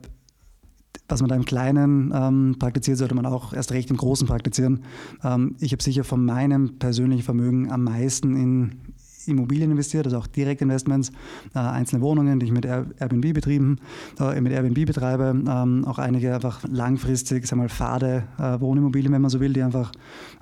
was 1.08 1.21
man 1.21 1.30
da 1.30 1.36
im 1.36 1.45
Kleinen 1.45 2.12
ähm, 2.15 2.56
praktiziert, 2.58 2.97
sollte 2.97 3.13
man 3.13 3.25
auch 3.25 3.54
erst 3.54 3.71
recht 3.71 3.91
im 3.91 3.97
Großen 3.97 4.28
praktizieren. 4.28 4.84
Ähm, 5.23 5.56
ich 5.60 5.71
habe 5.71 5.84
sicher 5.84 6.04
von 6.04 6.25
meinem 6.25 6.80
persönlichen 6.80 7.23
Vermögen 7.23 7.71
am 7.71 7.84
meisten 7.84 8.36
in 8.36 8.80
Immobilien 9.27 9.71
investiert, 9.71 10.05
also 10.05 10.17
auch 10.17 10.27
Direktinvestments, 10.27 11.11
äh, 11.53 11.59
einzelne 11.59 12.01
Wohnungen, 12.01 12.39
die 12.39 12.47
ich 12.47 12.51
mit 12.51 12.65
Airbnb 12.65 13.33
betrieben, 13.33 13.77
äh, 14.19 14.39
mit 14.41 14.51
Airbnb 14.51 14.85
betreibe, 14.85 15.35
ähm, 15.47 15.85
auch 15.85 15.99
einige 15.99 16.33
einfach 16.33 16.63
langfristig, 16.67 17.47
sag 17.47 17.57
mal, 17.57 17.69
fade 17.69 18.23
äh, 18.38 18.59
Wohnimmobilien, 18.59 19.11
wenn 19.13 19.21
man 19.21 19.31
so 19.31 19.39
will, 19.39 19.53
die 19.53 19.63
einfach 19.63 19.91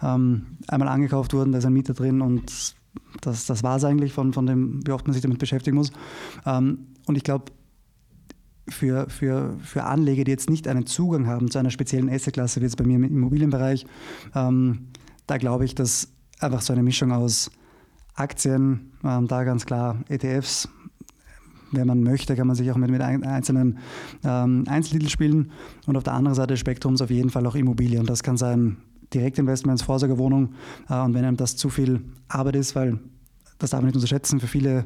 ähm, 0.02 0.44
einmal 0.68 0.90
angekauft 0.90 1.34
wurden, 1.34 1.52
da 1.52 1.60
ist 1.60 1.66
ein 1.66 1.74
Mieter 1.74 1.94
drin 1.94 2.22
und 2.22 2.76
das, 3.22 3.46
das 3.46 3.64
war 3.64 3.78
es 3.78 3.84
eigentlich 3.84 4.14
von, 4.14 4.34
von 4.34 4.46
dem, 4.46 4.86
wie 4.86 4.92
oft 4.92 5.08
man 5.08 5.14
sich 5.14 5.22
damit 5.22 5.40
beschäftigen 5.40 5.78
muss. 5.78 5.92
Ähm, 6.46 6.88
und 7.08 7.16
ich 7.16 7.24
glaube, 7.24 7.46
für, 8.70 9.10
für, 9.10 9.58
für 9.62 9.84
Anleger, 9.84 10.24
die 10.24 10.32
jetzt 10.32 10.50
nicht 10.50 10.68
einen 10.68 10.86
Zugang 10.86 11.28
haben 11.28 11.52
zu 11.52 11.60
einer 11.60 11.70
speziellen 11.70 12.10
Assetklasse, 12.10 12.62
wie 12.62 12.66
jetzt 12.66 12.78
bei 12.78 12.86
mir 12.86 12.96
im 12.96 13.04
Immobilienbereich, 13.04 13.86
ähm, 14.36 14.88
da 15.28 15.38
glaube 15.38 15.66
ich, 15.66 15.76
dass 15.76 16.10
einfach 16.40 16.62
so 16.62 16.74
eine 16.74 16.84
Mischung 16.84 17.12
aus 17.12 17.52
Aktien, 18.16 18.92
ähm, 19.04 19.28
da 19.28 19.44
ganz 19.44 19.66
klar 19.66 19.98
ETFs. 20.10 20.70
Wenn 21.72 21.88
man 21.88 22.04
möchte, 22.04 22.36
kann 22.36 22.46
man 22.46 22.56
sich 22.56 22.70
auch 22.72 22.78
mit, 22.78 22.92
mit 22.92 23.02
einzelnen 23.02 23.80
ähm, 24.24 24.66
Einzeltitel 24.68 25.10
spielen. 25.10 25.52
Und 25.88 25.98
auf 25.98 26.04
der 26.04 26.14
anderen 26.14 26.36
Seite 26.36 26.54
des 26.54 26.60
Spektrums 26.60 27.02
auf 27.02 27.10
jeden 27.10 27.32
Fall 27.32 27.48
auch 27.48 27.56
Immobilien. 27.56 28.06
Das 28.06 28.22
kann 28.22 28.38
sein 28.38 28.78
Direktinvestments, 29.14 29.82
Vorsorgewohnung. 29.82 30.54
Äh, 30.90 31.00
und 31.00 31.16
wenn 31.16 31.26
einem 31.26 31.38
das 31.38 31.56
zu 31.56 31.70
viel 31.70 32.02
Arbeit 32.28 32.56
ist, 32.58 32.76
weil 32.76 33.00
das 33.58 33.72
darf 33.72 33.82
man 33.82 33.88
nicht 33.88 33.96
unterschätzen, 33.96 34.40
für 34.40 34.48
viele 34.48 34.86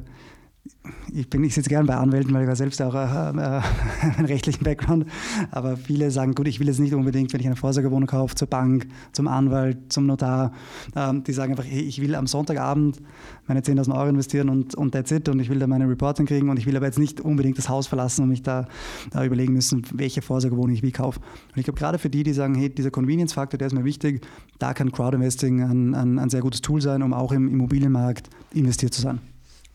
ich 1.12 1.28
bin, 1.28 1.42
ich 1.44 1.54
sitze 1.54 1.68
gern 1.68 1.86
bei 1.86 1.96
Anwälten, 1.96 2.32
weil 2.34 2.48
ich 2.48 2.54
selbst 2.56 2.80
auch 2.82 2.94
äh, 2.94 2.98
äh, 2.98 3.62
einen 4.16 4.26
rechtlichen 4.26 4.64
Background. 4.64 5.06
Aber 5.50 5.76
viele 5.76 6.10
sagen, 6.10 6.34
gut, 6.34 6.48
ich 6.48 6.60
will 6.60 6.66
jetzt 6.66 6.80
nicht 6.80 6.94
unbedingt, 6.94 7.32
wenn 7.32 7.40
ich 7.40 7.46
eine 7.46 7.56
Vorsorgewohnung 7.56 8.06
kaufe, 8.06 8.34
zur 8.34 8.48
Bank, 8.48 8.86
zum 9.12 9.28
Anwalt, 9.28 9.92
zum 9.92 10.06
Notar. 10.06 10.52
Ähm, 10.94 11.24
die 11.24 11.32
sagen 11.32 11.52
einfach, 11.52 11.64
hey, 11.64 11.80
ich 11.80 12.00
will 12.00 12.14
am 12.14 12.26
Sonntagabend 12.26 13.00
meine 13.46 13.60
10.000 13.60 13.94
Euro 13.94 14.08
investieren 14.08 14.48
und, 14.48 14.74
und 14.74 14.92
that's 14.92 15.10
it. 15.10 15.28
Und 15.28 15.40
ich 15.40 15.48
will 15.48 15.58
da 15.58 15.66
meine 15.66 15.88
Reporting 15.88 16.26
kriegen 16.26 16.48
und 16.50 16.58
ich 16.58 16.66
will 16.66 16.76
aber 16.76 16.86
jetzt 16.86 16.98
nicht 16.98 17.20
unbedingt 17.20 17.58
das 17.58 17.68
Haus 17.68 17.86
verlassen 17.86 18.22
und 18.22 18.28
mich 18.28 18.42
da, 18.42 18.66
da 19.10 19.24
überlegen 19.24 19.54
müssen, 19.54 19.82
welche 19.92 20.22
Vorsorgewohnung 20.22 20.74
ich 20.74 20.82
wie 20.82 20.92
kaufe. 20.92 21.20
Und 21.20 21.58
ich 21.58 21.64
glaube, 21.64 21.78
gerade 21.78 21.98
für 21.98 22.10
die, 22.10 22.22
die 22.22 22.32
sagen, 22.32 22.54
hey, 22.54 22.68
dieser 22.68 22.90
Convenience-Faktor, 22.90 23.58
der 23.58 23.66
ist 23.66 23.74
mir 23.74 23.84
wichtig, 23.84 24.26
da 24.58 24.74
kann 24.74 24.92
Crowdinvesting 24.92 25.62
ein, 25.62 25.94
ein, 25.94 26.18
ein 26.18 26.30
sehr 26.30 26.40
gutes 26.40 26.60
Tool 26.60 26.80
sein, 26.80 27.02
um 27.02 27.12
auch 27.12 27.32
im 27.32 27.48
Immobilienmarkt 27.48 28.28
investiert 28.52 28.94
zu 28.94 29.00
sein. 29.00 29.20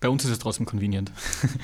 Bei 0.03 0.09
uns 0.09 0.25
ist 0.25 0.31
es 0.31 0.39
trotzdem 0.39 0.65
convenient. 0.65 1.13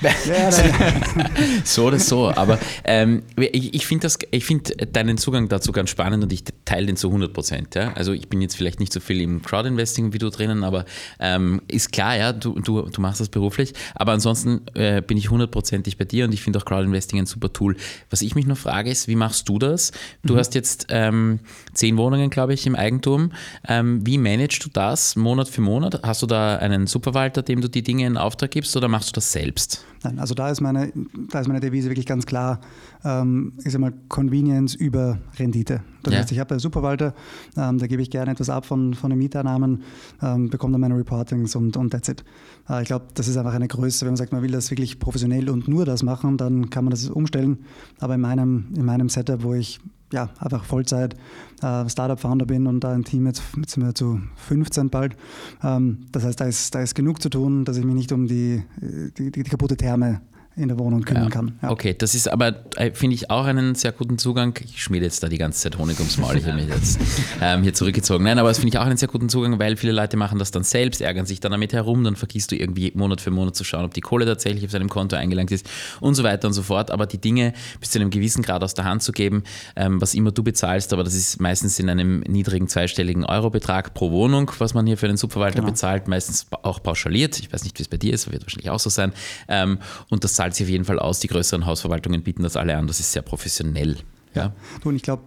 so 1.64 1.84
oder 1.84 1.98
so, 1.98 2.30
aber 2.30 2.58
ähm, 2.84 3.22
ich, 3.36 3.74
ich 3.74 3.86
finde 3.86 4.08
find 4.40 4.96
deinen 4.96 5.18
Zugang 5.18 5.50
dazu 5.50 5.72
ganz 5.72 5.90
spannend 5.90 6.24
und 6.24 6.32
ich 6.32 6.44
teile 6.64 6.86
den 6.86 6.96
zu 6.96 7.08
100 7.08 7.34
Prozent. 7.34 7.74
Ja? 7.74 7.92
Also 7.92 8.14
ich 8.14 8.30
bin 8.30 8.40
jetzt 8.40 8.56
vielleicht 8.56 8.80
nicht 8.80 8.94
so 8.94 9.00
viel 9.00 9.20
im 9.20 9.42
Crowdinvesting 9.42 10.14
wie 10.14 10.18
du 10.18 10.30
drinnen, 10.30 10.64
aber 10.64 10.86
ähm, 11.18 11.60
ist 11.68 11.92
klar, 11.92 12.16
ja, 12.16 12.32
du, 12.32 12.58
du, 12.60 12.80
du 12.80 13.00
machst 13.02 13.20
das 13.20 13.28
beruflich, 13.28 13.74
aber 13.94 14.12
ansonsten 14.12 14.62
äh, 14.72 15.02
bin 15.02 15.18
ich 15.18 15.28
hundertprozentig 15.28 15.98
bei 15.98 16.06
dir 16.06 16.24
und 16.24 16.32
ich 16.32 16.40
finde 16.40 16.60
auch 16.60 16.64
Crowdinvesting 16.64 17.18
ein 17.18 17.26
super 17.26 17.52
Tool. 17.52 17.76
Was 18.08 18.22
ich 18.22 18.34
mich 18.34 18.46
noch 18.46 18.56
frage 18.56 18.90
ist, 18.90 19.06
wie 19.06 19.16
machst 19.16 19.50
du 19.50 19.58
das? 19.58 19.92
Du 20.24 20.32
mhm. 20.32 20.38
hast 20.38 20.54
jetzt 20.54 20.86
ähm, 20.88 21.40
zehn 21.74 21.98
Wohnungen, 21.98 22.30
glaube 22.30 22.54
ich, 22.54 22.66
im 22.66 22.74
Eigentum. 22.74 23.32
Ähm, 23.68 24.00
wie 24.06 24.16
managst 24.16 24.64
du 24.64 24.70
das 24.72 25.14
Monat 25.14 25.50
für 25.50 25.60
Monat? 25.60 26.00
Hast 26.04 26.22
du 26.22 26.26
da 26.26 26.56
einen 26.56 26.86
Superwalter, 26.86 27.42
dem 27.42 27.60
du 27.60 27.68
die 27.68 27.82
Dinge 27.82 28.18
auf 28.18 28.29
Auftrag 28.29 28.29
gibst 28.48 28.76
oder 28.76 28.88
machst 28.88 29.10
du 29.10 29.12
das 29.12 29.32
selbst? 29.32 29.84
Nein, 30.02 30.18
also 30.18 30.34
da 30.34 30.50
ist 30.50 30.60
meine, 30.60 30.92
da 31.30 31.40
ist 31.40 31.46
meine 31.46 31.60
Devise 31.60 31.88
wirklich 31.90 32.06
ganz 32.06 32.26
klar, 32.26 32.60
ähm, 33.04 33.52
ich 33.64 33.72
sag 33.72 33.80
mal, 33.80 33.92
Convenience 34.08 34.74
über 34.74 35.18
Rendite. 35.38 35.82
Das 36.02 36.14
ja. 36.14 36.20
heißt, 36.20 36.32
ich 36.32 36.38
habe 36.38 36.50
einen 36.50 36.60
Superwalter, 36.60 37.14
ähm, 37.56 37.78
da 37.78 37.86
gebe 37.86 38.02
ich 38.02 38.10
gerne 38.10 38.32
etwas 38.32 38.48
ab 38.48 38.64
von, 38.64 38.94
von 38.94 39.10
den 39.10 39.18
Mieteinnahmen, 39.18 39.82
ähm, 40.22 40.48
bekomme 40.48 40.72
dann 40.72 40.80
meine 40.80 40.96
Reportings 40.96 41.54
und, 41.56 41.76
und 41.76 41.90
that's 41.90 42.08
it. 42.08 42.24
Äh, 42.68 42.82
ich 42.82 42.88
glaube, 42.88 43.06
das 43.14 43.28
ist 43.28 43.36
einfach 43.36 43.54
eine 43.54 43.68
Größe, 43.68 44.04
wenn 44.06 44.12
man 44.12 44.16
sagt, 44.16 44.32
man 44.32 44.42
will 44.42 44.50
das 44.50 44.70
wirklich 44.70 44.98
professionell 44.98 45.50
und 45.50 45.68
nur 45.68 45.84
das 45.84 46.02
machen, 46.02 46.36
dann 46.36 46.70
kann 46.70 46.84
man 46.84 46.90
das 46.90 47.08
umstellen. 47.08 47.58
Aber 47.98 48.14
in 48.14 48.20
meinem, 48.20 48.68
in 48.76 48.84
meinem 48.84 49.08
Setup, 49.08 49.42
wo 49.42 49.54
ich 49.54 49.80
ja, 50.12 50.30
einfach 50.38 50.64
Vollzeit 50.64 51.14
äh, 51.62 51.88
Startup-Founder 51.88 52.46
bin 52.46 52.66
und 52.66 52.80
da 52.80 52.92
ein 52.92 53.04
Team 53.04 53.26
jetzt, 53.26 53.42
jetzt 53.56 53.72
sind 53.72 53.84
wir 53.84 53.94
zu 53.94 54.20
15 54.36 54.90
bald. 54.90 55.16
Ähm, 55.62 56.06
das 56.10 56.24
heißt, 56.24 56.40
da 56.40 56.46
ist, 56.46 56.74
da 56.74 56.80
ist 56.80 56.94
genug 56.94 57.22
zu 57.22 57.28
tun, 57.28 57.64
dass 57.64 57.76
ich 57.76 57.84
mich 57.84 57.94
nicht 57.94 58.12
um 58.12 58.26
die, 58.26 58.62
die, 58.80 59.30
die, 59.30 59.42
die 59.42 59.50
kaputte 59.50 59.76
Therme 59.76 60.20
in 60.56 60.68
der 60.68 60.78
Wohnung 60.78 61.02
kümmern 61.02 61.24
ja. 61.24 61.30
kann. 61.30 61.58
Ja. 61.62 61.70
Okay, 61.70 61.94
das 61.96 62.14
ist 62.14 62.28
aber, 62.28 62.54
äh, 62.76 62.90
finde 62.90 63.14
ich, 63.14 63.30
auch 63.30 63.44
einen 63.44 63.76
sehr 63.76 63.92
guten 63.92 64.18
Zugang. 64.18 64.58
Ich 64.64 64.82
schmiede 64.82 65.04
jetzt 65.04 65.22
da 65.22 65.28
die 65.28 65.38
ganze 65.38 65.60
Zeit 65.60 65.78
Honig 65.78 65.98
ums 65.98 66.18
Maul. 66.18 66.36
Ich 66.36 66.44
habe 66.44 66.56
mich 66.56 66.68
jetzt 66.68 66.98
ähm, 67.40 67.62
hier 67.62 67.72
zurückgezogen. 67.72 68.24
Nein, 68.24 68.38
aber 68.38 68.48
das 68.48 68.58
finde 68.58 68.74
ich 68.74 68.78
auch 68.78 68.84
einen 68.84 68.96
sehr 68.96 69.08
guten 69.08 69.28
Zugang, 69.28 69.60
weil 69.60 69.76
viele 69.76 69.92
Leute 69.92 70.16
machen 70.16 70.40
das 70.40 70.50
dann 70.50 70.64
selbst, 70.64 71.00
ärgern 71.02 71.24
sich 71.24 71.38
dann 71.38 71.52
damit 71.52 71.72
herum, 71.72 72.02
dann 72.02 72.16
vergisst 72.16 72.50
du 72.50 72.56
irgendwie 72.56 72.90
Monat 72.94 73.20
für 73.20 73.30
Monat 73.30 73.54
zu 73.54 73.62
schauen, 73.62 73.84
ob 73.84 73.94
die 73.94 74.00
Kohle 74.00 74.26
tatsächlich 74.26 74.64
auf 74.64 74.72
seinem 74.72 74.88
Konto 74.88 75.14
eingelangt 75.14 75.52
ist 75.52 75.70
und 76.00 76.14
so 76.16 76.24
weiter 76.24 76.48
und 76.48 76.54
so 76.54 76.62
fort. 76.62 76.90
Aber 76.90 77.06
die 77.06 77.18
Dinge 77.18 77.52
bis 77.78 77.90
zu 77.90 78.00
einem 78.00 78.10
gewissen 78.10 78.42
Grad 78.42 78.64
aus 78.64 78.74
der 78.74 78.84
Hand 78.84 79.04
zu 79.04 79.12
geben, 79.12 79.44
ähm, 79.76 80.00
was 80.00 80.14
immer 80.14 80.32
du 80.32 80.42
bezahlst, 80.42 80.92
aber 80.92 81.04
das 81.04 81.14
ist 81.14 81.40
meistens 81.40 81.78
in 81.78 81.88
einem 81.88 82.20
niedrigen 82.20 82.66
zweistelligen 82.66 83.24
Eurobetrag 83.24 83.94
pro 83.94 84.10
Wohnung, 84.10 84.50
was 84.58 84.74
man 84.74 84.86
hier 84.86 84.98
für 84.98 85.06
einen 85.06 85.16
Subverwalter 85.16 85.60
genau. 85.60 85.70
bezahlt, 85.70 86.08
meistens 86.08 86.46
auch 86.62 86.82
pauschaliert. 86.82 87.38
Ich 87.38 87.52
weiß 87.52 87.62
nicht, 87.62 87.78
wie 87.78 87.82
es 87.82 87.88
bei 87.88 87.98
dir 87.98 88.12
ist, 88.12 88.30
wird 88.32 88.42
wahrscheinlich 88.42 88.70
auch 88.70 88.80
so 88.80 88.90
sein. 88.90 89.12
Ähm, 89.48 89.78
und 90.08 90.24
das 90.24 90.39
zahlt 90.40 90.54
sich 90.54 90.64
auf 90.64 90.70
jeden 90.70 90.86
Fall 90.86 90.98
aus. 90.98 91.20
Die 91.20 91.28
größeren 91.28 91.66
Hausverwaltungen 91.66 92.22
bieten 92.22 92.42
das 92.42 92.56
alle 92.56 92.74
an. 92.74 92.86
Das 92.86 92.98
ist 92.98 93.12
sehr 93.12 93.20
professionell. 93.20 93.98
Ja, 94.34 94.54
du, 94.82 94.88
und 94.88 94.96
ich 94.96 95.02
glaube, 95.02 95.24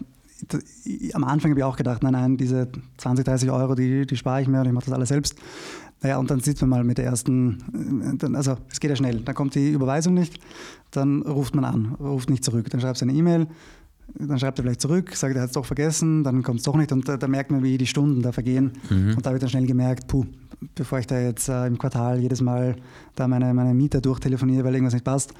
am 1.13 1.23
Anfang 1.23 1.51
habe 1.51 1.59
ich 1.59 1.63
auch 1.63 1.75
gedacht, 1.75 2.01
nein, 2.01 2.13
nein, 2.13 2.37
diese 2.37 2.67
20, 2.97 3.23
30 3.23 3.51
Euro, 3.51 3.75
die, 3.75 4.07
die 4.07 4.17
spare 4.17 4.41
ich 4.41 4.47
mir 4.47 4.61
und 4.61 4.65
ich 4.65 4.71
mache 4.71 4.85
das 4.85 4.93
alles 4.93 5.09
selbst. 5.09 5.35
Naja, 6.01 6.17
und 6.17 6.31
dann 6.31 6.39
sitzt 6.39 6.61
man 6.61 6.69
mal 6.71 6.83
mit 6.83 6.97
der 6.97 7.05
ersten, 7.05 8.17
äh, 8.19 8.35
also 8.35 8.57
es 8.71 8.79
geht 8.79 8.89
ja 8.89 8.95
schnell. 8.95 9.19
Dann 9.19 9.35
kommt 9.35 9.53
die 9.53 9.69
Überweisung 9.69 10.15
nicht, 10.15 10.39
dann 10.89 11.21
ruft 11.21 11.53
man 11.53 11.63
an, 11.63 11.95
ruft 11.99 12.31
nicht 12.31 12.43
zurück. 12.43 12.71
Dann 12.71 12.81
schreibt 12.81 12.99
du 12.99 13.05
eine 13.05 13.13
E-Mail, 13.13 13.45
dann 14.15 14.39
schreibt 14.39 14.59
er 14.59 14.63
vielleicht 14.63 14.81
zurück, 14.81 15.15
sagt, 15.15 15.35
er 15.35 15.41
hat 15.41 15.49
es 15.49 15.53
doch 15.53 15.65
vergessen, 15.65 16.23
dann 16.23 16.43
kommt 16.43 16.59
es 16.59 16.65
doch 16.65 16.75
nicht 16.75 16.91
und 16.91 17.07
da, 17.07 17.17
da, 17.17 17.27
merkt 17.27 17.51
man, 17.51 17.63
wie 17.63 17.77
die 17.77 17.87
Stunden 17.87 18.21
da 18.21 18.31
vergehen. 18.31 18.73
Mhm. 18.89 19.15
Und 19.15 19.25
da 19.25 19.29
habe 19.29 19.37
ich 19.37 19.41
dann 19.41 19.49
schnell 19.49 19.65
gemerkt, 19.65 20.07
puh, 20.07 20.25
bevor 20.75 20.99
ich 20.99 21.07
da 21.07 21.19
jetzt 21.19 21.49
äh, 21.49 21.65
im 21.67 21.77
Quartal 21.77 22.19
jedes 22.19 22.41
Mal 22.41 22.75
da 23.15 23.27
meine, 23.27 23.53
meine 23.53 23.73
Mieter 23.73 24.01
durchtelefoniere, 24.01 24.63
weil 24.63 24.73
irgendwas 24.73 24.93
nicht 24.93 25.05
passt. 25.05 25.31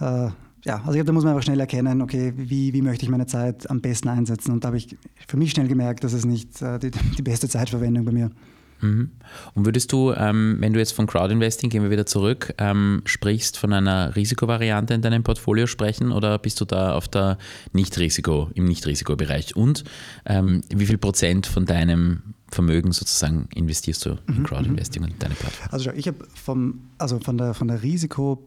Äh, 0.00 0.28
ja, 0.64 0.76
also 0.78 0.90
ich 0.90 0.96
glaube, 0.96 1.06
da 1.06 1.12
muss 1.12 1.24
man 1.24 1.32
einfach 1.32 1.44
schnell 1.44 1.60
erkennen, 1.60 2.02
okay, 2.02 2.32
wie, 2.36 2.72
wie 2.72 2.82
möchte 2.82 3.04
ich 3.04 3.10
meine 3.10 3.26
Zeit 3.26 3.70
am 3.70 3.80
besten 3.80 4.08
einsetzen. 4.08 4.52
Und 4.52 4.64
da 4.64 4.68
habe 4.68 4.76
ich 4.76 4.96
für 5.26 5.36
mich 5.36 5.52
schnell 5.52 5.68
gemerkt, 5.68 6.04
das 6.04 6.12
ist 6.12 6.26
nicht 6.26 6.60
äh, 6.60 6.78
die, 6.78 6.90
die 6.90 7.22
beste 7.22 7.48
Zeitverwendung 7.48 8.04
bei 8.04 8.12
mir. 8.12 8.30
Mhm. 8.80 9.10
Und 9.54 9.66
würdest 9.66 9.92
du, 9.92 10.12
ähm, 10.12 10.56
wenn 10.60 10.72
du 10.72 10.78
jetzt 10.78 10.92
von 10.92 11.06
Crowdinvesting, 11.06 11.70
gehen 11.70 11.82
wir 11.82 11.90
wieder 11.90 12.06
zurück, 12.06 12.54
ähm, 12.58 13.02
sprichst, 13.04 13.56
von 13.56 13.72
einer 13.72 14.14
Risikovariante 14.16 14.94
in 14.94 15.02
deinem 15.02 15.22
Portfolio 15.22 15.66
sprechen 15.66 16.12
oder 16.12 16.38
bist 16.38 16.60
du 16.60 16.64
da 16.64 16.94
auf 16.94 17.08
der 17.08 17.38
Nicht-Risiko, 17.72 18.50
im 18.54 18.64
Nicht-Risikobereich? 18.66 19.56
Und 19.56 19.84
ähm, 20.24 20.62
wie 20.74 20.86
viel 20.86 20.98
Prozent 20.98 21.46
von 21.46 21.64
deinem 21.64 22.34
Vermögen 22.50 22.92
sozusagen 22.92 23.48
investierst 23.54 24.06
du 24.06 24.18
in 24.26 24.38
mhm, 24.38 24.42
Crowdinvesting 24.44 25.02
mhm. 25.02 25.10
und 25.10 25.22
deine 25.22 25.34
Plattform? 25.34 25.68
Also 25.70 25.90
ich 25.90 26.06
habe 26.06 26.18
vom, 26.34 26.80
also 26.98 27.18
von 27.18 27.36
der, 27.36 27.54
von 27.54 27.68
der 27.68 27.82
Risiko 27.82 28.46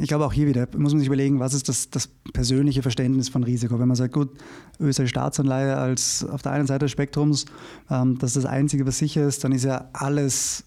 ich 0.00 0.08
glaube 0.08 0.24
auch 0.24 0.32
hier 0.32 0.46
wieder 0.46 0.66
muss 0.76 0.92
man 0.92 1.00
sich 1.00 1.06
überlegen, 1.06 1.40
was 1.40 1.54
ist 1.54 1.68
das, 1.68 1.90
das 1.90 2.08
persönliche 2.32 2.82
Verständnis 2.82 3.28
von 3.28 3.44
Risiko. 3.44 3.78
Wenn 3.78 3.88
man 3.88 3.96
sagt, 3.96 4.14
gut, 4.14 4.30
Österreich 4.78 5.10
Staatsanleihe 5.10 5.76
als 5.76 6.24
auf 6.24 6.42
der 6.42 6.52
einen 6.52 6.66
Seite 6.66 6.86
des 6.86 6.92
Spektrums, 6.92 7.46
ähm, 7.90 8.18
das 8.18 8.36
ist 8.36 8.44
das 8.44 8.50
Einzige, 8.50 8.86
was 8.86 8.98
sicher 8.98 9.26
ist, 9.26 9.44
dann 9.44 9.52
ist 9.52 9.64
ja 9.64 9.88
alles, 9.92 10.64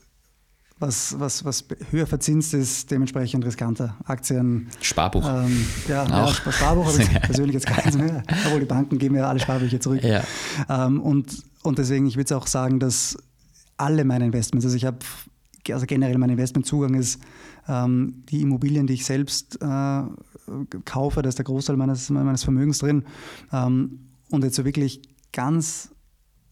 was, 0.79 1.19
was, 1.19 1.45
was 1.45 1.65
höher 1.91 2.07
verzinst 2.07 2.53
ist, 2.53 2.91
dementsprechend 2.91 3.45
riskanter. 3.45 3.95
Aktien. 4.05 4.69
Sparbuch. 4.81 5.27
Ähm, 5.27 5.65
ja, 5.87 6.03
auch. 6.03 6.35
ja, 6.45 6.51
Sparbuch 6.51 6.85
habe 6.85 7.01
ich 7.01 7.09
persönlich 7.21 7.53
jetzt 7.53 7.67
keins 7.67 7.97
mehr, 7.97 8.23
obwohl 8.45 8.59
die 8.59 8.65
Banken 8.65 8.97
geben 8.97 9.15
ja 9.15 9.27
alle 9.27 9.39
Sparbücher 9.39 9.79
zurück. 9.79 10.03
Ja. 10.03 10.23
Ähm, 10.69 11.01
und, 11.01 11.43
und 11.63 11.79
deswegen, 11.79 12.05
ich 12.05 12.17
würde 12.17 12.35
auch 12.37 12.47
sagen, 12.47 12.79
dass 12.79 13.17
alle 13.77 14.05
meine 14.05 14.25
Investments, 14.25 14.65
also 14.65 14.77
ich 14.77 14.85
habe, 14.85 14.99
also 15.71 15.85
generell 15.85 16.17
mein 16.17 16.29
Investmentzugang 16.29 16.95
ist, 16.95 17.21
ähm, 17.67 18.23
die 18.29 18.41
Immobilien, 18.41 18.87
die 18.87 18.93
ich 18.93 19.05
selbst 19.05 19.61
äh, 19.61 20.03
kaufe, 20.85 21.21
da 21.21 21.29
ist 21.29 21.37
der 21.37 21.45
Großteil 21.45 21.77
meines, 21.77 22.09
meines 22.09 22.43
Vermögens 22.43 22.79
drin. 22.79 23.05
Ähm, 23.51 23.99
und 24.31 24.43
jetzt 24.43 24.55
so 24.55 24.65
wirklich 24.65 25.01
ganz 25.31 25.91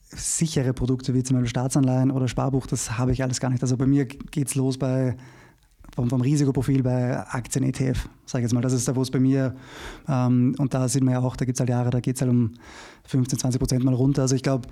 sichere 0.10 0.74
Produkte 0.74 1.14
wie 1.14 1.24
zum 1.24 1.36
Beispiel 1.36 1.50
Staatsanleihen 1.50 2.12
oder 2.12 2.28
Sparbuch, 2.28 2.68
das 2.68 2.98
habe 2.98 3.12
ich 3.12 3.24
alles 3.24 3.40
gar 3.40 3.50
nicht. 3.50 3.62
Also 3.62 3.78
bei 3.78 3.88
mir 3.88 4.06
geht 4.06 4.48
es 4.48 4.56
los 4.56 4.78
bei 4.78 5.16
vom, 5.94 6.10
vom, 6.10 6.22
Risikoprofil 6.22 6.84
bei 6.84 7.20
Aktien-ETF, 7.20 8.08
sage 8.26 8.42
ich 8.42 8.44
jetzt 8.44 8.54
mal. 8.54 8.62
Das 8.62 8.72
ist 8.72 8.88
da, 8.88 8.96
wo 8.96 9.02
es 9.02 9.12
bei 9.12 9.20
mir, 9.20 9.56
ähm, 10.08 10.56
und 10.58 10.74
da 10.74 10.88
sieht 10.88 11.04
man 11.04 11.14
ja 11.14 11.20
auch, 11.20 11.36
da 11.36 11.44
gibt 11.44 11.58
es 11.58 11.60
halt 11.60 11.70
Jahre, 11.70 11.90
da 11.90 12.00
geht 12.00 12.16
es 12.16 12.22
halt 12.22 12.32
um 12.32 12.54
15, 13.06 13.40
20 13.40 13.60
Prozent 13.60 13.84
mal 13.84 13.94
runter. 13.94 14.22
Also 14.22 14.36
ich 14.36 14.44
glaube, 14.44 14.70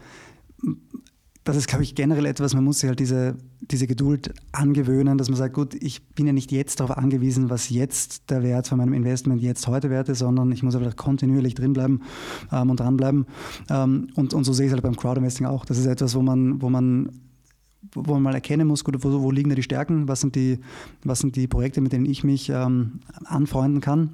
das 1.50 1.58
ist, 1.58 1.68
glaube 1.68 1.84
ich, 1.84 1.96
generell 1.96 2.28
etwas, 2.28 2.54
man 2.54 2.64
muss 2.64 2.80
sich 2.80 2.88
halt 2.88 3.00
diese, 3.00 3.36
diese 3.60 3.88
Geduld 3.88 4.36
angewöhnen, 4.52 5.18
dass 5.18 5.30
man 5.30 5.38
sagt, 5.38 5.56
gut, 5.56 5.74
ich 5.74 6.06
bin 6.10 6.28
ja 6.28 6.34
nicht 6.34 6.52
jetzt 6.52 6.80
darauf 6.80 6.96
angewiesen, 6.96 7.50
was 7.50 7.70
jetzt 7.70 8.30
der 8.30 8.44
Wert 8.44 8.68
von 8.68 8.78
meinem 8.78 8.94
Investment 8.94 9.42
jetzt 9.42 9.66
heute 9.66 9.90
wert 9.90 10.10
ist, 10.10 10.20
sondern 10.20 10.52
ich 10.52 10.62
muss 10.62 10.76
einfach 10.76 10.96
kontinuierlich 10.96 11.56
drinbleiben 11.56 12.04
ähm, 12.52 12.70
und 12.70 12.80
dranbleiben. 12.80 13.26
Ähm, 13.68 14.10
und, 14.14 14.36
und 14.36 14.44
so 14.44 14.54
sehe 14.54 14.68
ich 14.68 14.70
es 14.70 14.74
halt 14.74 14.84
beim 14.84 14.96
Crowdinvesting 14.96 15.48
auch. 15.48 15.66
Das 15.66 15.80
ist 15.80 15.88
etwas, 15.88 16.14
wo 16.14 16.22
man, 16.22 16.62
wo 16.62 16.70
man 16.70 17.10
wo 17.94 18.14
man 18.14 18.22
mal 18.22 18.36
erkennen 18.36 18.68
muss, 18.68 18.84
gut, 18.84 19.04
wo, 19.04 19.22
wo 19.22 19.32
liegen 19.32 19.50
da 19.50 19.56
die 19.56 19.64
Stärken, 19.64 20.08
was 20.08 20.22
sind 20.22 20.36
die, 20.36 20.60
was 21.04 21.20
sind 21.20 21.36
die 21.36 21.48
Projekte, 21.48 21.82
mit 21.82 21.94
denen 21.94 22.06
ich 22.06 22.24
mich 22.24 22.50
ähm, 22.50 23.00
anfreunden 23.26 23.82
kann 23.82 24.12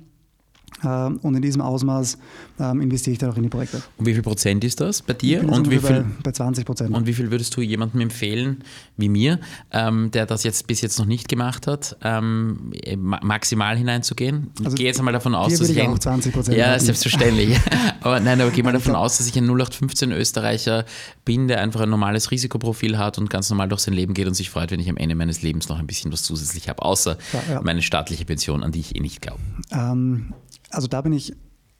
und 0.84 1.36
in 1.36 1.42
diesem 1.42 1.62
Ausmaß 1.62 2.18
ähm, 2.60 2.82
investiere 2.82 3.14
ich 3.14 3.20
dann 3.20 3.32
auch 3.32 3.38
in 3.38 3.44
die 3.44 3.50
Projekte. 3.50 3.82
Und 3.98 4.06
wie 4.06 4.14
viel 4.14 4.22
Prozent 4.22 4.64
ist 4.64 4.82
das 4.82 5.02
bei 5.02 5.14
dir? 5.14 5.48
und 5.48 5.70
wie 5.72 5.80
viel, 5.80 6.02
bei, 6.02 6.06
bei 6.24 6.32
20 6.32 6.66
Prozent. 6.66 6.94
Und 6.94 7.08
wie 7.08 7.14
viel 7.14 7.32
würdest 7.32 7.56
du 7.56 7.62
jemandem 7.62 8.02
empfehlen, 8.02 8.64
wie 8.98 9.10
mir, 9.10 9.40
ähm, 9.72 10.12
der 10.12 10.26
das 10.26 10.44
jetzt 10.44 10.68
bis 10.68 10.82
jetzt 10.82 10.98
noch 11.00 11.06
nicht 11.06 11.28
gemacht 11.28 11.68
hat, 11.68 11.98
ähm, 12.02 12.74
maximal 12.96 13.78
hineinzugehen? 13.78 14.52
Also 14.60 14.72
ich 14.72 14.76
gehe 14.76 14.86
jetzt 14.88 15.00
einmal 15.00 15.14
davon 15.14 15.36
aus, 15.36 15.58
dass 15.58 15.70
ich, 15.70 15.78
ich 15.78 15.84
auch 15.88 16.00
20 16.00 16.34
Prozent 16.34 16.58
Ja, 16.58 16.80
selbstverständlich. 16.80 17.60
aber 18.02 18.20
nein, 18.20 18.40
aber 18.40 18.52
gehe 18.52 18.64
mal 18.64 18.72
davon 18.72 18.96
aus, 18.96 19.18
dass 19.18 19.28
ich 19.28 19.38
ein 19.38 19.46
0815 19.46 20.12
Österreicher 20.12 20.86
bin, 21.26 21.48
der 21.48 21.62
einfach 21.62 21.82
ein 21.82 21.90
normales 21.90 22.32
Risikoprofil 22.32 22.98
hat 22.98 23.18
und 23.18 23.30
ganz 23.30 23.50
normal 23.50 23.68
durch 23.68 23.82
sein 23.82 23.94
Leben 23.94 24.14
geht 24.14 24.28
und 24.28 24.34
sich 24.34 24.50
freut, 24.50 24.72
wenn 24.72 24.80
ich 24.80 24.90
am 24.90 24.98
Ende 24.98 25.16
meines 25.16 25.42
Lebens 25.42 25.70
noch 25.70 25.80
ein 25.80 25.88
bisschen 25.88 26.12
was 26.12 26.24
zusätzlich 26.24 26.70
habe, 26.70 26.82
außer 26.82 27.18
ja, 27.34 27.54
ja. 27.56 27.62
meine 27.62 27.82
staatliche 27.82 28.26
Pension, 28.26 28.64
an 28.64 28.72
die 28.72 28.80
ich 28.80 28.96
eh 28.96 29.00
nicht 29.00 29.22
glaube. 29.22 29.40
Ähm, 29.72 30.34
also 30.70 30.88
da 30.88 31.02
bin 31.02 31.14
ich, 31.14 31.34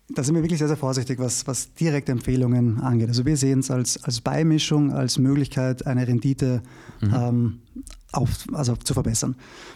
da 0.10 0.24
sind 0.24 0.36
wir 0.36 0.44
wirklich 0.44 0.60
sehr, 0.60 0.68
sehr 0.68 0.78
vorsichtig, 0.78 1.18
was, 1.20 1.48
was 1.48 1.74
direkte 1.74 2.12
Empfehlungen 2.12 2.80
angeht. 2.80 3.08
Also 3.08 3.26
wir 3.26 3.38
sehen 3.38 3.60
es 3.60 3.72
als, 3.72 4.04
als 4.04 4.22
Beimischung, 4.22 4.92
als 4.92 5.18
Möglichkeit, 5.18 5.88
eine 5.88 6.08
Rendite 6.08 6.62
mhm. 7.02 7.14
ähm, 7.14 7.60
auf, 8.12 8.30
also 8.54 8.76
zu 8.76 8.94
verbessern. 8.94 9.36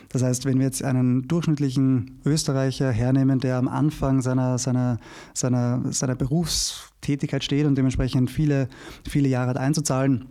Das 0.09 0.21
heißt, 0.21 0.45
wenn 0.45 0.59
wir 0.59 0.65
jetzt 0.65 0.83
einen 0.83 1.27
durchschnittlichen 1.27 2.21
Österreicher 2.25 2.91
hernehmen, 2.91 3.39
der 3.39 3.57
am 3.57 3.67
Anfang 3.67 4.21
seiner, 4.21 4.59
seiner, 4.59 4.99
seiner, 5.33 5.81
seiner 5.91 6.15
Berufstätigkeit 6.15 7.43
steht 7.43 7.65
und 7.65 7.75
dementsprechend 7.75 8.29
viele, 8.29 8.69
viele 9.07 9.29
Jahre 9.29 9.49
hat 9.49 9.57
einzuzahlen, 9.57 10.25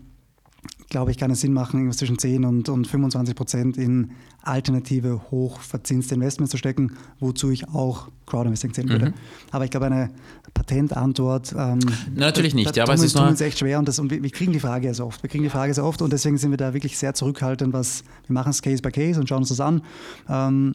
glaube 0.88 1.10
ich, 1.10 1.18
kann 1.18 1.30
es 1.30 1.40
Sinn 1.40 1.52
machen, 1.52 1.92
zwischen 1.92 2.18
10 2.18 2.44
und, 2.44 2.68
und 2.68 2.86
25 2.86 3.34
Prozent 3.34 3.76
in 3.76 4.12
alternative, 4.42 5.20
hochverzinste 5.30 6.14
Investments 6.14 6.50
zu 6.50 6.56
stecken, 6.56 6.96
wozu 7.20 7.50
ich 7.50 7.68
auch 7.68 8.08
Crowdinvesting 8.26 8.72
zählen 8.72 8.88
würde. 8.88 9.06
Mhm. 9.10 9.14
Aber 9.50 9.64
ich 9.64 9.70
glaube, 9.70 9.86
eine 9.86 10.10
Patentantwort. 10.54 11.52
Ähm, 11.52 11.80
Na, 12.14 12.26
natürlich 12.26 12.54
nicht, 12.54 12.74
ja, 12.76 12.84
aber 12.84 12.94
es 12.94 13.02
ist 13.02 13.14
tun 13.14 13.28
uns 13.28 13.40
echt 13.40 13.58
schwer 13.58 13.78
und, 13.78 13.86
das, 13.86 13.98
und 13.98 14.10
wir, 14.10 14.22
wir, 14.22 14.30
kriegen 14.30 14.52
die 14.52 14.60
Frage 14.60 14.92
sehr 14.92 15.06
oft. 15.06 15.22
Wir 15.22 15.28
kriegen 15.28 15.44
die 15.44 15.50
Frage 15.50 15.74
sehr 15.74 15.84
oft 15.84 16.00
und 16.00 16.12
deswegen 16.12 16.38
sind 16.38 16.50
wir 16.50 16.58
da 16.58 16.72
wirklich 16.72 16.96
sehr 16.96 17.14
zurückhaltend, 17.14 17.72
was 17.72 18.04
wir 18.26 18.34
machen 18.34 18.50
es 18.50 18.62
Case 18.62 18.82
by 18.82 18.90
Case 18.90 19.20
und 19.20 19.28
schauen 19.28 19.38
uns 19.38 19.48
das 19.50 19.60
an. 19.60 19.82
Ähm, 20.28 20.74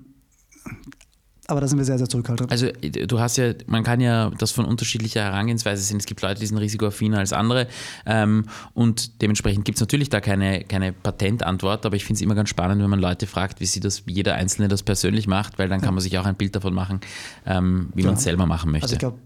aber 1.47 1.60
da 1.60 1.67
sind 1.67 1.77
wir 1.77 1.86
sehr, 1.86 1.97
sehr 1.97 2.08
zurückhaltend. 2.08 2.51
Also 2.51 2.67
du 2.71 3.19
hast 3.19 3.38
ja, 3.38 3.53
man 3.67 3.84
kann 3.84 3.99
ja 3.99 4.32
das 4.38 4.51
von 4.51 4.65
unterschiedlicher 4.65 5.23
Herangehensweise 5.23 5.84
sehen. 5.84 5.97
Es 5.97 6.06
gibt 6.06 6.21
Leute, 6.21 6.39
die 6.39 6.45
sind 6.45 6.58
risikoaffiner 6.58 7.19
als 7.19 7.34
andere. 7.34 7.67
Ähm, 8.06 8.45
und 8.73 9.21
dementsprechend 9.21 9.65
gibt 9.65 9.77
es 9.77 9.82
natürlich 9.82 10.10
da 10.10 10.21
keine, 10.21 10.63
keine 10.63 10.93
Patentantwort, 10.93 11.86
aber 11.86 11.95
ich 11.95 12.06
finde 12.06 12.17
es 12.17 12.21
immer 12.21 12.36
ganz 12.36 12.49
spannend, 12.49 12.82
wenn 12.82 12.89
man 12.89 12.99
Leute 12.99 13.27
fragt, 13.27 13.60
wie 13.60 13.65
sie 13.65 13.82
das, 13.82 14.08
wie 14.08 14.13
jeder 14.13 14.36
Einzelne 14.36 14.69
das 14.69 14.84
persönlich 14.84 15.27
macht, 15.27 15.60
weil 15.60 15.67
dann 15.67 15.82
kann 15.82 15.93
man 15.93 16.01
sich 16.01 16.17
auch 16.17 16.25
ein 16.25 16.36
Bild 16.36 16.56
davon 16.56 16.73
machen, 16.73 17.01
ähm, 17.45 17.89
wie 17.93 18.01
ja. 18.03 18.08
man 18.08 18.15
es 18.15 18.23
selber 18.23 18.45
machen 18.45 18.71
möchte. 18.71 18.86
Also 18.86 18.95
ich 18.95 18.99
glaube, 18.99 19.17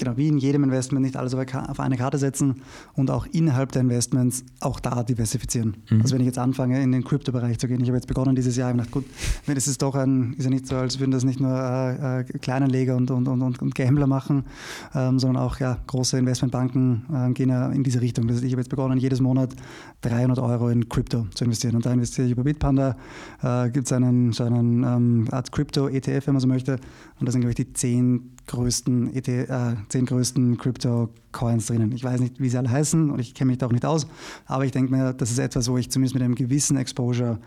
genau 0.00 0.16
wie 0.16 0.28
in 0.28 0.38
jedem 0.38 0.64
Investment 0.64 1.04
nicht 1.04 1.16
alles 1.16 1.34
auf 1.34 1.80
eine 1.80 1.96
Karte 1.96 2.18
setzen 2.18 2.62
und 2.94 3.10
auch 3.10 3.26
innerhalb 3.26 3.70
der 3.72 3.82
Investments 3.82 4.44
auch 4.58 4.80
da 4.80 5.02
diversifizieren. 5.04 5.76
Mhm. 5.88 6.00
Also 6.02 6.14
wenn 6.14 6.20
ich 6.20 6.26
jetzt 6.26 6.38
anfange, 6.38 6.82
in 6.82 6.90
den 6.90 7.04
Kryptobereich 7.04 7.58
zu 7.58 7.68
gehen, 7.68 7.80
ich 7.80 7.88
habe 7.88 7.96
jetzt 7.96 8.08
begonnen 8.08 8.34
dieses 8.34 8.56
Jahr, 8.56 8.70
ich 8.70 8.72
habe 8.72 8.82
gedacht, 8.82 8.92
gut, 8.92 9.04
das 9.46 9.68
ist 9.68 9.82
doch 9.82 9.94
ein, 9.94 10.34
ist 10.34 10.44
ja 10.44 10.50
nicht 10.50 10.66
so, 10.66 10.76
als 10.76 10.98
würden 10.98 11.12
das 11.12 11.24
nicht 11.24 11.38
nur 11.38 11.52
äh, 11.52 12.20
äh, 12.20 12.24
Kleinanleger 12.24 12.96
und, 12.96 13.10
und, 13.10 13.28
und, 13.28 13.62
und, 13.62 13.74
Gambler 13.74 14.06
machen, 14.06 14.44
ähm, 14.94 15.18
sondern 15.18 15.42
auch 15.42 15.60
ja, 15.60 15.78
große 15.86 16.18
Investmentbanken 16.18 17.04
äh, 17.12 17.32
gehen 17.32 17.50
ja 17.50 17.70
in 17.70 17.84
diese 17.84 18.00
Richtung. 18.00 18.26
Das 18.26 18.36
heißt, 18.36 18.44
ich 18.44 18.52
habe 18.52 18.62
jetzt 18.62 18.70
begonnen, 18.70 18.98
jedes 18.98 19.20
Monat 19.20 19.54
300 20.02 20.38
Euro 20.38 20.68
in 20.68 20.88
Krypto 20.88 21.26
zu 21.34 21.44
investieren 21.44 21.76
und 21.76 21.84
da 21.84 21.92
investiere 21.92 22.26
ich 22.26 22.32
über 22.32 22.44
Bitpanda, 22.44 22.96
äh, 23.42 23.70
gibt 23.70 23.86
es 23.86 23.92
einen, 23.92 24.32
so 24.32 24.44
einen 24.44 24.82
ähm, 24.84 25.28
Art 25.30 25.52
Krypto-ETF, 25.52 26.26
wenn 26.26 26.34
man 26.34 26.40
so 26.40 26.48
möchte 26.48 26.78
und 27.18 27.26
da 27.26 27.32
sind, 27.32 27.42
glaube 27.42 27.50
ich, 27.50 27.56
die 27.56 27.72
zehn 27.72 28.32
größten, 28.46 29.14
ET, 29.14 29.28
äh, 29.28 29.48
zehn 29.88 30.06
größten 30.06 30.58
Crypto-Coins 30.58 31.66
drinnen. 31.66 31.92
Ich 31.92 32.02
weiß 32.02 32.20
nicht, 32.20 32.40
wie 32.40 32.48
sie 32.48 32.58
alle 32.58 32.70
heißen 32.70 33.10
und 33.10 33.18
ich 33.18 33.34
kenne 33.34 33.50
mich 33.50 33.58
da 33.58 33.66
auch 33.66 33.72
nicht 33.72 33.84
aus, 33.84 34.06
aber 34.46 34.64
ich 34.64 34.72
denke 34.72 34.92
mir, 34.92 35.12
das 35.12 35.30
ist 35.30 35.38
etwas, 35.38 35.68
wo 35.68 35.76
ich 35.76 35.90
zumindest 35.90 36.14
mit 36.14 36.22
einem 36.22 36.34
gewissen 36.34 36.76
Exposure 36.76 37.38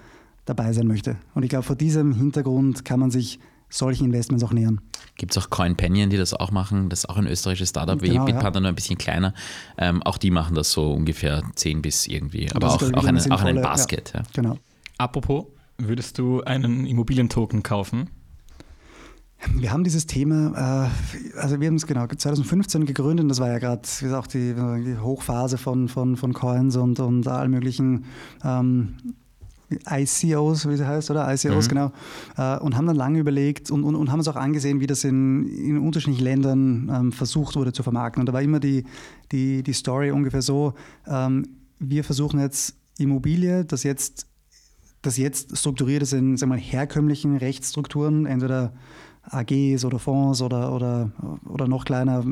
dabei 0.46 0.74
sein 0.74 0.88
möchte. 0.88 1.18
Und 1.34 1.44
ich 1.44 1.50
glaube, 1.50 1.64
vor 1.64 1.76
diesem 1.76 2.14
Hintergrund 2.14 2.86
kann 2.86 3.00
man 3.00 3.12
sich 3.12 3.40
solchen 3.74 4.06
Investments 4.06 4.44
auch 4.44 4.54
nähern. 4.54 4.82
Gibt 5.18 5.36
es 5.36 5.44
auch 5.44 5.50
CoinPanion, 5.50 6.10
die 6.10 6.18
das 6.18 6.34
auch 6.34 6.52
machen? 6.52 6.90
Das 6.90 7.00
ist 7.00 7.10
auch 7.10 7.18
ein 7.18 7.28
österreichisches 7.28 7.70
Startup 7.70 8.02
wie 8.02 8.10
genau, 8.10 8.26
Bitpanda, 8.26 8.54
ja. 8.56 8.62
nur 8.62 8.70
ein 8.70 8.76
bisschen 8.76 8.98
kleiner. 8.98 9.34
Ähm, 9.78 10.04
auch 10.04 10.18
die 10.18 10.32
machen 10.32 10.56
das 10.56 10.72
so 10.72 10.92
ungefähr 10.92 11.44
10 11.56 11.82
bis 11.82 12.08
irgendwie, 12.08 12.52
aber 12.54 12.68
auch, 12.68 12.82
auch, 12.82 13.06
einen, 13.06 13.32
auch 13.32 13.42
einen 13.42 13.62
Basket. 13.62 14.12
Ja. 14.14 14.20
Ja. 14.22 14.26
Genau. 14.34 14.58
Apropos, 14.98 15.46
würdest 15.78 16.18
du 16.18 16.44
einen 16.44 16.86
Immobilientoken 16.86 17.64
kaufen? 17.64 18.10
Wir 19.56 19.72
haben 19.72 19.84
dieses 19.84 20.08
Thema, 20.08 20.90
äh, 21.36 21.38
also 21.38 21.60
wir 21.60 21.68
haben 21.68 21.76
es 21.76 21.86
genau 21.86 22.08
2015 22.08 22.86
gegründet, 22.86 23.30
das 23.30 23.40
war 23.40 23.50
ja 23.50 23.60
gerade 23.60 23.82
auch 24.18 24.28
die, 24.28 24.54
die, 24.54 24.98
Hochphase 24.98 25.58
von, 25.58 25.90
von, 25.90 26.16
von 26.16 26.34
Coins 26.34 26.78
und, 26.78 27.00
und 27.00 27.28
allen 27.28 27.52
möglichen 27.52 28.06
ähm, 28.44 28.96
ICOs, 29.70 30.68
wie 30.68 30.78
sie 30.78 30.88
heißt, 30.88 31.10
oder? 31.12 31.32
ICOs, 31.34 31.66
mhm. 31.66 31.70
genau. 31.70 31.92
Äh, 32.38 32.60
und 32.60 32.76
haben 32.76 32.86
dann 32.86 32.96
lange 32.96 33.20
überlegt 33.20 33.72
und, 33.72 33.84
und, 33.84 33.96
und 33.96 34.12
haben 34.12 34.20
uns 34.20 34.28
auch 34.28 34.36
angesehen, 34.36 34.80
wie 34.80 34.88
das 34.88 35.04
in, 35.04 35.48
in 35.48 35.78
unterschiedlichen 35.78 36.24
Ländern 36.24 36.92
ähm, 36.94 37.12
versucht 37.12 37.56
wurde 37.56 37.74
zu 37.74 37.84
vermarkten. 37.84 38.22
Und 38.22 38.28
da 38.28 38.34
war 38.34 38.42
immer 38.42 38.60
die, 38.60 38.86
die, 39.32 39.64
die 39.64 39.74
Story 39.74 40.12
ungefähr 40.12 40.42
so, 40.42 40.74
ähm, 41.08 41.48
wir 41.80 42.04
versuchen 42.04 42.40
jetzt 42.40 42.76
Immobilie, 42.98 43.66
das 43.66 43.84
jetzt, 43.84 44.28
das 45.02 45.18
jetzt 45.18 45.58
strukturiert 45.58 46.04
ist 46.04 46.14
in 46.14 46.38
sagen 46.38 46.52
wir 46.52 46.58
mal, 46.58 46.62
herkömmlichen 46.62 47.38
Rechtsstrukturen, 47.38 48.26
entweder 48.26 48.74
AGs 49.24 49.86
oder 49.86 50.00
Fonds 50.00 50.42
oder, 50.42 50.74
oder, 50.74 51.12
oder 51.46 51.68
noch 51.68 51.86
kleiner 51.86 52.24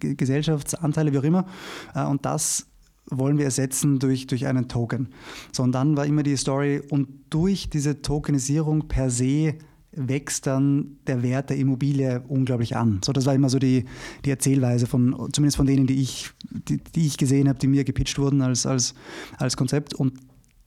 Gesellschaftsanteile, 0.00 1.12
wie 1.12 1.18
auch 1.18 1.24
immer. 1.24 1.46
Äh, 1.94 2.04
und 2.04 2.24
das 2.24 2.66
wollen 3.10 3.38
wir 3.38 3.44
ersetzen 3.44 3.98
durch, 3.98 4.26
durch 4.26 4.46
einen 4.46 4.68
Token. 4.68 5.08
So, 5.52 5.62
und 5.62 5.72
dann 5.72 5.96
war 5.96 6.06
immer 6.06 6.22
die 6.22 6.36
Story, 6.36 6.82
und 6.90 7.08
durch 7.30 7.70
diese 7.70 8.02
Tokenisierung 8.02 8.88
per 8.88 9.10
se 9.10 9.54
wächst 9.92 10.46
dann 10.46 10.98
der 11.06 11.22
Wert 11.22 11.50
der 11.50 11.56
Immobilie 11.56 12.22
unglaublich 12.28 12.76
an. 12.76 13.00
So, 13.04 13.12
das 13.12 13.24
war 13.24 13.34
immer 13.34 13.48
so 13.48 13.58
die, 13.58 13.86
die 14.24 14.30
Erzählweise 14.30 14.86
von, 14.86 15.14
zumindest 15.32 15.56
von 15.56 15.66
denen, 15.66 15.86
die 15.86 16.02
ich, 16.02 16.30
die, 16.68 16.78
die 16.78 17.06
ich 17.06 17.16
gesehen 17.16 17.48
habe, 17.48 17.58
die 17.58 17.66
mir 17.66 17.84
gepitcht 17.84 18.18
wurden 18.18 18.42
als, 18.42 18.66
als, 18.66 18.94
als 19.38 19.56
Konzept. 19.56 19.94
Und 19.94 20.14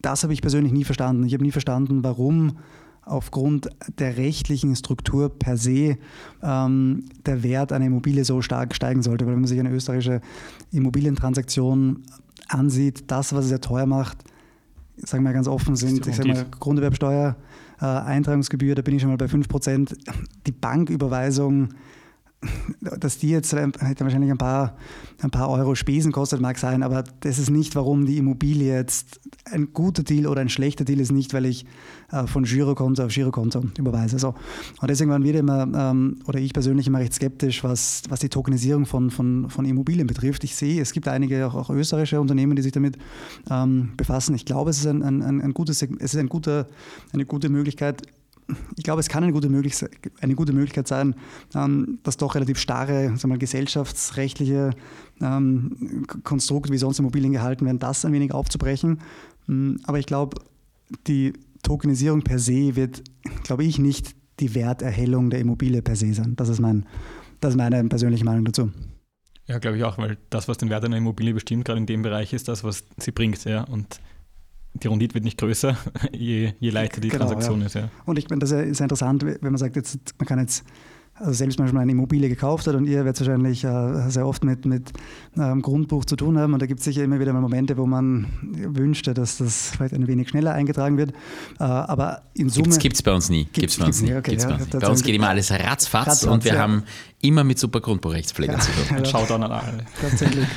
das 0.02 0.24
habe 0.24 0.34
ich 0.34 0.42
persönlich 0.42 0.72
nie 0.72 0.84
verstanden. 0.84 1.26
Ich 1.26 1.34
habe 1.34 1.44
nie 1.44 1.52
verstanden, 1.52 2.04
warum 2.04 2.58
aufgrund 3.04 3.70
der 3.98 4.18
rechtlichen 4.18 4.76
Struktur 4.76 5.30
per 5.30 5.58
se 5.58 5.98
ähm, 6.44 7.06
der 7.26 7.44
Wert 7.44 7.72
einer 7.72 7.86
Immobilie 7.86 8.24
so 8.24 8.42
stark 8.42 8.76
steigen 8.76 9.02
sollte. 9.02 9.26
Weil 9.26 9.34
wenn 9.34 9.42
man 9.42 9.48
sich 9.48 9.60
eine 9.60 9.72
österreichische 9.72 10.22
Immobilientransaktion 10.72 12.04
ansieht, 12.50 13.10
das, 13.12 13.34
was 13.34 13.46
es 13.46 13.50
sehr 13.50 13.62
teuer 13.62 13.86
macht, 13.86 14.18
sagen 14.98 15.24
wir 15.24 15.34
ganz 15.34 15.48
offen, 15.48 15.76
sind 15.76 16.06
ich 16.06 16.16
sag 16.16 16.26
mal, 16.26 16.46
Grunderwerbsteuer, 16.60 17.36
äh, 17.82 17.86
Eintragungsgebühr, 17.86 18.76
da 18.76 18.82
bin 18.82 18.96
ich 18.96 19.02
schon 19.02 19.12
mal 19.12 19.18
bei 19.18 19.28
5%. 19.28 19.96
Die 20.46 20.52
Banküberweisung 20.52 21.70
dass 22.82 23.18
die 23.18 23.30
jetzt 23.30 23.54
hätte 23.54 24.04
wahrscheinlich 24.04 24.32
ein 24.32 24.38
paar, 24.38 24.78
ein 25.22 25.30
paar 25.30 25.50
Euro 25.50 25.76
Spesen 25.76 26.12
kostet, 26.12 26.40
mag 26.40 26.58
sein, 26.58 26.84
aber 26.84 27.04
das 27.20 27.38
ist 27.38 27.50
nicht, 27.50 27.76
warum 27.76 28.06
die 28.06 28.18
Immobilie 28.18 28.74
jetzt 28.74 29.20
ein 29.46 29.74
guter 29.74 30.04
Deal 30.04 30.28
oder 30.28 30.40
ein 30.40 30.50
schlechter 30.50 30.86
Deal 30.86 31.00
ist, 31.00 31.12
nicht, 31.12 31.34
weil 31.34 31.46
ich 31.46 31.66
äh, 32.12 32.28
von 32.28 32.44
Girokonto 32.44 33.04
auf 33.04 33.14
Girokonto 33.14 33.64
überweise. 33.78 34.20
So. 34.20 34.36
Und 34.82 34.90
deswegen 34.90 35.10
waren 35.10 35.24
wir 35.24 35.36
immer, 35.36 35.68
ähm, 35.76 36.20
oder 36.28 36.40
ich 36.40 36.54
persönlich 36.54 36.88
immer 36.88 37.00
recht 37.00 37.14
skeptisch, 37.14 37.64
was, 37.64 38.04
was 38.08 38.22
die 38.22 38.30
Tokenisierung 38.30 38.86
von, 38.86 39.12
von, 39.12 39.50
von 39.50 39.66
Immobilien 39.66 40.08
betrifft. 40.08 40.44
Ich 40.46 40.56
sehe, 40.56 40.82
es 40.82 40.94
gibt 40.94 41.10
einige 41.10 41.46
auch, 41.46 41.56
auch 41.56 41.70
österreichische 41.70 42.22
Unternehmen, 42.22 42.56
die 42.56 42.62
sich 42.62 42.72
damit 42.72 42.98
ähm, 43.52 43.92
befassen. 43.98 44.34
Ich 44.36 44.46
glaube, 44.46 44.70
es 44.70 44.80
ist, 44.80 44.88
ein, 44.88 45.04
ein, 45.04 45.42
ein 45.42 45.54
gutes, 45.54 45.82
es 45.82 46.14
ist 46.14 46.18
ein 46.18 46.30
guter, 46.30 46.68
eine 47.12 47.26
gute 47.26 47.50
Möglichkeit, 47.50 48.04
ich 48.78 48.84
glaube, 48.84 49.00
es 49.00 49.10
kann 49.10 49.24
eine 49.24 49.34
gute, 49.34 49.50
eine 50.22 50.36
gute 50.36 50.54
Möglichkeit 50.54 50.88
sein, 50.88 51.16
ähm, 51.56 52.00
das 52.04 52.18
doch 52.18 52.36
relativ 52.36 52.58
starre 52.58 53.16
sagen 53.18 53.32
wir, 53.32 53.38
gesellschaftsrechtliche 53.38 54.72
ähm, 55.22 56.06
Konstrukt, 56.24 56.72
wie 56.72 56.78
sonst 56.78 57.00
Immobilien 57.00 57.34
gehalten 57.34 57.66
werden, 57.66 57.80
das 57.80 58.06
ein 58.06 58.14
wenig 58.14 58.34
aufzubrechen. 58.34 59.00
Mm, 59.48 59.76
aber 59.84 60.00
ich 60.00 60.06
glaube, 60.06 60.42
die 61.08 61.34
Tokenisierung 61.64 62.22
per 62.22 62.40
se 62.40 62.76
wird, 62.76 63.04
glaube 63.44 63.64
ich, 63.64 63.80
nicht 63.80 64.16
die 64.40 64.56
Werterhellung 64.56 65.30
der 65.30 65.40
Immobilie 65.40 65.82
per 65.82 65.96
se 65.96 66.14
sein. 66.14 66.36
Das 66.36 66.50
ist, 66.50 66.60
mein, 66.60 66.86
das 67.42 67.54
ist 67.54 67.58
meine 67.58 67.84
persönliche 67.86 68.26
Meinung 68.26 68.46
dazu. 68.46 68.72
Ja, 69.48 69.58
glaube 69.58 69.78
ich 69.78 69.84
auch, 69.84 69.98
weil 69.98 70.18
das, 70.30 70.48
was 70.48 70.58
den 70.58 70.70
Wert 70.70 70.86
einer 70.86 70.98
Immobilie 70.98 71.34
bestimmt, 71.34 71.66
gerade 71.66 71.80
in 71.80 71.88
dem 71.88 72.04
Bereich, 72.04 72.34
ist 72.34 72.48
das, 72.48 72.64
was 72.64 72.86
sie 72.98 73.12
bringt. 73.12 73.44
Ja. 73.46 73.64
Und 73.64 74.00
die 74.74 74.88
Rendite 74.88 75.14
wird 75.14 75.24
nicht 75.24 75.38
größer, 75.38 75.78
je, 76.12 76.54
je 76.60 76.70
leichter 76.70 77.02
die 77.02 77.10
genau, 77.10 77.26
Transaktion 77.26 77.62
ja. 77.62 77.66
ist. 77.66 77.76
Ja. 77.76 77.90
Und 78.06 78.18
ich 78.18 78.30
meine, 78.30 78.40
das 78.40 78.52
ist 78.52 78.82
interessant, 78.82 79.26
wenn 79.26 79.38
man 79.42 79.58
sagt, 79.58 79.76
jetzt, 79.76 80.00
man 80.18 80.28
kann 80.28 80.40
jetzt 80.40 80.64
also 81.20 81.34
selbst 81.34 81.58
wenn 81.58 81.66
man 81.66 81.70
schon 81.70 81.78
eine 81.80 81.92
Immobilie 81.92 82.30
gekauft 82.30 82.68
hat 82.68 82.76
und 82.76 82.86
ihr 82.86 83.04
werdet 83.06 83.20
wahrscheinlich 83.20 83.64
äh, 83.64 84.10
sehr 84.10 84.26
oft 84.26 84.44
mit, 84.44 84.66
mit 84.66 84.92
ähm, 85.38 85.62
Grundbuch 85.62 86.06
zu 86.06 86.16
tun 86.16 86.38
haben 86.38 86.54
und 86.54 86.62
da 86.62 86.66
gibt 86.66 86.80
es 86.80 86.86
sicher 86.86 87.04
immer 87.04 87.20
wieder 87.20 87.34
mal 87.34 87.42
Momente, 87.42 87.78
wo 87.78 87.86
man 87.86 88.28
wünschte, 88.42 89.14
dass 89.14 89.38
das 89.38 89.72
vielleicht 89.76 89.94
ein 89.94 90.08
wenig 90.08 90.30
schneller 90.30 90.54
eingetragen 90.54 90.98
wird. 90.98 91.12
Äh, 91.60 91.64
aber 91.64 92.22
in 92.34 92.50
Summe... 92.50 92.78
Gibt 92.78 92.96
es 92.96 93.04
bei 93.04 93.14
uns 93.14 93.30
nie. 93.30 93.44
Gibt's, 93.46 93.60
gibt's 93.60 93.78
bei 93.78 93.86
uns 93.86 94.02
nie. 94.02 94.16
Okay, 94.16 94.38
ja, 94.38 94.48
bei, 94.48 94.56
uns. 94.56 94.70
bei 94.70 94.88
uns 94.88 95.04
geht 95.04 95.16
immer 95.16 95.30
alles 95.30 95.52
ratzfatz, 95.52 96.08
ratzfatz 96.08 96.24
und 96.24 96.46
wir 96.46 96.54
ja. 96.54 96.60
haben 96.60 96.84
immer 97.22 97.44
mit 97.44 97.60
super 97.60 97.82
Grundbuchrechtspflege 97.82 98.54
ja, 98.54 98.60
zu 98.60 98.72
tun. 98.72 98.84
Ein 98.98 99.06
Shoutout 99.06 99.34
an 99.34 99.44
alle. 99.44 99.86
Tatsächlich. 100.02 100.48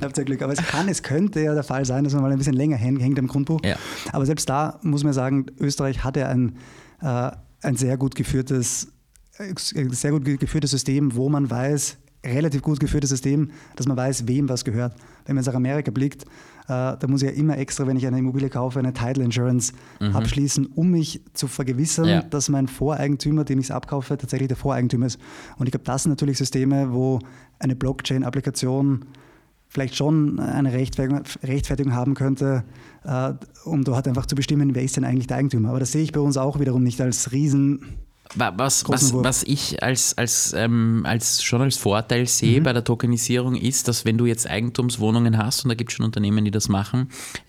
Tatsächlich. 0.00 0.42
Aber 0.42 0.52
es 0.52 0.66
kann, 0.66 0.88
es 0.88 1.02
könnte 1.02 1.40
ja 1.40 1.54
der 1.54 1.62
Fall 1.62 1.84
sein, 1.84 2.04
dass 2.04 2.12
man 2.12 2.22
mal 2.22 2.32
ein 2.32 2.38
bisschen 2.38 2.56
länger 2.56 2.76
hängt 2.76 3.18
am 3.18 3.28
Grundbuch. 3.28 3.60
Ja. 3.64 3.76
Aber 4.12 4.26
selbst 4.26 4.48
da 4.48 4.80
muss 4.82 5.04
man 5.04 5.12
sagen, 5.12 5.46
Österreich 5.60 6.02
hat 6.02 6.16
ja 6.16 6.28
ein, 6.28 6.56
äh, 7.00 7.30
ein 7.62 7.76
sehr 7.76 7.96
gut 7.96 8.14
geführtes 8.14 8.88
sehr 9.32 10.10
gut 10.10 10.24
geführtes 10.24 10.70
System, 10.70 11.14
wo 11.14 11.28
man 11.28 11.50
weiß, 11.50 11.98
relativ 12.24 12.62
gut 12.62 12.78
geführtes 12.78 13.10
System, 13.10 13.50
dass 13.76 13.86
man 13.86 13.96
weiß, 13.96 14.28
wem 14.28 14.48
was 14.48 14.64
gehört. 14.64 14.94
Wenn 15.26 15.34
man 15.34 15.44
nach 15.44 15.54
Amerika 15.54 15.90
blickt, 15.90 16.22
äh, 16.22 16.26
da 16.66 17.06
muss 17.08 17.22
ich 17.22 17.28
ja 17.28 17.34
immer 17.34 17.58
extra, 17.58 17.86
wenn 17.86 17.96
ich 17.96 18.06
eine 18.06 18.18
Immobilie 18.18 18.48
kaufe, 18.48 18.78
eine 18.78 18.92
Title 18.92 19.24
Insurance 19.24 19.72
mhm. 20.00 20.14
abschließen, 20.14 20.66
um 20.66 20.90
mich 20.90 21.22
zu 21.32 21.48
vergewissern, 21.48 22.08
ja. 22.08 22.22
dass 22.22 22.48
mein 22.48 22.68
Voreigentümer, 22.68 23.44
dem 23.44 23.58
ich 23.58 23.66
es 23.66 23.70
abkaufe, 23.70 24.16
tatsächlich 24.16 24.48
der 24.48 24.56
Voreigentümer 24.56 25.06
ist. 25.06 25.18
Und 25.58 25.66
ich 25.66 25.72
glaube, 25.72 25.84
das 25.84 26.04
sind 26.04 26.10
natürlich 26.10 26.38
Systeme, 26.38 26.92
wo 26.92 27.18
eine 27.58 27.74
Blockchain-Applikation 27.74 29.04
vielleicht 29.68 29.96
schon 29.96 30.38
eine 30.38 30.72
Rechtfertigung 30.72 31.94
haben 31.94 32.14
könnte, 32.14 32.62
äh, 33.04 33.32
um 33.64 33.84
dort 33.84 34.06
einfach 34.06 34.26
zu 34.26 34.34
bestimmen, 34.34 34.74
wer 34.74 34.82
ist 34.82 34.96
denn 34.96 35.04
eigentlich 35.04 35.26
der 35.26 35.38
Eigentümer. 35.38 35.70
Aber 35.70 35.80
das 35.80 35.92
sehe 35.92 36.02
ich 36.02 36.12
bei 36.12 36.20
uns 36.20 36.36
auch 36.36 36.60
wiederum 36.60 36.82
nicht 36.82 37.00
als 37.00 37.32
riesen 37.32 38.01
was, 38.34 38.88
was, 38.88 39.12
was 39.12 39.42
ich 39.42 39.82
als, 39.82 40.16
als, 40.16 40.54
ähm, 40.56 41.02
als 41.04 41.42
schon 41.42 41.60
als 41.60 41.76
Vorteil 41.76 42.26
sehe 42.26 42.60
mhm. 42.60 42.64
bei 42.64 42.72
der 42.72 42.84
Tokenisierung 42.84 43.54
ist, 43.54 43.88
dass 43.88 44.04
wenn 44.04 44.18
du 44.18 44.26
jetzt 44.26 44.48
Eigentumswohnungen 44.48 45.38
hast, 45.38 45.64
und 45.64 45.68
da 45.68 45.74
gibt 45.74 45.90
es 45.90 45.96
schon 45.96 46.06
Unternehmen, 46.06 46.44
die 46.44 46.50
das 46.50 46.68
machen, 46.68 47.08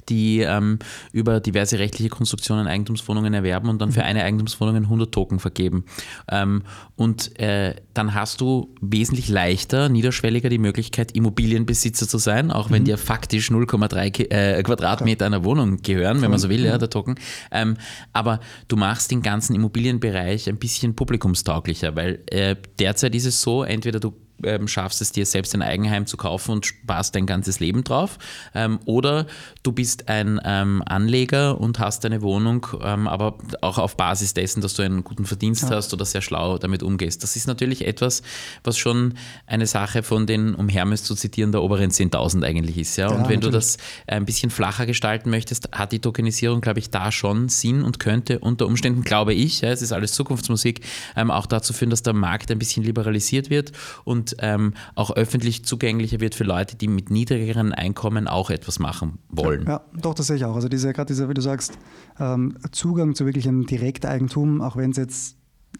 die 0.09 0.39
ähm, 0.39 0.79
über 1.11 1.39
diverse 1.39 1.79
rechtliche 1.79 2.09
Konstruktionen 2.09 2.67
Eigentumswohnungen 2.67 3.33
erwerben 3.33 3.69
und 3.69 3.81
dann 3.81 3.91
für 3.91 4.01
mhm. 4.01 4.07
eine 4.07 4.23
Eigentumswohnung 4.23 4.75
100 4.75 5.11
Token 5.11 5.39
vergeben. 5.39 5.85
Ähm, 6.29 6.63
und 6.95 7.39
äh, 7.39 7.75
dann 7.93 8.13
hast 8.13 8.41
du 8.41 8.73
wesentlich 8.81 9.29
leichter, 9.29 9.89
niederschwelliger 9.89 10.49
die 10.49 10.57
Möglichkeit, 10.57 11.13
Immobilienbesitzer 11.13 12.07
zu 12.07 12.17
sein, 12.17 12.51
auch 12.51 12.71
wenn 12.71 12.83
mhm. 12.83 12.87
dir 12.87 12.97
faktisch 12.97 13.49
0,3 13.49 14.29
äh, 14.29 14.63
Quadratmeter 14.63 15.25
einer 15.25 15.43
Wohnung 15.43 15.81
gehören, 15.81 16.21
wenn 16.21 16.29
man 16.29 16.39
so 16.39 16.49
will, 16.49 16.65
ja, 16.65 16.77
der 16.77 16.89
Token. 16.89 17.15
Ähm, 17.51 17.77
aber 18.11 18.39
du 18.67 18.75
machst 18.75 19.11
den 19.11 19.21
ganzen 19.21 19.55
Immobilienbereich 19.55 20.49
ein 20.49 20.57
bisschen 20.57 20.72
publikumstauglicher, 20.95 21.95
weil 21.95 22.23
äh, 22.27 22.55
derzeit 22.79 23.15
ist 23.15 23.25
es 23.25 23.41
so, 23.41 23.63
entweder 23.63 23.99
du 23.99 24.13
ähm, 24.43 24.67
schaffst 24.67 25.01
es 25.01 25.11
dir 25.11 25.25
selbst 25.25 25.53
ein 25.53 25.61
Eigenheim 25.61 26.05
zu 26.05 26.17
kaufen 26.17 26.51
und 26.51 26.65
sparst 26.65 27.15
dein 27.15 27.25
ganzes 27.25 27.59
Leben 27.59 27.83
drauf. 27.83 28.17
Ähm, 28.53 28.79
oder 28.85 29.25
du 29.63 29.71
bist 29.71 30.09
ein 30.09 30.39
ähm, 30.43 30.83
Anleger 30.85 31.59
und 31.59 31.79
hast 31.79 32.05
eine 32.05 32.21
Wohnung, 32.21 32.67
ähm, 32.81 33.07
aber 33.07 33.37
auch 33.61 33.77
auf 33.77 33.97
Basis 33.97 34.33
dessen, 34.33 34.61
dass 34.61 34.73
du 34.73 34.83
einen 34.83 35.03
guten 35.03 35.25
Verdienst 35.25 35.63
ja. 35.63 35.71
hast 35.71 35.93
oder 35.93 36.05
sehr 36.05 36.21
schlau 36.21 36.57
damit 36.57 36.83
umgehst. 36.83 37.23
Das 37.23 37.35
ist 37.35 37.47
natürlich 37.47 37.85
etwas, 37.85 38.21
was 38.63 38.77
schon 38.77 39.15
eine 39.47 39.67
Sache 39.67 40.03
von 40.03 40.25
den, 40.25 40.55
um 40.55 40.69
Hermes 40.69 41.03
zu 41.03 41.15
zitieren, 41.15 41.51
der 41.51 41.61
oberen 41.61 41.91
10.000 41.91 42.43
eigentlich 42.43 42.77
ist. 42.77 42.97
Ja? 42.97 43.09
ja 43.09 43.15
und 43.15 43.29
wenn 43.29 43.39
natürlich. 43.39 43.45
du 43.45 43.51
das 43.51 43.77
ein 44.07 44.25
bisschen 44.25 44.49
flacher 44.49 44.85
gestalten 44.85 45.29
möchtest, 45.29 45.69
hat 45.71 45.91
die 45.91 45.99
Tokenisierung, 45.99 46.61
glaube 46.61 46.79
ich, 46.79 46.89
da 46.89 47.11
schon 47.11 47.49
Sinn 47.49 47.83
und 47.83 47.99
könnte 47.99 48.39
unter 48.39 48.67
Umständen, 48.67 49.03
glaube 49.03 49.33
ich, 49.33 49.61
ja, 49.61 49.69
es 49.69 49.81
ist 49.81 49.91
alles 49.91 50.13
Zukunftsmusik, 50.13 50.81
ähm, 51.15 51.31
auch 51.31 51.45
dazu 51.45 51.73
führen, 51.73 51.89
dass 51.89 52.03
der 52.03 52.13
Markt 52.13 52.51
ein 52.51 52.59
bisschen 52.59 52.83
liberalisiert 52.83 53.49
wird 53.49 53.71
und 54.03 54.22
ähm, 54.39 54.73
auch 54.95 55.11
öffentlich 55.11 55.65
zugänglicher 55.65 56.19
wird 56.19 56.35
für 56.35 56.43
Leute, 56.43 56.75
die 56.75 56.87
mit 56.87 57.09
niedrigeren 57.09 57.73
Einkommen 57.73 58.27
auch 58.27 58.49
etwas 58.49 58.79
machen 58.79 59.19
wollen. 59.29 59.65
Ja, 59.67 59.81
doch, 59.93 60.13
das 60.13 60.27
sehe 60.27 60.37
ich 60.37 60.45
auch. 60.45 60.55
Also 60.55 60.69
diese, 60.69 60.93
gerade 60.93 61.07
dieser, 61.07 61.29
wie 61.29 61.33
du 61.33 61.41
sagst, 61.41 61.77
ähm, 62.19 62.57
Zugang 62.71 63.15
zu 63.15 63.25
wirklichem 63.25 63.65
Direkteigentum, 63.65 64.61
auch 64.61 64.75
wenn 64.75 64.91
es 64.91 64.97
jetzt 64.97 65.37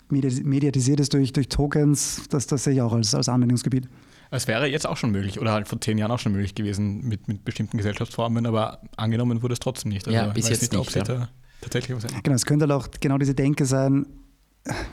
mediatisiert 0.10 1.00
ist 1.00 1.14
durch, 1.14 1.34
durch 1.34 1.50
Tokens, 1.50 2.24
das, 2.30 2.48
das 2.48 2.64
sehe 2.64 2.74
ich 2.74 2.82
auch 2.82 2.94
als, 2.94 3.16
als 3.16 3.30
Anwendungsgebiet. 3.30 3.88
Es 4.32 4.48
wäre 4.48 4.68
jetzt 4.68 4.88
auch 4.88 4.98
schon 4.98 5.12
möglich 5.12 5.40
oder 5.40 5.52
halt 5.52 5.68
vor 5.68 5.80
zehn 5.80 5.98
Jahren 5.98 6.12
auch 6.12 6.20
schon 6.20 6.32
möglich 6.32 6.56
gewesen 6.56 7.08
mit, 7.08 7.28
mit 7.28 7.46
bestimmten 7.46 7.78
Gesellschaftsformen, 7.78 8.46
aber 8.48 8.82
angenommen 8.98 9.44
wurde 9.44 9.54
es 9.54 9.60
trotzdem 9.60 9.92
nicht. 9.92 10.08
Also 10.08 10.18
ja, 10.18 10.28
bis 10.28 10.50
jetzt 10.50 10.74
nicht. 10.74 10.96
nicht 10.96 11.08
ja. 11.08 11.30
tatsächlich 11.62 11.96
was 11.96 12.08
Genau, 12.24 12.36
es 12.36 12.46
könnte 12.46 12.64
halt 12.64 12.72
auch 12.72 12.88
genau 13.00 13.20
diese 13.20 13.36
Denke 13.36 13.66
sein, 13.66 14.08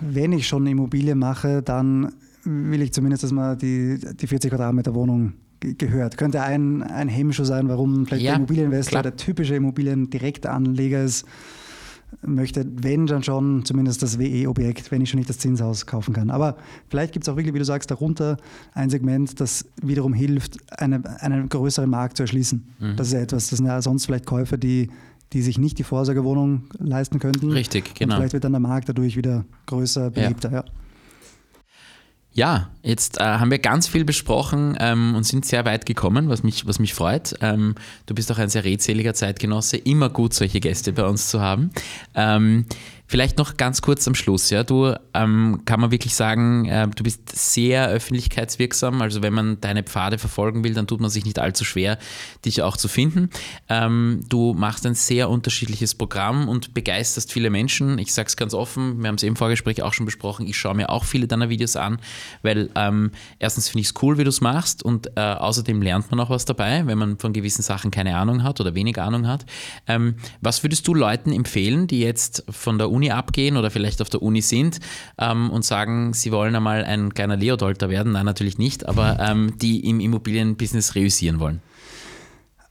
wenn 0.01 0.33
ich 0.33 0.47
schon 0.47 0.65
eine 0.65 0.71
Immobilie 0.71 1.15
mache, 1.15 1.63
dann 1.63 2.13
will 2.45 2.83
ich 2.83 2.93
zumindest, 2.93 3.23
dass 3.23 3.33
man 3.33 3.59
die, 3.59 3.99
die 4.15 4.27
40 4.27 4.51
Quadratmeter 4.51 4.95
Wohnung 4.95 5.35
gehört. 5.61 6.17
Könnte 6.17 6.43
ein, 6.43 6.83
ein 6.83 7.09
Hemmschuh 7.09 7.45
sein, 7.45 7.69
warum 7.69 8.07
vielleicht 8.07 8.23
ja, 8.23 8.31
der 8.31 8.37
Immobilieninvestor, 8.39 8.91
klar. 8.91 9.03
der 9.03 9.17
typische 9.17 9.55
Immobiliendirektanleger 9.55 11.05
ist, 11.05 11.27
möchte, 12.23 12.67
wenn 12.83 13.07
dann 13.07 13.23
schon, 13.23 13.65
zumindest 13.65 14.03
das 14.03 14.19
WE-Objekt, 14.19 14.91
wenn 14.91 15.01
ich 15.01 15.11
schon 15.11 15.19
nicht 15.19 15.29
das 15.29 15.39
Zinshaus 15.39 15.87
kaufen 15.87 16.13
kann. 16.15 16.31
Aber 16.31 16.57
vielleicht 16.89 17.13
gibt 17.13 17.25
es 17.25 17.29
auch 17.29 17.37
wirklich, 17.37 17.55
wie 17.55 17.59
du 17.59 17.65
sagst, 17.65 17.91
darunter 17.91 18.37
ein 18.73 18.91
Segment, 18.91 19.41
das 19.41 19.67
wiederum 19.83 20.13
hilft, 20.13 20.57
eine, 20.81 21.03
einen 21.21 21.49
größeren 21.49 21.89
Markt 21.89 22.17
zu 22.17 22.25
erschließen. 22.25 22.67
Mhm. 22.79 22.97
Das 22.97 23.09
ist 23.09 23.13
ja 23.13 23.21
etwas, 23.21 23.51
das 23.51 23.59
sind 23.59 23.67
ja 23.67 23.81
sonst 23.83 24.07
vielleicht 24.07 24.27
Käufer, 24.27 24.57
die 24.57 24.89
die 25.33 25.43
sich 25.43 25.59
nicht 25.59 25.79
die 25.79 25.85
Vorsorgewohnung 25.85 26.65
leisten 26.79 27.21
könnten. 27.21 27.53
Richtig, 27.53 27.95
genau. 27.95 28.15
Und 28.15 28.19
vielleicht 28.19 28.33
wird 28.33 28.43
dann 28.43 28.53
der 28.53 28.61
Markt 28.61 28.89
dadurch 28.89 29.17
wieder 29.17 29.45
größer, 29.67 30.11
beliebter. 30.11 30.51
Ja. 30.51 30.57
ja. 30.57 30.65
Ja, 32.33 32.71
jetzt 32.83 33.21
äh, 33.21 33.25
haben 33.25 33.51
wir 33.51 33.59
ganz 33.59 33.89
viel 33.89 34.05
besprochen 34.05 34.77
ähm, 34.79 35.17
und 35.17 35.25
sind 35.25 35.45
sehr 35.45 35.65
weit 35.65 35.85
gekommen, 35.85 36.29
was 36.29 36.45
mich, 36.45 36.65
was 36.65 36.79
mich 36.79 36.95
freut. 36.95 37.35
Ähm, 37.41 37.75
du 38.07 38.15
bist 38.15 38.31
auch 38.31 38.39
ein 38.39 38.49
sehr 38.49 38.65
redseliger 38.65 39.15
Zeitgenosse. 39.15 39.77
Immer 39.77 40.11
gut, 40.11 40.33
solche 40.33 40.61
Gäste 40.61 40.93
bei 40.93 41.05
uns 41.05 41.29
zu 41.29 41.41
haben. 41.41 41.71
Ähm, 42.15 42.67
Vielleicht 43.11 43.39
noch 43.39 43.57
ganz 43.57 43.83
kurz 43.83 44.07
am 44.07 44.15
Schluss. 44.15 44.51
Ja, 44.51 44.63
du 44.63 44.95
ähm, 45.15 45.63
kann 45.65 45.81
man 45.81 45.91
wirklich 45.91 46.15
sagen, 46.15 46.67
äh, 46.67 46.87
du 46.87 47.03
bist 47.03 47.23
sehr 47.35 47.89
öffentlichkeitswirksam. 47.89 49.03
Also 49.03 49.21
wenn 49.21 49.33
man 49.33 49.61
deine 49.61 49.83
Pfade 49.83 50.17
verfolgen 50.17 50.63
will, 50.63 50.75
dann 50.75 50.87
tut 50.87 51.01
man 51.01 51.11
sich 51.11 51.25
nicht 51.25 51.41
allzu 51.41 51.65
schwer, 51.65 51.99
dich 52.45 52.63
auch 52.63 52.77
zu 52.77 52.87
finden. 52.87 53.29
Ähm, 53.69 54.21
du 54.29 54.55
machst 54.55 54.87
ein 54.87 54.95
sehr 54.95 55.29
unterschiedliches 55.29 55.97
Programm 55.97 56.49
und 56.49 56.73
begeisterst 56.73 57.33
viele 57.33 57.51
Menschen. 57.51 57.99
Ich 57.99 58.15
sage 58.15 58.29
es 58.29 58.37
ganz 58.37 58.55
offen, 58.55 59.03
wir 59.03 59.09
haben 59.09 59.17
es 59.17 59.25
im 59.25 59.35
Vorgespräch 59.35 59.83
auch 59.83 59.93
schon 59.93 60.07
besprochen. 60.07 60.47
Ich 60.47 60.57
schaue 60.57 60.77
mir 60.77 60.89
auch 60.89 61.03
viele 61.03 61.27
deiner 61.27 61.49
Videos 61.49 61.75
an, 61.75 61.99
weil 62.43 62.71
ähm, 62.77 63.11
erstens 63.41 63.69
finde 63.69 63.81
ich 63.81 63.89
es 63.89 63.95
cool, 64.03 64.19
wie 64.19 64.25
du 64.25 64.31
es 64.31 64.41
machst 64.41 64.85
und 64.85 65.11
äh, 65.17 65.21
außerdem 65.21 65.83
lernt 65.83 66.13
man 66.13 66.21
auch 66.21 66.31
was 66.31 66.45
dabei, 66.45 66.87
wenn 66.87 66.99
man 66.99 67.19
von 67.19 67.33
gewissen 67.33 67.63
Sachen 67.63 67.91
keine 67.91 68.17
Ahnung 68.17 68.45
hat 68.45 68.61
oder 68.61 68.77
wenig 68.77 69.01
Ahnung 69.01 69.27
hat. 69.27 69.47
Ähm, 69.89 70.15
was 70.41 70.63
würdest 70.63 70.87
du 70.87 70.95
Leuten 70.95 71.33
empfehlen, 71.33 71.89
die 71.89 71.99
jetzt 71.99 72.45
von 72.49 72.79
der 72.79 72.89
Uni 72.89 73.00
Uni 73.01 73.11
abgehen 73.11 73.57
oder 73.57 73.71
vielleicht 73.71 74.03
auf 74.03 74.11
der 74.11 74.21
Uni 74.21 74.43
sind 74.43 74.79
ähm, 75.17 75.49
und 75.49 75.65
sagen, 75.65 76.13
sie 76.13 76.33
wollen 76.33 76.55
einmal 76.55 76.85
ein 76.85 77.15
kleiner 77.15 77.37
Leodolter 77.37 77.89
werden. 77.89 78.13
Nein, 78.13 78.27
natürlich 78.27 78.59
nicht, 78.59 78.87
aber 78.87 79.19
ähm, 79.19 79.55
die 79.57 79.89
im 79.89 80.01
Immobilienbusiness 80.01 80.95
reüssieren 80.95 81.41
wollen. 81.41 81.63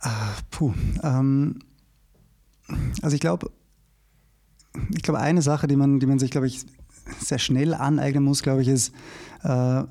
Uh, 0.05 0.09
puh. 0.51 0.73
Ähm, 1.01 1.59
also 3.01 3.15
ich 3.15 3.19
glaube, 3.19 3.49
ich 4.95 5.01
glaube, 5.01 5.19
eine 5.19 5.41
Sache, 5.41 5.65
die 5.65 5.75
man, 5.75 5.99
die 5.99 6.05
man 6.05 6.19
sich, 6.19 6.29
glaube 6.29 6.45
ich, 6.45 6.63
sehr 7.19 7.39
schnell 7.39 7.73
aneignen 7.73 8.23
muss, 8.23 8.43
glaube 8.43 8.61
ich, 8.61 8.67
ist, 8.67 8.93
äh, 9.41 9.83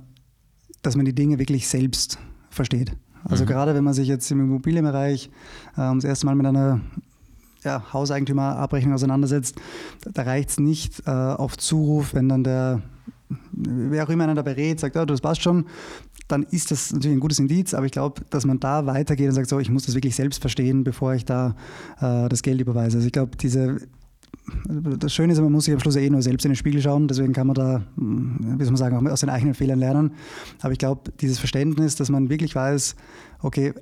dass 0.83 0.95
man 0.95 1.05
die 1.05 1.15
Dinge 1.15 1.41
wirklich 1.41 1.67
selbst 1.67 2.21
versteht. 2.49 2.93
Also 3.25 3.43
mhm. 3.43 3.49
gerade 3.49 3.75
wenn 3.75 3.83
man 3.83 3.93
sich 3.93 4.07
jetzt 4.07 4.31
im 4.31 4.39
Immobilienbereich 4.39 5.31
äh, 5.77 5.95
das 5.95 6.05
erste 6.05 6.27
Mal 6.27 6.37
mit 6.37 6.47
einer 6.47 6.81
ja, 7.65 7.93
Hauseigentümerabrechnung 7.93 8.95
auseinandersetzt, 8.95 9.57
da 10.13 10.23
reicht 10.23 10.51
es 10.51 10.61
nicht 10.61 11.03
äh, 11.07 11.11
auf 11.11 11.57
Zuruf, 11.57 12.15
wenn 12.15 12.29
dann 12.29 12.45
der, 12.45 12.83
wer 13.53 14.05
auch 14.05 14.11
immer 14.11 14.25
einer 14.25 14.35
da 14.35 14.43
berät, 14.43 14.81
sagt, 14.81 14.97
oh, 14.97 15.05
das 15.05 15.21
passt 15.21 15.43
schon, 15.43 15.67
dann 16.29 16.43
ist 16.45 16.71
das 16.71 16.93
natürlich 16.93 17.17
ein 17.17 17.21
gutes 17.21 17.39
Indiz, 17.39 17.75
aber 17.75 17.87
ich 17.87 17.93
glaube, 17.93 18.23
dass 18.31 18.45
man 18.45 18.61
da 18.61 18.87
weitergeht 18.87 19.29
und 19.29 19.35
sagt, 19.35 19.49
so, 19.49 19.59
ich 19.59 19.71
muss 19.71 19.87
das 19.87 19.95
wirklich 19.95 20.15
selbst 20.15 20.41
verstehen, 20.41 20.85
bevor 20.85 21.15
ich 21.15 21.25
da 21.25 21.57
äh, 22.01 22.29
das 22.29 22.43
Geld 22.43 22.61
überweise. 22.61 22.99
Also 22.99 23.07
ich 23.07 23.13
glaube, 23.13 23.37
diese 23.37 23.81
das 24.99 25.13
Schöne 25.13 25.33
ist, 25.33 25.41
man 25.41 25.53
muss 25.53 25.65
sich 25.65 25.75
am 25.75 25.81
Schluss 25.81 25.97
eh 25.97 26.09
nur 26.09 26.23
selbst 26.23 26.45
in 26.45 26.53
den 26.53 26.57
Spiegel 26.57 26.81
schauen, 26.81 27.09
deswegen 27.09 27.33
kann 27.33 27.47
man 27.47 27.55
da, 27.55 27.83
wie 27.97 28.65
soll 28.65 28.73
man 28.73 28.77
sagen, 28.77 28.97
auch 28.97 29.11
aus 29.11 29.21
den 29.21 29.29
eigenen 29.29 29.55
Fehlern 29.55 29.79
lernen. 29.79 30.13
Aber 30.61 30.73
ich 30.73 30.79
glaube, 30.79 31.11
dieses 31.21 31.39
Verständnis, 31.39 31.97
dass 31.97 32.09
man 32.09 32.31
wirklich 32.31 32.55
weiß, 32.55 32.97
okay, 33.43 33.75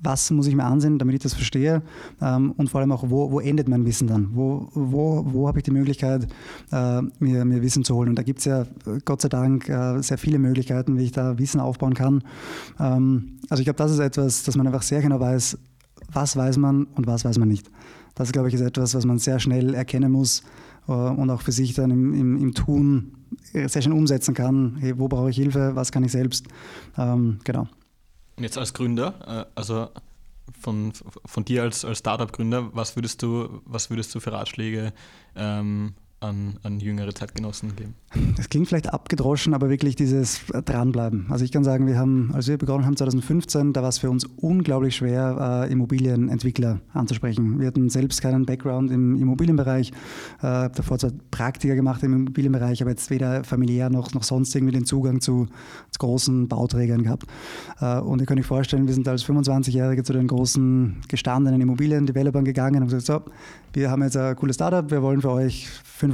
was 0.00 0.30
muss 0.30 0.46
ich 0.46 0.54
mir 0.54 0.64
ansehen, 0.64 0.98
damit 0.98 1.16
ich 1.16 1.22
das 1.22 1.34
verstehe 1.34 1.82
ähm, 2.20 2.52
und 2.52 2.68
vor 2.68 2.80
allem 2.80 2.92
auch, 2.92 3.04
wo, 3.08 3.30
wo 3.30 3.40
endet 3.40 3.68
mein 3.68 3.84
Wissen 3.86 4.06
dann? 4.06 4.30
Wo, 4.34 4.68
wo, 4.74 5.24
wo 5.28 5.48
habe 5.48 5.58
ich 5.58 5.64
die 5.64 5.70
Möglichkeit, 5.70 6.26
äh, 6.72 7.02
mir, 7.18 7.44
mir 7.44 7.62
Wissen 7.62 7.84
zu 7.84 7.94
holen? 7.94 8.10
Und 8.10 8.16
da 8.16 8.22
gibt 8.22 8.40
es 8.40 8.44
ja 8.44 8.66
Gott 9.04 9.22
sei 9.22 9.28
Dank 9.28 9.68
äh, 9.68 10.00
sehr 10.02 10.18
viele 10.18 10.38
Möglichkeiten, 10.38 10.98
wie 10.98 11.04
ich 11.04 11.12
da 11.12 11.38
Wissen 11.38 11.60
aufbauen 11.60 11.94
kann. 11.94 12.22
Ähm, 12.78 13.38
also 13.48 13.60
ich 13.60 13.64
glaube, 13.64 13.78
das 13.78 13.92
ist 13.92 13.98
etwas, 13.98 14.42
dass 14.42 14.56
man 14.56 14.66
einfach 14.66 14.82
sehr 14.82 15.00
genau 15.00 15.20
weiß, 15.20 15.58
was 16.12 16.36
weiß 16.36 16.58
man 16.58 16.84
und 16.94 17.06
was 17.06 17.24
weiß 17.24 17.38
man 17.38 17.48
nicht. 17.48 17.70
Das, 18.14 18.32
glaube 18.32 18.48
ich, 18.48 18.54
ist 18.54 18.60
etwas, 18.60 18.94
was 18.94 19.04
man 19.04 19.18
sehr 19.18 19.38
schnell 19.38 19.74
erkennen 19.74 20.12
muss 20.12 20.42
äh, 20.88 20.92
und 20.92 21.30
auch 21.30 21.42
für 21.42 21.52
sich 21.52 21.74
dann 21.74 21.90
im, 21.90 22.14
im, 22.14 22.36
im 22.36 22.54
Tun 22.54 23.12
sehr 23.52 23.82
schnell 23.82 23.96
umsetzen 23.96 24.34
kann. 24.34 24.76
Hey, 24.78 24.98
wo 24.98 25.08
brauche 25.08 25.30
ich 25.30 25.36
Hilfe? 25.36 25.72
Was 25.74 25.90
kann 25.90 26.04
ich 26.04 26.12
selbst? 26.12 26.46
Ähm, 26.98 27.38
genau. 27.44 27.66
Jetzt 28.38 28.58
als 28.58 28.74
Gründer, 28.74 29.46
äh, 29.46 29.50
also 29.54 29.88
von, 30.60 30.92
von 31.24 31.44
dir 31.44 31.62
als, 31.62 31.84
als 31.84 31.98
Startup-Gründer, 31.98 32.74
was 32.74 32.96
würdest 32.96 33.22
du, 33.22 33.62
was 33.64 33.90
würdest 33.90 34.14
du 34.14 34.20
für 34.20 34.32
Ratschläge 34.32 34.92
ähm, 35.34 35.94
an, 36.26 36.58
an 36.62 36.80
jüngere 36.80 37.14
Zeitgenossen 37.14 37.74
geben? 37.76 37.94
Das 38.36 38.48
klingt 38.48 38.68
vielleicht 38.68 38.92
abgedroschen, 38.92 39.54
aber 39.54 39.68
wirklich 39.68 39.96
dieses 39.96 40.40
Dranbleiben. 40.46 41.26
Also 41.30 41.44
ich 41.44 41.52
kann 41.52 41.64
sagen, 41.64 41.86
wir 41.86 41.98
haben, 41.98 42.30
als 42.32 42.48
wir 42.48 42.56
begonnen 42.56 42.86
haben 42.86 42.96
2015, 42.96 43.72
da 43.72 43.82
war 43.82 43.88
es 43.88 43.98
für 43.98 44.10
uns 44.10 44.24
unglaublich 44.36 44.96
schwer, 44.96 45.66
äh, 45.66 45.72
Immobilienentwickler 45.72 46.80
anzusprechen. 46.92 47.60
Wir 47.60 47.66
hatten 47.68 47.88
selbst 47.90 48.22
keinen 48.22 48.46
Background 48.46 48.90
im 48.90 49.16
Immobilienbereich, 49.16 49.90
äh, 50.40 50.70
davor 50.70 50.98
zwar 50.98 51.12
Praktika 51.30 51.74
gemacht 51.74 52.02
im 52.02 52.14
Immobilienbereich, 52.14 52.82
aber 52.82 52.90
jetzt 52.90 53.10
weder 53.10 53.44
familiär 53.44 53.90
noch, 53.90 54.14
noch 54.14 54.22
sonst 54.22 54.54
irgendwie 54.54 54.74
den 54.74 54.86
Zugang 54.86 55.20
zu, 55.20 55.46
zu 55.90 55.98
großen 55.98 56.48
Bauträgern 56.48 57.02
gehabt. 57.02 57.24
Äh, 57.80 57.98
und 58.00 58.20
ihr 58.20 58.26
könnt 58.26 58.40
euch 58.40 58.46
vorstellen, 58.46 58.86
wir 58.86 58.94
sind 58.94 59.06
als 59.08 59.24
25-Jährige 59.24 60.02
zu 60.02 60.12
den 60.12 60.26
großen 60.26 61.02
gestandenen 61.08 61.60
Immobiliendevelopern 61.60 62.44
gegangen 62.44 62.76
und 62.76 62.82
haben 62.82 62.98
gesagt, 62.98 63.26
so, 63.26 63.32
wir 63.72 63.90
haben 63.90 64.02
jetzt 64.02 64.16
ein 64.16 64.34
cooles 64.36 64.56
Startup, 64.56 64.90
wir 64.90 65.02
wollen 65.02 65.20
für 65.20 65.30
euch 65.30 65.68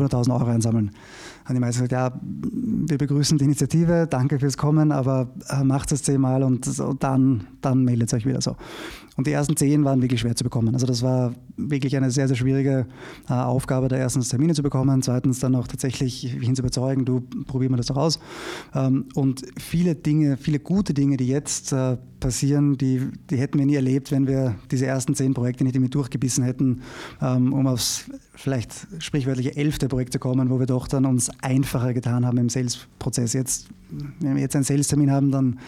500.000 0.09 0.33
Euro 0.33 0.51
einsammeln. 0.51 0.91
Haben 1.45 1.55
die 1.55 1.61
meisten 1.61 1.83
gesagt, 1.83 1.93
ja, 1.93 2.21
wir 2.23 2.99
begrüßen 2.99 3.39
die 3.39 3.45
Initiative, 3.45 4.07
danke 4.09 4.39
fürs 4.39 4.57
Kommen, 4.57 4.93
aber 4.93 5.29
äh, 5.49 5.65
macht 5.65 5.93
es 5.93 6.03
zehnmal 6.03 6.43
und, 6.43 6.67
und 6.79 7.03
dann, 7.03 7.45
dann 7.61 7.85
meldet 7.85 8.13
euch 8.15 8.27
wieder 8.27 8.41
so. 8.41 8.57
Und 9.17 9.27
die 9.27 9.33
ersten 9.33 9.57
zehn 9.57 9.85
waren 9.85 10.01
wirklich 10.01 10.21
schwer 10.21 10.35
zu 10.35 10.45
bekommen. 10.45 10.75
Also 10.75 10.87
das 10.87 11.03
war 11.03 11.35
wirklich 11.57 11.97
eine 11.97 12.11
sehr, 12.11 12.29
sehr 12.29 12.37
schwierige 12.37 12.87
äh, 13.29 13.35
Aufgabe, 13.35 13.89
da 13.89 13.97
erstens 13.97 14.31
Termine 14.31 14.55
zu 14.55 14.63
bekommen, 14.63 15.03
zweitens 15.03 15.39
dann 15.39 15.55
auch 15.55 15.67
tatsächlich 15.67 16.23
hin 16.23 16.57
zu 16.57 16.63
überzeugen, 16.63 17.05
du 17.05 17.21
probier 17.47 17.69
mal 17.69 17.77
das 17.77 17.87
doch 17.87 17.97
aus. 17.97 18.19
Ähm, 18.75 19.07
und 19.15 19.43
viele 19.59 19.95
Dinge, 19.95 20.39
viele 20.39 20.59
gute 20.59 20.95
Dinge, 20.95 21.19
die 21.19 21.27
jetzt 21.27 21.73
äh, 21.73 21.99
passieren, 22.21 22.79
die, 22.79 23.03
die 23.29 23.37
hätten 23.37 23.59
wir 23.59 23.67
nie 23.67 23.75
erlebt, 23.75 24.11
wenn 24.13 24.27
wir 24.27 24.55
diese 24.71 24.87
ersten 24.87 25.15
zehn 25.15 25.35
Projekte 25.35 25.65
nicht 25.65 25.77
damit 25.77 25.95
durchgebissen 25.95 26.45
hätten, 26.45 26.81
ähm, 27.21 27.53
um 27.53 27.67
aufs 27.67 28.05
vielleicht 28.35 28.87
sprichwörtliche 28.99 29.57
elfte 29.57 29.89
Projekt 29.89 30.15
zu 30.15 30.19
kommen, 30.19 30.49
wo 30.49 30.59
wir 30.59 30.67
doch 30.67 30.89
dann 30.89 31.05
uns 31.05 31.31
einfacher 31.41 31.95
getan 31.95 32.27
haben 32.27 32.39
im 32.39 32.49
Sales-Prozess. 32.49 33.33
Jetzt, 33.33 33.69
wenn 34.21 34.35
wir 34.35 34.43
jetzt 34.43 34.55
einen 34.55 34.65
Sales-Termin 34.65 35.11
haben, 35.11 35.31
dann 35.31 35.59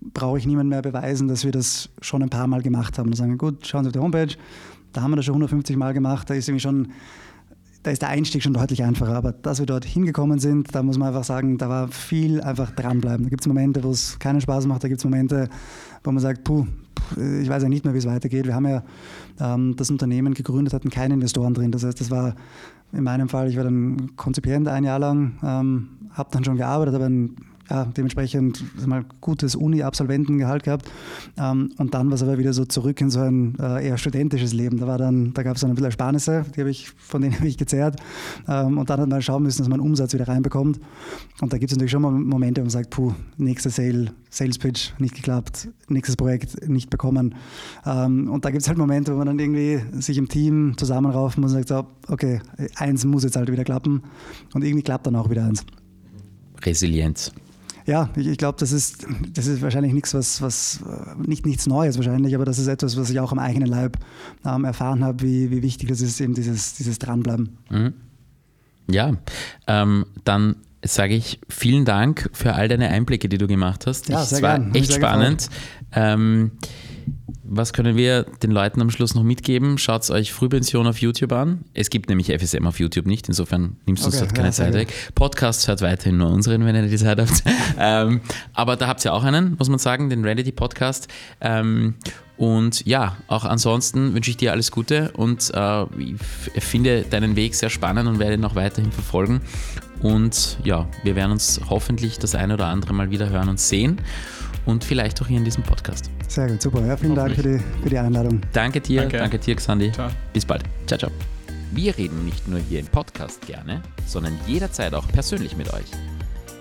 brauche 0.00 0.38
ich 0.38 0.46
niemand 0.46 0.70
mehr 0.70 0.82
beweisen, 0.82 1.28
dass 1.28 1.44
wir 1.44 1.52
das 1.52 1.90
schon 2.00 2.22
ein 2.22 2.30
paar 2.30 2.46
Mal 2.46 2.62
gemacht 2.62 2.98
haben. 2.98 3.10
Dann 3.10 3.16
sagen 3.16 3.30
wir, 3.30 3.38
gut, 3.38 3.66
schauen 3.66 3.84
Sie 3.84 3.88
auf 3.88 3.92
die 3.92 3.98
Homepage, 3.98 4.34
da 4.92 5.02
haben 5.02 5.12
wir 5.12 5.16
das 5.16 5.24
schon 5.24 5.34
150 5.34 5.76
Mal 5.76 5.92
gemacht, 5.92 6.30
da 6.30 6.34
ist 6.34 6.48
irgendwie 6.48 6.62
schon 6.62 6.88
da 7.82 7.92
ist 7.92 8.02
der 8.02 8.08
Einstieg 8.08 8.42
schon 8.42 8.52
deutlich 8.52 8.82
einfacher. 8.82 9.14
Aber 9.14 9.32
dass 9.32 9.60
wir 9.60 9.66
dort 9.66 9.84
hingekommen 9.84 10.38
sind, 10.38 10.74
da 10.74 10.82
muss 10.82 10.98
man 10.98 11.08
einfach 11.08 11.24
sagen, 11.24 11.58
da 11.58 11.68
war 11.68 11.88
viel 11.88 12.40
einfach 12.40 12.70
dranbleiben. 12.72 13.24
Da 13.24 13.30
gibt 13.30 13.42
es 13.42 13.46
Momente, 13.46 13.82
wo 13.82 13.90
es 13.90 14.18
keinen 14.18 14.40
Spaß 14.40 14.66
macht, 14.66 14.84
da 14.84 14.88
gibt 14.88 15.00
es 15.00 15.04
Momente, 15.04 15.48
wo 16.04 16.10
man 16.10 16.20
sagt, 16.20 16.44
puh, 16.44 16.66
ich 17.16 17.48
weiß 17.48 17.62
ja 17.62 17.68
nicht 17.68 17.84
mehr, 17.84 17.94
wie 17.94 17.98
es 17.98 18.06
weitergeht. 18.06 18.46
Wir 18.46 18.54
haben 18.54 18.66
ja 18.66 18.82
ähm, 19.40 19.74
das 19.76 19.90
Unternehmen 19.90 20.34
gegründet, 20.34 20.74
hatten 20.74 20.90
keine 20.90 21.14
Investoren 21.14 21.54
drin. 21.54 21.72
Das 21.72 21.84
heißt, 21.84 22.00
das 22.00 22.10
war 22.10 22.34
in 22.92 23.04
meinem 23.04 23.28
Fall, 23.28 23.48
ich 23.48 23.56
war 23.56 23.64
dann 23.64 24.16
Konzipient 24.16 24.68
ein 24.68 24.84
Jahr 24.84 24.98
lang, 24.98 25.38
ähm, 25.42 25.88
habe 26.12 26.30
dann 26.32 26.44
schon 26.44 26.56
gearbeitet, 26.56 26.94
aber 26.94 27.06
ein 27.06 27.36
ja, 27.70 27.84
dementsprechend 27.84 28.64
mal 28.86 29.04
gutes 29.20 29.54
Uni-Absolventengehalt 29.54 30.62
gehabt. 30.62 30.90
Ähm, 31.36 31.70
und 31.76 31.94
dann 31.94 32.08
war 32.08 32.14
es 32.14 32.22
aber 32.22 32.38
wieder 32.38 32.52
so 32.52 32.64
zurück 32.64 33.00
in 33.00 33.10
so 33.10 33.20
ein 33.20 33.56
äh, 33.60 33.86
eher 33.86 33.98
studentisches 33.98 34.52
Leben. 34.52 34.78
Da, 34.78 34.86
war 34.86 34.98
dann, 34.98 35.34
da 35.34 35.42
gab 35.42 35.56
es 35.56 35.60
dann 35.60 35.70
ein 35.70 35.74
bisschen 35.74 35.86
Ersparnisse, 35.86 36.44
die 36.56 36.62
ich, 36.62 36.90
von 36.96 37.20
denen 37.20 37.34
habe 37.36 37.46
ich 37.46 37.58
gezehrt. 37.58 37.96
Ähm, 38.48 38.78
und 38.78 38.88
dann 38.88 39.00
hat 39.00 39.08
man 39.08 39.20
schauen 39.22 39.42
müssen, 39.42 39.58
dass 39.58 39.68
man 39.68 39.80
Umsatz 39.80 40.14
wieder 40.14 40.28
reinbekommt. 40.28 40.80
Und 41.40 41.52
da 41.52 41.58
gibt 41.58 41.70
es 41.70 41.76
natürlich 41.76 41.92
schon 41.92 42.02
mal 42.02 42.10
Momente, 42.10 42.60
wo 42.60 42.64
man 42.64 42.70
sagt, 42.70 42.90
puh, 42.90 43.12
nächster 43.36 43.70
Sale, 43.70 44.12
Sales 44.30 44.58
Pitch 44.58 44.92
nicht 44.98 45.14
geklappt, 45.14 45.68
nächstes 45.88 46.16
Projekt 46.16 46.68
nicht 46.68 46.90
bekommen. 46.90 47.34
Ähm, 47.84 48.30
und 48.30 48.44
da 48.44 48.50
gibt 48.50 48.62
es 48.62 48.68
halt 48.68 48.78
Momente, 48.78 49.12
wo 49.12 49.18
man 49.18 49.26
dann 49.26 49.38
irgendwie 49.38 49.80
sich 50.00 50.16
im 50.16 50.28
Team 50.28 50.74
zusammenraufen 50.76 51.42
muss 51.42 51.52
und 51.52 51.66
sagt, 51.66 51.68
so, 51.68 52.12
okay, 52.12 52.40
eins 52.76 53.04
muss 53.04 53.24
jetzt 53.24 53.36
halt 53.36 53.50
wieder 53.50 53.64
klappen. 53.64 54.02
Und 54.54 54.64
irgendwie 54.64 54.82
klappt 54.82 55.06
dann 55.06 55.16
auch 55.16 55.28
wieder 55.28 55.44
eins. 55.44 55.64
Resilienz. 56.64 57.32
Ja, 57.88 58.10
ich, 58.16 58.26
ich 58.26 58.36
glaube, 58.36 58.58
das 58.60 58.70
ist, 58.70 59.06
das 59.32 59.46
ist 59.46 59.62
wahrscheinlich 59.62 59.94
nichts, 59.94 60.12
was, 60.12 60.42
was 60.42 60.80
nicht 61.26 61.46
nichts 61.46 61.66
Neues 61.66 61.96
wahrscheinlich, 61.96 62.34
aber 62.34 62.44
das 62.44 62.58
ist 62.58 62.66
etwas, 62.66 62.98
was 62.98 63.08
ich 63.08 63.18
auch 63.18 63.32
am 63.32 63.38
eigenen 63.38 63.66
Leib 63.66 63.96
ähm, 64.44 64.64
erfahren 64.64 65.02
habe, 65.02 65.24
wie, 65.24 65.50
wie 65.50 65.62
wichtig 65.62 65.88
das 65.88 66.02
ist, 66.02 66.20
eben 66.20 66.34
dieses, 66.34 66.74
dieses 66.74 66.98
Dranbleiben. 66.98 67.56
Mhm. 67.70 67.94
Ja, 68.90 69.16
ähm, 69.66 70.04
dann 70.24 70.56
sage 70.84 71.14
ich 71.14 71.40
vielen 71.48 71.86
Dank 71.86 72.28
für 72.34 72.54
all 72.54 72.68
deine 72.68 72.90
Einblicke, 72.90 73.26
die 73.30 73.38
du 73.38 73.46
gemacht 73.46 73.86
hast. 73.86 74.10
Ja, 74.10 74.22
sehr 74.22 74.36
es 74.36 74.42
war 74.42 74.58
gern. 74.58 74.74
echt 74.74 74.92
spannend. 74.92 75.48
Ähm, 75.92 76.52
was 77.50 77.72
können 77.72 77.96
wir 77.96 78.24
den 78.42 78.50
Leuten 78.50 78.80
am 78.80 78.90
Schluss 78.90 79.14
noch 79.14 79.22
mitgeben? 79.22 79.78
Schaut 79.78 80.08
euch 80.10 80.32
Frühpension 80.32 80.86
auf 80.86 81.00
YouTube 81.00 81.32
an. 81.32 81.64
Es 81.74 81.90
gibt 81.90 82.08
nämlich 82.08 82.28
FSM 82.28 82.66
auf 82.66 82.78
YouTube 82.78 83.06
nicht, 83.06 83.28
insofern 83.28 83.76
nimmst 83.86 84.04
du 84.04 84.08
okay, 84.08 84.18
uns 84.18 84.24
dort 84.24 84.34
keine 84.34 84.48
ja, 84.48 84.52
Zeit 84.52 84.74
weg. 84.74 84.92
Podcasts 85.14 85.66
hört 85.66 85.80
weiterhin 85.80 86.18
nur 86.18 86.30
unseren, 86.30 86.64
wenn 86.64 86.76
ihr 86.76 86.82
die 86.86 86.96
Zeit 86.96 87.18
habt. 87.18 87.42
ähm, 87.78 88.20
aber 88.52 88.76
da 88.76 88.86
habt 88.86 89.04
ihr 89.04 89.14
auch 89.14 89.24
einen, 89.24 89.56
muss 89.58 89.68
man 89.68 89.78
sagen, 89.78 90.10
den 90.10 90.24
Reality 90.24 90.52
Podcast. 90.52 91.08
Ähm, 91.40 91.94
und 92.36 92.86
ja, 92.86 93.16
auch 93.26 93.44
ansonsten 93.44 94.14
wünsche 94.14 94.30
ich 94.30 94.36
dir 94.36 94.52
alles 94.52 94.70
Gute 94.70 95.10
und 95.12 95.50
äh, 95.52 95.84
ich 96.54 96.62
finde 96.62 97.02
deinen 97.02 97.34
Weg 97.34 97.56
sehr 97.56 97.70
spannend 97.70 98.08
und 98.08 98.20
werde 98.20 98.34
ihn 98.34 98.44
auch 98.44 98.54
weiterhin 98.54 98.92
verfolgen. 98.92 99.40
Und 100.00 100.58
ja, 100.62 100.86
wir 101.02 101.16
werden 101.16 101.32
uns 101.32 101.60
hoffentlich 101.68 102.18
das 102.18 102.36
eine 102.36 102.54
oder 102.54 102.66
andere 102.66 102.92
mal 102.92 103.10
wieder 103.10 103.30
hören 103.30 103.48
und 103.48 103.58
sehen 103.58 104.00
und 104.68 104.84
vielleicht 104.84 105.20
auch 105.22 105.26
hier 105.26 105.38
in 105.38 105.44
diesem 105.44 105.64
Podcast. 105.64 106.10
Sehr 106.28 106.46
gut, 106.46 106.60
super. 106.60 106.84
Ja, 106.84 106.96
vielen 106.96 107.14
Dank 107.14 107.34
für 107.34 107.42
die, 107.42 107.58
für 107.82 107.88
die 107.88 107.98
Einladung. 107.98 108.40
Danke 108.52 108.80
dir, 108.80 109.00
danke, 109.00 109.16
danke 109.16 109.38
dir, 109.38 109.56
Xandi. 109.56 109.90
Ciao. 109.92 110.10
Bis 110.32 110.44
bald. 110.44 110.62
Ciao, 110.86 110.98
ciao. 110.98 111.10
Wir 111.72 111.96
reden 111.96 112.24
nicht 112.26 112.46
nur 112.46 112.60
hier 112.60 112.80
im 112.80 112.86
Podcast 112.86 113.46
gerne, 113.46 113.82
sondern 114.06 114.38
jederzeit 114.46 114.92
auch 114.94 115.08
persönlich 115.08 115.56
mit 115.56 115.72
euch. 115.72 115.86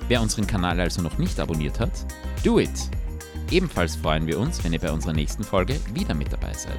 Wer 0.07 0.21
unseren 0.21 0.47
Kanal 0.47 0.79
also 0.79 1.01
noch 1.01 1.17
nicht 1.17 1.37
abonniert 1.39 1.81
hat, 1.81 1.91
do 2.43 2.59
it! 2.59 2.69
Ebenfalls 3.51 3.97
freuen 3.97 4.25
wir 4.25 4.39
uns, 4.39 4.63
wenn 4.63 4.71
ihr 4.71 4.79
bei 4.79 4.91
unserer 4.91 5.13
nächsten 5.13 5.43
Folge 5.43 5.77
wieder 5.93 6.13
mit 6.13 6.31
dabei 6.31 6.53
seid. 6.53 6.77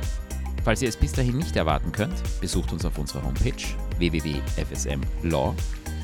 Falls 0.65 0.81
ihr 0.83 0.89
es 0.89 0.97
bis 0.97 1.13
dahin 1.13 1.37
nicht 1.37 1.57
erwarten 1.57 1.93
könnt, 1.93 2.15
besucht 2.41 2.73
uns 2.73 2.87
auf 2.87 2.97
unserer 2.99 3.23
Homepage 3.23 3.53
www.fsmlaw 3.99 5.55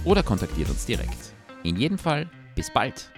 oder 0.04 0.22
kontaktiert 0.22 0.68
uns 0.68 0.84
direkt. 0.84 1.34
In 1.62 1.76
jedem 1.76 1.98
Fall, 1.98 2.28
bis 2.54 2.70
bald! 2.70 3.13